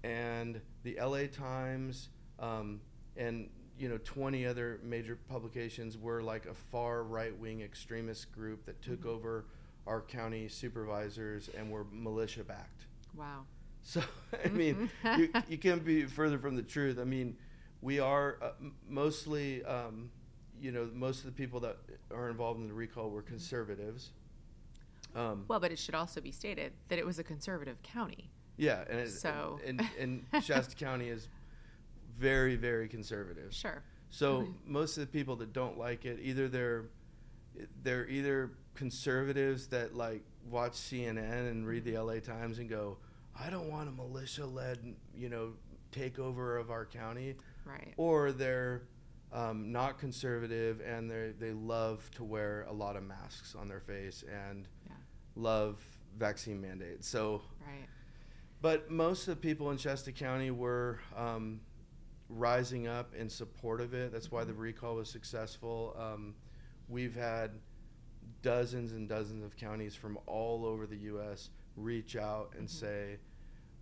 and 0.04 0.60
the 0.82 0.98
LA 1.00 1.26
Times, 1.26 2.10
um, 2.38 2.80
and 3.16 3.48
you 3.78 3.88
know 3.88 3.98
20 4.04 4.46
other 4.46 4.80
major 4.82 5.18
publications 5.28 5.98
were 5.98 6.22
like 6.22 6.46
a 6.46 6.54
far 6.54 7.02
right 7.02 7.36
wing 7.38 7.60
extremist 7.60 8.32
group 8.32 8.64
that 8.66 8.80
took 8.82 9.00
mm-hmm. 9.00 9.08
over 9.08 9.46
our 9.86 10.00
county 10.00 10.48
supervisors 10.48 11.48
and 11.56 11.70
were 11.70 11.86
militia 11.92 12.44
backed. 12.44 12.86
Wow. 13.14 13.44
So, 13.82 14.02
I 14.44 14.48
mean, 14.48 14.90
you, 15.16 15.28
you 15.48 15.58
can't 15.58 15.84
be 15.84 16.04
further 16.04 16.38
from 16.38 16.56
the 16.56 16.62
truth. 16.62 16.98
I 16.98 17.04
mean, 17.04 17.36
we 17.80 18.00
are 18.00 18.38
uh, 18.42 18.50
mostly, 18.88 19.64
um, 19.64 20.10
you 20.60 20.72
know, 20.72 20.88
most 20.92 21.20
of 21.20 21.26
the 21.26 21.32
people 21.32 21.60
that 21.60 21.76
are 22.12 22.28
involved 22.28 22.60
in 22.60 22.68
the 22.68 22.74
recall 22.74 23.10
were 23.10 23.22
conservatives. 23.22 24.10
Um, 25.14 25.44
well, 25.48 25.60
but 25.60 25.72
it 25.72 25.78
should 25.78 25.94
also 25.94 26.20
be 26.20 26.30
stated 26.30 26.72
that 26.88 26.98
it 26.98 27.06
was 27.06 27.18
a 27.18 27.24
conservative 27.24 27.82
county. 27.82 28.30
Yeah, 28.56 28.84
and 28.88 29.00
it, 29.00 29.10
so 29.10 29.60
and, 29.66 29.86
and, 29.98 30.24
and 30.32 30.44
Shasta 30.44 30.74
County 30.84 31.08
is 31.08 31.28
very, 32.18 32.56
very 32.56 32.88
conservative. 32.88 33.52
Sure. 33.54 33.82
So 34.10 34.42
mm-hmm. 34.42 34.72
most 34.72 34.96
of 34.96 35.02
the 35.02 35.06
people 35.06 35.36
that 35.36 35.52
don't 35.52 35.78
like 35.78 36.04
it, 36.04 36.18
either 36.22 36.48
they're 36.48 36.84
they're 37.82 38.06
either 38.08 38.50
conservatives 38.76 39.66
that 39.68 39.94
like 39.94 40.22
watch 40.48 40.72
CNN 40.72 41.50
and 41.50 41.66
read 41.66 41.84
the 41.84 41.98
LA 41.98 42.20
Times 42.20 42.58
and 42.58 42.68
go, 42.68 42.98
I 43.38 43.50
don't 43.50 43.70
want 43.70 43.88
a 43.88 43.92
militia 43.92 44.46
led, 44.46 44.78
you 45.14 45.28
know, 45.28 45.52
takeover 45.92 46.60
of 46.60 46.70
our 46.70 46.84
county. 46.84 47.36
Right. 47.64 47.94
Or 47.96 48.32
they're 48.32 48.82
um, 49.32 49.72
not 49.72 49.98
conservative 49.98 50.80
and 50.80 51.10
they 51.10 51.32
they 51.38 51.52
love 51.52 52.08
to 52.12 52.24
wear 52.24 52.64
a 52.68 52.72
lot 52.72 52.96
of 52.96 53.02
masks 53.02 53.54
on 53.58 53.68
their 53.68 53.80
face 53.80 54.22
and 54.22 54.68
yeah. 54.86 54.94
love 55.34 55.80
vaccine 56.16 56.60
mandates. 56.60 57.08
So. 57.08 57.42
Right. 57.66 57.88
But 58.62 58.90
most 58.90 59.28
of 59.28 59.34
the 59.34 59.48
people 59.48 59.70
in 59.70 59.76
Shasta 59.76 60.12
County 60.12 60.50
were 60.50 60.98
um, 61.14 61.60
rising 62.28 62.88
up 62.88 63.14
in 63.14 63.28
support 63.28 63.82
of 63.82 63.92
it. 63.92 64.12
That's 64.12 64.30
why 64.30 64.44
the 64.44 64.52
mm-hmm. 64.52 64.62
recall 64.62 64.96
was 64.96 65.10
successful. 65.10 65.94
Um, 65.98 66.34
we've 66.88 67.14
had 67.14 67.52
dozens 68.42 68.92
and 68.92 69.08
dozens 69.08 69.44
of 69.44 69.56
counties 69.56 69.94
from 69.94 70.18
all 70.26 70.64
over 70.64 70.86
the 70.86 70.96
U.S. 70.96 71.50
reach 71.76 72.16
out 72.16 72.52
and 72.56 72.68
mm-hmm. 72.68 72.86
say, 72.86 73.18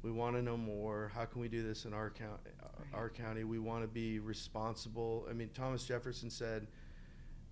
"We 0.03 0.11
want 0.11 0.37
to 0.37 0.43
know 0.43 0.57
more. 0.57 1.11
How 1.15 1.25
can 1.25 1.41
we 1.41 1.49
do 1.49 1.63
this 1.63 1.85
in 1.85 1.93
our 1.93 2.11
county? 2.11 2.51
Right. 2.63 2.87
Our 2.95 3.11
county. 3.11 3.45
We 3.45 3.59
want 3.59 3.83
to 3.83 3.89
be 3.89 4.19
responsible." 4.19 5.27
I 5.29 5.33
mean, 5.33 5.51
Thomas 5.55 5.85
Jefferson 5.85 6.31
said, 6.31 6.67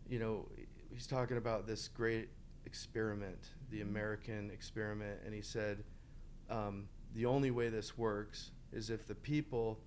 you 0.08 0.18
know, 0.18 0.48
he's 0.90 1.06
talking 1.06 1.36
about 1.36 1.66
this 1.66 1.88
great 1.88 2.28
experiment, 2.66 3.50
the 3.70 3.80
mm-hmm. 3.80 3.88
American 3.88 4.50
experiment, 4.50 5.20
and 5.24 5.34
he 5.34 5.42
said, 5.42 5.84
um, 6.50 6.88
the 7.14 7.26
only 7.26 7.50
way 7.50 7.68
this 7.68 7.96
works 7.98 8.50
is 8.72 8.90
if 8.90 9.06
the 9.06 9.14
people 9.14 9.80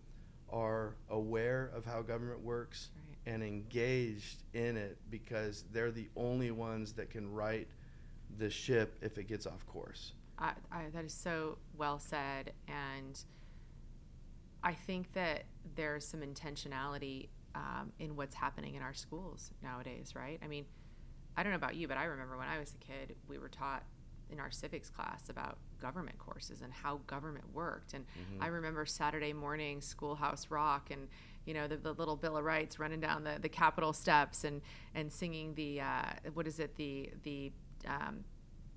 are 0.49 0.95
aware 1.09 1.71
of 1.75 1.85
how 1.85 2.01
government 2.01 2.41
works 2.41 2.89
and 3.25 3.43
engaged 3.43 4.43
in 4.53 4.77
it 4.77 4.97
because 5.09 5.63
they're 5.71 5.91
the 5.91 6.09
only 6.15 6.51
ones 6.51 6.93
that 6.93 7.09
can 7.09 7.31
right 7.31 7.67
the 8.37 8.49
ship 8.49 8.97
if 9.01 9.17
it 9.17 9.27
gets 9.27 9.45
off 9.45 9.65
course. 9.65 10.13
I, 10.37 10.51
I, 10.71 10.83
that 10.93 11.05
is 11.05 11.13
so 11.13 11.57
well 11.77 11.99
said, 11.99 12.53
and 12.67 13.19
I 14.63 14.73
think 14.73 15.13
that 15.13 15.45
there's 15.75 16.05
some 16.05 16.21
intentionality 16.21 17.29
um, 17.55 17.93
in 17.99 18.15
what's 18.15 18.35
happening 18.35 18.75
in 18.75 18.81
our 18.81 18.93
schools 18.93 19.51
nowadays, 19.63 20.13
right? 20.15 20.39
I 20.43 20.47
mean, 20.47 20.65
I 21.37 21.43
don't 21.43 21.51
know 21.51 21.57
about 21.57 21.75
you, 21.75 21.87
but 21.87 21.97
I 21.97 22.05
remember 22.05 22.37
when 22.37 22.47
I 22.47 22.59
was 22.59 22.73
a 22.73 22.77
kid, 22.85 23.15
we 23.27 23.37
were 23.37 23.49
taught 23.49 23.83
in 24.29 24.39
our 24.39 24.51
civics 24.51 24.89
class 24.89 25.29
about 25.29 25.57
government 25.79 26.17
courses 26.17 26.61
and 26.61 26.73
how 26.73 26.99
government 27.07 27.45
worked. 27.53 27.93
And 27.93 28.05
mm-hmm. 28.05 28.43
I 28.43 28.47
remember 28.47 28.85
Saturday 28.85 29.33
morning 29.33 29.81
Schoolhouse 29.81 30.47
Rock 30.49 30.89
and 30.91 31.07
you 31.45 31.53
know 31.53 31.67
the, 31.67 31.77
the, 31.77 31.93
little 31.93 32.15
Bill 32.15 32.37
of 32.37 32.43
Rights 32.43 32.79
running 32.79 32.99
down 32.99 33.23
the, 33.23 33.37
the 33.41 33.49
Capitol 33.49 33.93
steps 33.93 34.43
and 34.43 34.61
and 34.93 35.11
singing 35.11 35.53
the 35.55 35.81
uh, 35.81 36.03
what 36.33 36.47
is 36.47 36.59
it 36.59 36.75
the 36.75 37.09
the 37.23 37.51
um, 37.87 38.23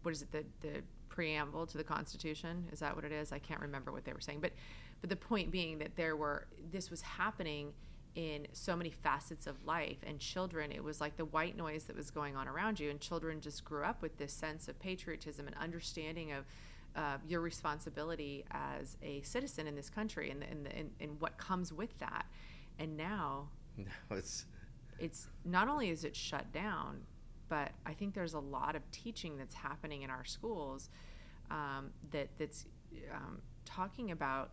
what 0.02 0.12
is 0.12 0.22
it 0.22 0.32
the 0.32 0.44
the 0.60 0.82
preamble 1.08 1.66
to 1.66 1.78
the 1.78 1.84
Constitution? 1.84 2.68
Is 2.72 2.80
that 2.80 2.94
what 2.94 3.04
it 3.04 3.12
is? 3.12 3.32
I 3.32 3.38
can't 3.38 3.60
remember 3.60 3.92
what 3.92 4.04
they 4.04 4.12
were 4.12 4.20
saying, 4.20 4.40
but 4.40 4.52
but 5.00 5.10
the 5.10 5.16
point 5.16 5.50
being 5.50 5.78
that 5.78 5.96
there 5.96 6.16
were 6.16 6.46
this 6.70 6.90
was 6.90 7.00
happening 7.00 7.72
in 8.14 8.48
so 8.52 8.74
many 8.74 8.90
facets 8.90 9.46
of 9.46 9.64
life. 9.64 9.98
And 10.04 10.18
children 10.18 10.72
it 10.72 10.82
was 10.82 11.00
like 11.00 11.16
the 11.16 11.24
white 11.26 11.56
noise 11.56 11.84
that 11.84 11.96
was 11.96 12.10
going 12.10 12.34
on 12.34 12.48
around 12.48 12.80
you. 12.80 12.90
And 12.90 13.00
children 13.00 13.40
just 13.40 13.64
grew 13.64 13.84
up 13.84 14.02
with 14.02 14.18
this 14.18 14.32
sense 14.32 14.66
of 14.66 14.76
patriotism 14.80 15.46
and 15.46 15.54
understanding 15.56 16.32
of 16.32 16.44
uh, 16.96 17.18
your 17.28 17.40
responsibility 17.40 18.44
as 18.50 18.96
a 19.02 19.20
citizen 19.22 19.68
in 19.68 19.76
this 19.76 19.88
country 19.88 20.30
and, 20.30 20.42
and, 20.42 20.66
and, 20.66 20.90
and 21.00 21.20
what 21.20 21.38
comes 21.38 21.72
with 21.72 21.96
that 22.00 22.26
and 22.78 22.96
now 22.96 23.48
now 23.76 24.16
it's 24.16 24.46
it's 24.98 25.28
not 25.44 25.68
only 25.68 25.90
is 25.90 26.04
it 26.04 26.14
shut 26.14 26.50
down 26.52 27.00
but 27.48 27.70
i 27.86 27.92
think 27.92 28.14
there's 28.14 28.34
a 28.34 28.40
lot 28.40 28.74
of 28.76 28.90
teaching 28.90 29.36
that's 29.36 29.54
happening 29.54 30.02
in 30.02 30.10
our 30.10 30.24
schools 30.24 30.90
um, 31.50 31.90
that 32.10 32.28
that's 32.38 32.66
um, 33.12 33.40
talking 33.64 34.10
about 34.10 34.50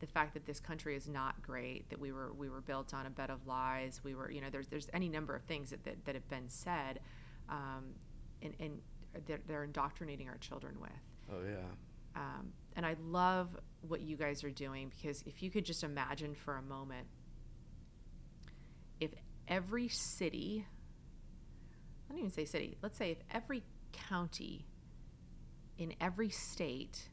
the 0.00 0.06
fact 0.06 0.34
that 0.34 0.46
this 0.46 0.60
country 0.60 0.96
is 0.96 1.08
not 1.08 1.40
great, 1.42 1.88
that 1.90 1.98
we 1.98 2.12
were 2.12 2.32
we 2.32 2.48
were 2.48 2.60
built 2.60 2.94
on 2.94 3.06
a 3.06 3.10
bed 3.10 3.30
of 3.30 3.46
lies, 3.46 4.00
we 4.04 4.14
were 4.14 4.30
you 4.30 4.40
know 4.40 4.48
there's 4.50 4.66
there's 4.68 4.88
any 4.92 5.08
number 5.08 5.34
of 5.34 5.42
things 5.42 5.70
that 5.70 5.84
that, 5.84 6.04
that 6.04 6.14
have 6.14 6.28
been 6.28 6.48
said, 6.48 7.00
um, 7.48 7.84
and 8.42 8.54
and 8.60 8.80
they're, 9.26 9.40
they're, 9.46 9.64
indoctrinating 9.64 10.28
our 10.28 10.36
children 10.38 10.78
with. 10.80 10.90
Oh 11.32 11.42
yeah. 11.44 12.20
Um, 12.20 12.52
and 12.76 12.84
I 12.84 12.96
love 13.02 13.56
what 13.88 14.00
you 14.00 14.16
guys 14.16 14.44
are 14.44 14.50
doing 14.50 14.90
because 14.90 15.22
if 15.26 15.42
you 15.42 15.50
could 15.50 15.64
just 15.64 15.84
imagine 15.84 16.34
for 16.34 16.56
a 16.56 16.62
moment, 16.62 17.06
if 19.00 19.10
every 19.48 19.88
city, 19.88 20.66
I 22.08 22.12
don't 22.12 22.18
even 22.18 22.30
say 22.30 22.44
city, 22.44 22.76
let's 22.82 22.98
say 22.98 23.10
if 23.10 23.18
every 23.30 23.62
county 23.92 24.66
in 25.78 25.94
every 26.00 26.30
state 26.30 27.08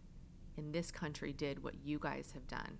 in 0.57 0.71
this 0.71 0.91
country 0.91 1.33
did 1.33 1.63
what 1.63 1.75
you 1.83 1.99
guys 1.99 2.31
have 2.33 2.47
done, 2.47 2.77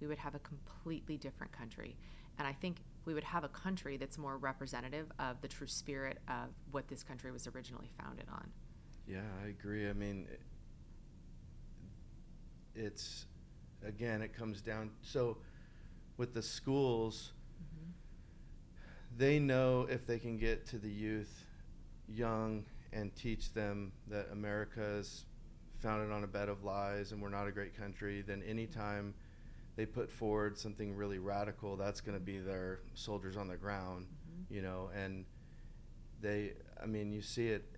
we 0.00 0.06
would 0.06 0.18
have 0.18 0.34
a 0.34 0.38
completely 0.40 1.16
different 1.16 1.52
country. 1.52 1.96
And 2.38 2.48
I 2.48 2.52
think 2.52 2.78
we 3.04 3.14
would 3.14 3.24
have 3.24 3.44
a 3.44 3.48
country 3.48 3.96
that's 3.96 4.18
more 4.18 4.36
representative 4.36 5.10
of 5.18 5.40
the 5.40 5.48
true 5.48 5.66
spirit 5.66 6.18
of 6.28 6.48
what 6.70 6.88
this 6.88 7.02
country 7.02 7.30
was 7.30 7.46
originally 7.46 7.90
founded 8.02 8.26
on. 8.32 8.50
Yeah, 9.06 9.22
I 9.44 9.48
agree. 9.48 9.88
I 9.88 9.92
mean, 9.92 10.26
it's 12.74 13.26
again, 13.84 14.22
it 14.22 14.34
comes 14.34 14.60
down 14.60 14.90
so 15.02 15.38
with 16.16 16.34
the 16.34 16.42
schools. 16.42 17.32
They 19.20 19.38
know 19.38 19.86
if 19.90 20.06
they 20.06 20.18
can 20.18 20.38
get 20.38 20.66
to 20.66 20.78
the 20.78 20.88
youth 20.88 21.44
young 22.08 22.64
and 22.90 23.14
teach 23.14 23.52
them 23.52 23.92
that 24.08 24.26
America 24.32 24.82
is 24.82 25.26
founded 25.78 26.10
on 26.10 26.24
a 26.24 26.26
bed 26.26 26.48
of 26.48 26.64
lies 26.64 27.12
and 27.12 27.20
we're 27.20 27.28
not 27.28 27.46
a 27.46 27.52
great 27.52 27.76
country, 27.76 28.22
then 28.26 28.42
anytime 28.48 29.12
they 29.76 29.84
put 29.84 30.10
forward 30.10 30.56
something 30.56 30.96
really 30.96 31.18
radical, 31.18 31.76
that's 31.76 32.00
going 32.00 32.16
to 32.16 32.24
be 32.24 32.38
their 32.38 32.80
soldiers 32.94 33.36
on 33.36 33.46
the 33.46 33.56
ground, 33.56 34.06
mm-hmm. 34.06 34.54
you 34.54 34.62
know, 34.62 34.88
and 34.96 35.26
they, 36.22 36.54
I 36.82 36.86
mean, 36.86 37.12
you 37.12 37.20
see 37.20 37.48
it 37.48 37.76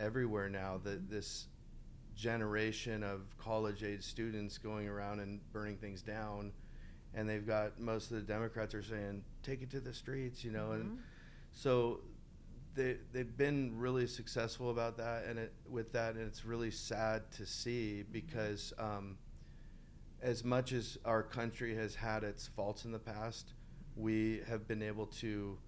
everywhere 0.00 0.48
now 0.48 0.80
that 0.84 1.02
mm-hmm. 1.02 1.14
this 1.14 1.46
generation 2.16 3.02
of 3.02 3.36
college 3.36 3.84
age 3.84 4.02
students 4.02 4.56
going 4.56 4.88
around 4.88 5.20
and 5.20 5.40
burning 5.52 5.76
things 5.76 6.00
down 6.00 6.52
and 7.14 7.28
they've 7.28 7.46
got 7.46 7.78
most 7.80 8.10
of 8.10 8.16
the 8.16 8.22
democrats 8.22 8.74
are 8.74 8.82
saying 8.82 9.22
take 9.42 9.62
it 9.62 9.70
to 9.70 9.80
the 9.80 9.92
streets 9.92 10.44
you 10.44 10.50
know 10.50 10.68
mm-hmm. 10.68 10.80
and 10.80 10.98
so 11.52 12.00
they 12.74 12.96
they've 13.12 13.36
been 13.36 13.72
really 13.76 14.06
successful 14.06 14.70
about 14.70 14.96
that, 14.98 15.24
and 15.24 15.38
it 15.38 15.52
with 15.68 15.92
that, 15.92 16.14
and 16.14 16.26
it's 16.26 16.44
really 16.44 16.70
sad 16.70 17.30
to 17.32 17.46
see 17.46 18.04
because 18.10 18.72
um, 18.78 19.18
as 20.22 20.44
much 20.44 20.72
as 20.72 20.98
our 21.04 21.22
country 21.22 21.74
has 21.74 21.94
had 21.94 22.24
its 22.24 22.46
faults 22.46 22.84
in 22.84 22.92
the 22.92 22.98
past, 22.98 23.54
we 23.96 24.40
have 24.48 24.68
been 24.68 24.82
able 24.82 25.06
to 25.06 25.58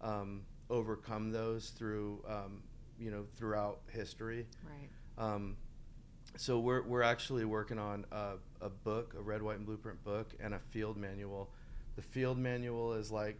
um, 0.00 0.42
overcome 0.68 1.30
those 1.30 1.70
through 1.70 2.22
um, 2.28 2.62
you 2.98 3.10
know 3.10 3.24
throughout 3.36 3.80
history. 3.88 4.46
Right. 4.64 4.90
So 6.36 6.58
we're 6.58 6.82
we're 6.82 7.02
actually 7.02 7.44
working 7.44 7.78
on 7.78 8.06
a, 8.12 8.34
a 8.60 8.70
book, 8.70 9.14
a 9.18 9.22
red, 9.22 9.42
white, 9.42 9.58
and 9.58 9.66
blueprint 9.66 10.02
book, 10.04 10.34
and 10.40 10.54
a 10.54 10.58
field 10.58 10.96
manual. 10.96 11.50
The 11.96 12.02
field 12.02 12.38
manual 12.38 12.94
is 12.94 13.10
like 13.10 13.38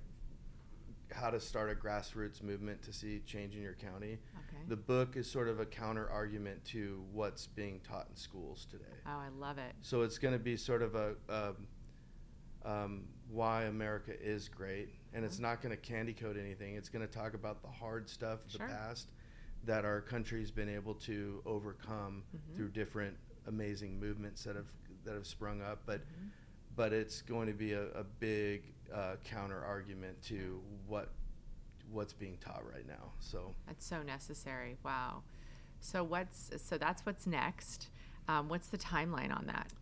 how 1.12 1.30
to 1.30 1.40
start 1.40 1.70
a 1.70 1.74
grassroots 1.74 2.42
movement 2.42 2.82
to 2.82 2.92
see 2.92 3.20
change 3.26 3.54
in 3.56 3.62
your 3.62 3.74
county. 3.74 4.18
Okay. 4.48 4.62
The 4.68 4.76
book 4.76 5.16
is 5.16 5.30
sort 5.30 5.48
of 5.48 5.60
a 5.60 5.66
counter 5.66 6.08
argument 6.08 6.64
to 6.66 7.02
what's 7.12 7.46
being 7.46 7.80
taught 7.80 8.06
in 8.10 8.16
schools 8.16 8.66
today. 8.70 8.84
Oh, 9.06 9.18
I 9.18 9.28
love 9.38 9.58
it. 9.58 9.72
So 9.82 10.02
it's 10.02 10.18
going 10.18 10.34
to 10.34 10.38
be 10.38 10.56
sort 10.56 10.82
of 10.82 10.94
a 10.94 11.14
um, 11.28 11.56
um, 12.64 13.04
why 13.30 13.64
America 13.64 14.12
is 14.20 14.48
great, 14.48 14.90
and 15.14 15.24
it's 15.24 15.36
mm-hmm. 15.36 15.44
not 15.44 15.62
going 15.62 15.74
to 15.74 15.80
candy 15.80 16.12
coat 16.12 16.36
anything. 16.38 16.74
It's 16.74 16.88
going 16.88 17.06
to 17.06 17.12
talk 17.12 17.34
about 17.34 17.62
the 17.62 17.68
hard 17.68 18.08
stuff 18.08 18.44
of 18.44 18.52
sure. 18.52 18.66
the 18.66 18.72
past 18.72 19.08
that 19.64 19.84
our 19.84 20.00
country's 20.00 20.50
been 20.50 20.68
able 20.68 20.94
to 20.94 21.42
overcome 21.46 22.22
mm-hmm. 22.34 22.56
through 22.56 22.68
different 22.68 23.16
amazing 23.46 23.98
movements 23.98 24.44
that 24.44 24.56
have 24.56 24.66
that 25.04 25.14
have 25.14 25.26
sprung 25.26 25.62
up, 25.62 25.82
but. 25.86 26.00
Mm-hmm 26.00 26.28
but 26.76 26.92
it's 26.92 27.20
going 27.20 27.46
to 27.46 27.52
be 27.52 27.72
a, 27.72 27.88
a 27.88 28.04
big 28.04 28.62
uh, 28.94 29.16
counter 29.24 29.62
argument 29.62 30.22
to 30.22 30.60
what 30.86 31.10
what's 31.90 32.12
being 32.12 32.38
taught 32.38 32.62
right 32.72 32.86
now. 32.86 33.12
So 33.18 33.54
that's 33.66 33.84
so 33.84 34.02
necessary. 34.02 34.76
Wow. 34.84 35.22
So 35.80 36.04
what's 36.04 36.50
so 36.56 36.78
that's 36.78 37.04
what's 37.04 37.26
next. 37.26 37.88
Um, 38.28 38.48
what's 38.48 38.68
the 38.68 38.78
timeline 38.78 39.36
on 39.36 39.46
that? 39.46 39.72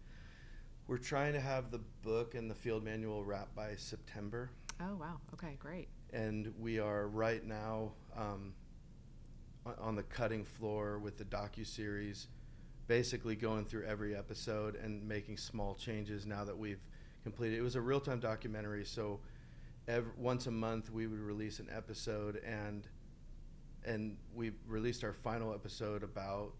We're 0.86 0.96
trying 0.98 1.34
to 1.34 1.40
have 1.40 1.70
the 1.70 1.80
book 2.02 2.34
and 2.34 2.50
the 2.50 2.54
field 2.54 2.82
manual 2.82 3.24
wrapped 3.24 3.54
by 3.54 3.74
September. 3.76 4.50
Oh 4.80 4.96
wow. 4.96 5.20
Okay, 5.34 5.56
great. 5.58 5.88
And 6.12 6.52
we 6.58 6.78
are 6.78 7.08
right 7.08 7.44
now 7.44 7.92
um, 8.16 8.54
on 9.80 9.96
the 9.96 10.02
cutting 10.02 10.44
floor 10.44 10.98
with 10.98 11.18
the 11.18 11.24
docu 11.24 11.66
series 11.66 12.28
basically 12.88 13.36
going 13.36 13.66
through 13.66 13.84
every 13.84 14.16
episode 14.16 14.74
and 14.74 15.06
making 15.06 15.36
small 15.36 15.74
changes 15.74 16.26
now 16.26 16.42
that 16.42 16.56
we've 16.56 16.80
completed. 17.22 17.58
It 17.58 17.62
was 17.62 17.76
a 17.76 17.80
real 17.80 18.00
time 18.00 18.18
documentary, 18.18 18.84
so 18.84 19.20
every, 19.86 20.10
once 20.16 20.46
a 20.46 20.50
month 20.50 20.90
we 20.90 21.06
would 21.06 21.20
release 21.20 21.60
an 21.60 21.68
episode, 21.74 22.42
and 22.44 22.88
and 23.84 24.16
we 24.34 24.52
released 24.66 25.04
our 25.04 25.12
final 25.12 25.54
episode 25.54 26.02
about 26.02 26.52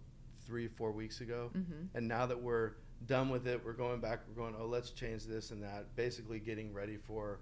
three 0.47 0.69
four 0.69 0.93
weeks 0.93 1.21
ago. 1.21 1.51
Mm-hmm. 1.57 1.97
And 1.97 2.07
now 2.07 2.27
that 2.27 2.41
we're 2.41 2.73
done 3.07 3.31
with 3.31 3.47
it, 3.47 3.65
we're 3.65 3.73
going 3.73 4.01
back. 4.01 4.21
We're 4.29 4.43
going, 4.43 4.55
oh, 4.61 4.67
let's 4.67 4.91
change 4.91 5.25
this 5.25 5.51
and 5.51 5.63
that. 5.63 5.97
Basically, 5.97 6.39
getting 6.39 6.75
ready 6.75 6.99
for 6.99 7.41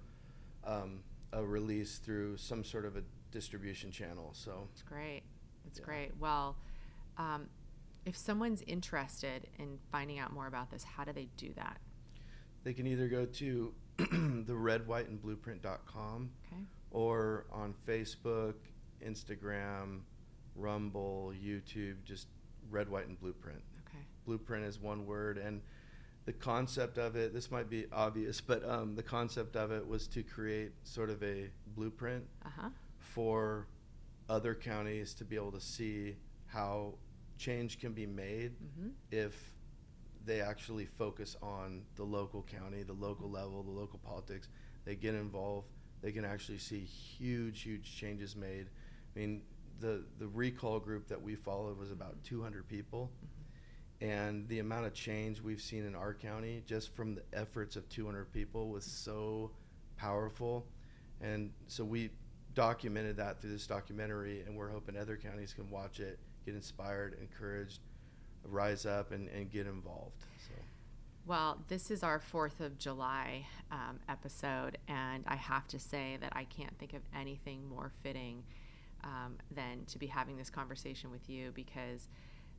um, 0.64 1.00
a 1.32 1.44
release 1.44 1.98
through 1.98 2.36
some 2.36 2.62
sort 2.62 2.84
of 2.86 2.96
a 2.96 3.02
distribution 3.32 3.90
channel. 3.90 4.30
So 4.32 4.68
it's 4.72 4.82
great. 4.82 5.22
It's 5.76 5.80
yeah. 5.80 5.86
great. 5.86 6.12
Well. 6.18 6.56
Um, 7.18 7.48
if 8.06 8.16
someone's 8.16 8.62
interested 8.68 9.48
in 9.58 9.78
finding 9.90 10.18
out 10.20 10.32
more 10.32 10.46
about 10.46 10.70
this, 10.70 10.84
how 10.84 11.04
do 11.04 11.12
they 11.12 11.28
do 11.36 11.52
that? 11.56 11.78
They 12.62 12.72
can 12.72 12.86
either 12.86 13.08
go 13.08 13.26
to 13.26 13.74
the 13.98 14.54
red, 14.54 14.86
white, 14.86 15.08
and 15.08 15.20
blueprint.com 15.20 16.30
okay. 16.46 16.62
or 16.92 17.46
on 17.52 17.74
Facebook, 17.86 18.54
Instagram, 19.04 20.00
Rumble, 20.54 21.32
YouTube, 21.44 21.96
just 22.04 22.28
red, 22.70 22.88
white, 22.88 23.08
and 23.08 23.18
blueprint. 23.20 23.60
Okay. 23.88 24.04
Blueprint 24.24 24.64
is 24.64 24.80
one 24.80 25.04
word. 25.04 25.36
And 25.36 25.60
the 26.24 26.32
concept 26.32 26.98
of 26.98 27.16
it, 27.16 27.34
this 27.34 27.50
might 27.50 27.68
be 27.68 27.86
obvious, 27.92 28.40
but 28.40 28.68
um, 28.68 28.94
the 28.94 29.02
concept 29.02 29.56
of 29.56 29.72
it 29.72 29.86
was 29.86 30.06
to 30.08 30.22
create 30.22 30.72
sort 30.84 31.10
of 31.10 31.22
a 31.22 31.50
blueprint 31.74 32.24
uh-huh. 32.44 32.70
for 32.98 33.66
other 34.28 34.54
counties 34.54 35.14
to 35.14 35.24
be 35.24 35.36
able 35.36 35.52
to 35.52 35.60
see 35.60 36.16
how 36.46 36.94
change 37.38 37.78
can 37.78 37.92
be 37.92 38.06
made 38.06 38.52
mm-hmm. 38.52 38.88
if 39.10 39.52
they 40.24 40.40
actually 40.40 40.86
focus 40.86 41.36
on 41.40 41.82
the 41.94 42.02
local 42.02 42.42
county, 42.42 42.82
the 42.82 42.92
local 42.92 43.30
level, 43.30 43.62
the 43.62 43.70
local 43.70 44.00
politics. 44.00 44.48
They 44.84 44.96
get 44.96 45.14
involved. 45.14 45.68
They 46.02 46.12
can 46.12 46.24
actually 46.24 46.58
see 46.58 46.80
huge, 46.80 47.62
huge 47.62 47.96
changes 47.96 48.36
made. 48.36 48.66
I 49.14 49.18
mean, 49.18 49.42
the 49.80 50.04
the 50.18 50.26
recall 50.28 50.78
group 50.80 51.08
that 51.08 51.20
we 51.20 51.34
followed 51.34 51.78
was 51.78 51.90
about 51.90 52.22
200 52.24 52.68
people, 52.68 53.10
mm-hmm. 53.24 54.10
and 54.10 54.48
the 54.48 54.58
amount 54.58 54.86
of 54.86 54.94
change 54.94 55.40
we've 55.40 55.60
seen 55.60 55.86
in 55.86 55.94
our 55.94 56.14
county 56.14 56.62
just 56.66 56.94
from 56.94 57.14
the 57.14 57.22
efforts 57.32 57.76
of 57.76 57.88
200 57.88 58.32
people 58.32 58.68
was 58.68 58.84
so 58.84 59.50
powerful, 59.96 60.66
and 61.20 61.50
so 61.66 61.84
we 61.84 62.10
documented 62.56 63.18
that 63.18 63.40
through 63.40 63.52
this 63.52 63.66
documentary, 63.66 64.42
and 64.44 64.56
we're 64.56 64.70
hoping 64.70 64.96
other 64.96 65.16
counties 65.16 65.52
can 65.52 65.70
watch 65.70 66.00
it, 66.00 66.18
get 66.44 66.54
inspired, 66.54 67.16
encouraged, 67.20 67.80
rise 68.44 68.86
up, 68.86 69.12
and, 69.12 69.28
and 69.28 69.50
get 69.52 69.66
involved. 69.66 70.24
So. 70.48 70.54
Well, 71.26 71.62
this 71.68 71.90
is 71.90 72.02
our 72.02 72.18
4th 72.18 72.60
of 72.60 72.78
July 72.78 73.46
um, 73.70 74.00
episode, 74.08 74.78
and 74.88 75.22
I 75.28 75.36
have 75.36 75.68
to 75.68 75.78
say 75.78 76.16
that 76.20 76.32
I 76.34 76.44
can't 76.44 76.76
think 76.78 76.94
of 76.94 77.02
anything 77.14 77.68
more 77.68 77.92
fitting 78.02 78.42
um, 79.04 79.36
than 79.54 79.84
to 79.86 79.98
be 79.98 80.06
having 80.06 80.36
this 80.36 80.50
conversation 80.50 81.10
with 81.10 81.28
you 81.28 81.52
because, 81.54 82.08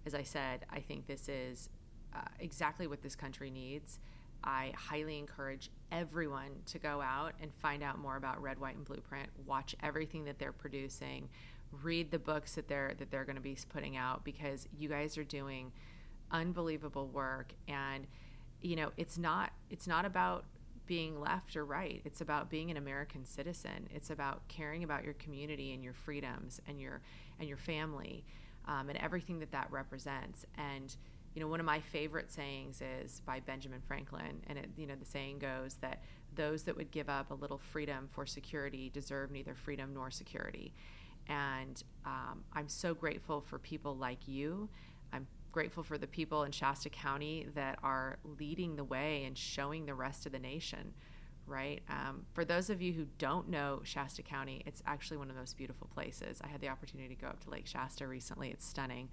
as 0.06 0.14
I 0.14 0.24
said, 0.24 0.66
I 0.70 0.80
think 0.80 1.08
this 1.08 1.28
is 1.28 1.70
uh, 2.16 2.20
exactly 2.40 2.88
what 2.88 3.02
this 3.02 3.16
country 3.16 3.50
needs. 3.50 4.00
I 4.44 4.74
highly 4.76 5.18
encourage 5.18 5.70
everyone 5.92 6.52
to 6.68 6.80
go 6.80 7.02
out 7.02 7.34
and 7.42 7.54
find 7.54 7.84
out 7.84 8.00
more 8.00 8.16
about 8.16 8.42
Red, 8.42 8.60
White, 8.60 8.76
and 8.76 8.86
Blueprint. 8.86 9.30
Watch 9.46 9.76
everything 9.82 10.26
that 10.26 10.40
they're 10.40 10.52
producing. 10.52 11.30
Read 11.84 12.12
the 12.12 12.20
books 12.20 12.56
that 12.56 12.68
they're 12.68 12.94
that 12.98 13.12
they're 13.12 13.26
going 13.26 13.36
to 13.36 13.42
be 13.42 13.58
putting 13.70 13.98
out 13.98 14.24
because 14.24 14.68
you 14.78 14.90
guys 14.90 15.18
are 15.18 15.24
doing 15.24 15.72
unbelievable 16.32 17.08
work. 17.08 17.54
And 17.68 18.08
you 18.62 18.76
know, 18.76 18.92
it's 18.98 19.18
not 19.18 19.52
it's 19.70 19.88
not 19.88 20.06
about 20.06 20.46
being 20.88 21.20
left 21.20 21.56
or 21.56 21.66
right. 21.66 22.02
It's 22.06 22.22
about 22.22 22.50
being 22.50 22.72
an 22.72 22.78
American 22.78 23.26
citizen. 23.26 23.90
It's 23.94 24.10
about 24.10 24.48
caring 24.48 24.84
about 24.84 25.04
your 25.04 25.14
community 25.16 25.74
and 25.74 25.84
your 25.84 25.94
freedoms 25.94 26.62
and 26.68 26.80
your 26.80 27.02
and 27.40 27.48
your 27.48 27.58
family 27.58 28.24
um, 28.68 28.90
and 28.90 28.98
everything 28.98 29.40
that 29.40 29.52
that 29.52 29.72
represents. 29.72 30.46
And 30.58 30.96
you 31.38 31.44
know, 31.44 31.50
one 31.50 31.60
of 31.60 31.68
my 31.68 31.80
favorite 31.80 32.32
sayings 32.32 32.82
is 32.82 33.22
by 33.24 33.40
Benjamin 33.40 33.80
Franklin, 33.88 34.42
and 34.48 34.58
it, 34.58 34.72
you 34.76 34.88
know, 34.88 34.96
the 34.96 35.06
saying 35.06 35.38
goes 35.38 35.76
that 35.82 36.02
those 36.34 36.64
that 36.64 36.76
would 36.76 36.90
give 36.90 37.10
up 37.10 37.30
a 37.30 37.36
little 37.36 37.60
freedom 37.60 38.10
for 38.12 38.26
security 38.26 38.90
deserve 38.90 39.30
neither 39.30 39.54
freedom 39.54 39.94
nor 39.94 40.10
security. 40.10 40.74
And 41.28 41.84
um, 42.08 42.44
I'm 42.54 42.68
so 42.68 42.96
grateful 42.96 43.42
for 43.42 43.60
people 43.60 43.96
like 43.96 44.28
you. 44.28 44.68
I'm 45.14 45.28
grateful 45.52 45.84
for 45.84 46.00
the 46.00 46.08
people 46.08 46.42
in 46.42 46.52
Shasta 46.52 46.90
County 46.90 47.46
that 47.54 47.78
are 47.84 48.18
leading 48.40 48.76
the 48.76 48.84
way 48.84 49.24
and 49.26 49.38
showing 49.38 49.86
the 49.86 49.94
rest 49.94 50.26
of 50.26 50.32
the 50.32 50.40
nation, 50.40 50.92
right? 51.46 51.84
Um, 51.88 52.26
for 52.34 52.46
those 52.46 52.72
of 52.72 52.82
you 52.82 52.94
who 52.94 53.06
don't 53.20 53.48
know 53.48 53.82
Shasta 53.84 54.24
County, 54.24 54.64
it's 54.66 54.82
actually 54.88 55.18
one 55.18 55.30
of 55.30 55.36
the 55.36 55.42
most 55.42 55.56
beautiful 55.56 55.88
places. 55.94 56.42
I 56.44 56.48
had 56.48 56.62
the 56.62 56.70
opportunity 56.70 57.14
to 57.14 57.22
go 57.22 57.28
up 57.28 57.44
to 57.44 57.52
Lake 57.52 57.68
Shasta 57.68 58.08
recently, 58.08 58.50
it's 58.50 58.66
stunning. 58.66 59.10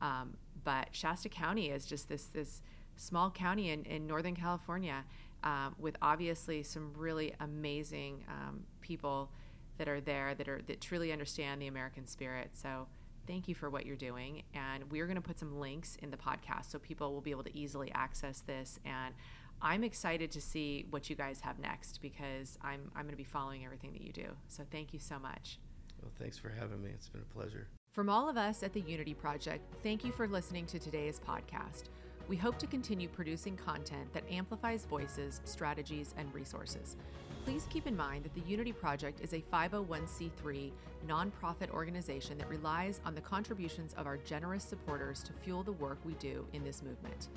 Um, 0.00 0.36
but 0.64 0.88
Shasta 0.92 1.28
County 1.28 1.70
is 1.70 1.86
just 1.86 2.08
this 2.08 2.26
this 2.26 2.62
small 2.96 3.30
county 3.30 3.70
in, 3.70 3.84
in 3.84 4.06
Northern 4.06 4.34
California 4.34 5.04
um, 5.44 5.74
with 5.78 5.96
obviously 6.02 6.62
some 6.62 6.92
really 6.96 7.34
amazing 7.40 8.24
um, 8.28 8.64
people 8.80 9.30
that 9.78 9.88
are 9.88 10.00
there 10.00 10.34
that 10.34 10.48
are 10.48 10.60
that 10.66 10.80
truly 10.80 11.12
understand 11.12 11.60
the 11.60 11.66
American 11.66 12.06
spirit. 12.06 12.50
So 12.54 12.88
thank 13.26 13.48
you 13.48 13.54
for 13.54 13.70
what 13.70 13.86
you're 13.86 13.96
doing, 13.96 14.42
and 14.54 14.90
we're 14.90 15.06
going 15.06 15.16
to 15.16 15.22
put 15.22 15.38
some 15.38 15.58
links 15.58 15.96
in 16.02 16.10
the 16.10 16.16
podcast 16.16 16.70
so 16.70 16.78
people 16.78 17.12
will 17.12 17.20
be 17.20 17.30
able 17.30 17.44
to 17.44 17.56
easily 17.56 17.92
access 17.94 18.40
this. 18.40 18.78
And 18.84 19.14
I'm 19.62 19.84
excited 19.84 20.30
to 20.32 20.40
see 20.40 20.86
what 20.90 21.08
you 21.08 21.16
guys 21.16 21.40
have 21.40 21.58
next 21.58 22.00
because 22.02 22.58
I'm 22.62 22.90
I'm 22.94 23.02
going 23.02 23.12
to 23.12 23.16
be 23.16 23.24
following 23.24 23.64
everything 23.64 23.92
that 23.92 24.02
you 24.02 24.12
do. 24.12 24.28
So 24.48 24.64
thank 24.70 24.92
you 24.92 24.98
so 24.98 25.18
much. 25.18 25.58
Well, 26.02 26.12
thanks 26.18 26.38
for 26.38 26.50
having 26.50 26.82
me. 26.82 26.90
It's 26.92 27.08
been 27.08 27.22
a 27.22 27.34
pleasure. 27.34 27.68
From 27.96 28.08
all 28.10 28.28
of 28.28 28.36
us 28.36 28.62
at 28.62 28.74
the 28.74 28.82
Unity 28.82 29.14
Project, 29.14 29.64
thank 29.82 30.04
you 30.04 30.12
for 30.12 30.28
listening 30.28 30.66
to 30.66 30.78
today's 30.78 31.18
podcast. 31.18 31.84
We 32.28 32.36
hope 32.36 32.58
to 32.58 32.66
continue 32.66 33.08
producing 33.08 33.56
content 33.56 34.12
that 34.12 34.30
amplifies 34.30 34.84
voices, 34.84 35.40
strategies, 35.44 36.14
and 36.18 36.34
resources. 36.34 36.98
Please 37.46 37.66
keep 37.70 37.86
in 37.86 37.96
mind 37.96 38.24
that 38.24 38.34
the 38.34 38.46
Unity 38.46 38.72
Project 38.72 39.22
is 39.22 39.32
a 39.32 39.42
501c3 39.50 40.72
nonprofit 41.08 41.70
organization 41.70 42.36
that 42.36 42.50
relies 42.50 43.00
on 43.06 43.14
the 43.14 43.22
contributions 43.22 43.94
of 43.94 44.06
our 44.06 44.18
generous 44.18 44.64
supporters 44.64 45.22
to 45.22 45.32
fuel 45.32 45.62
the 45.62 45.72
work 45.72 45.96
we 46.04 46.12
do 46.16 46.46
in 46.52 46.62
this 46.62 46.82
movement. 46.82 47.28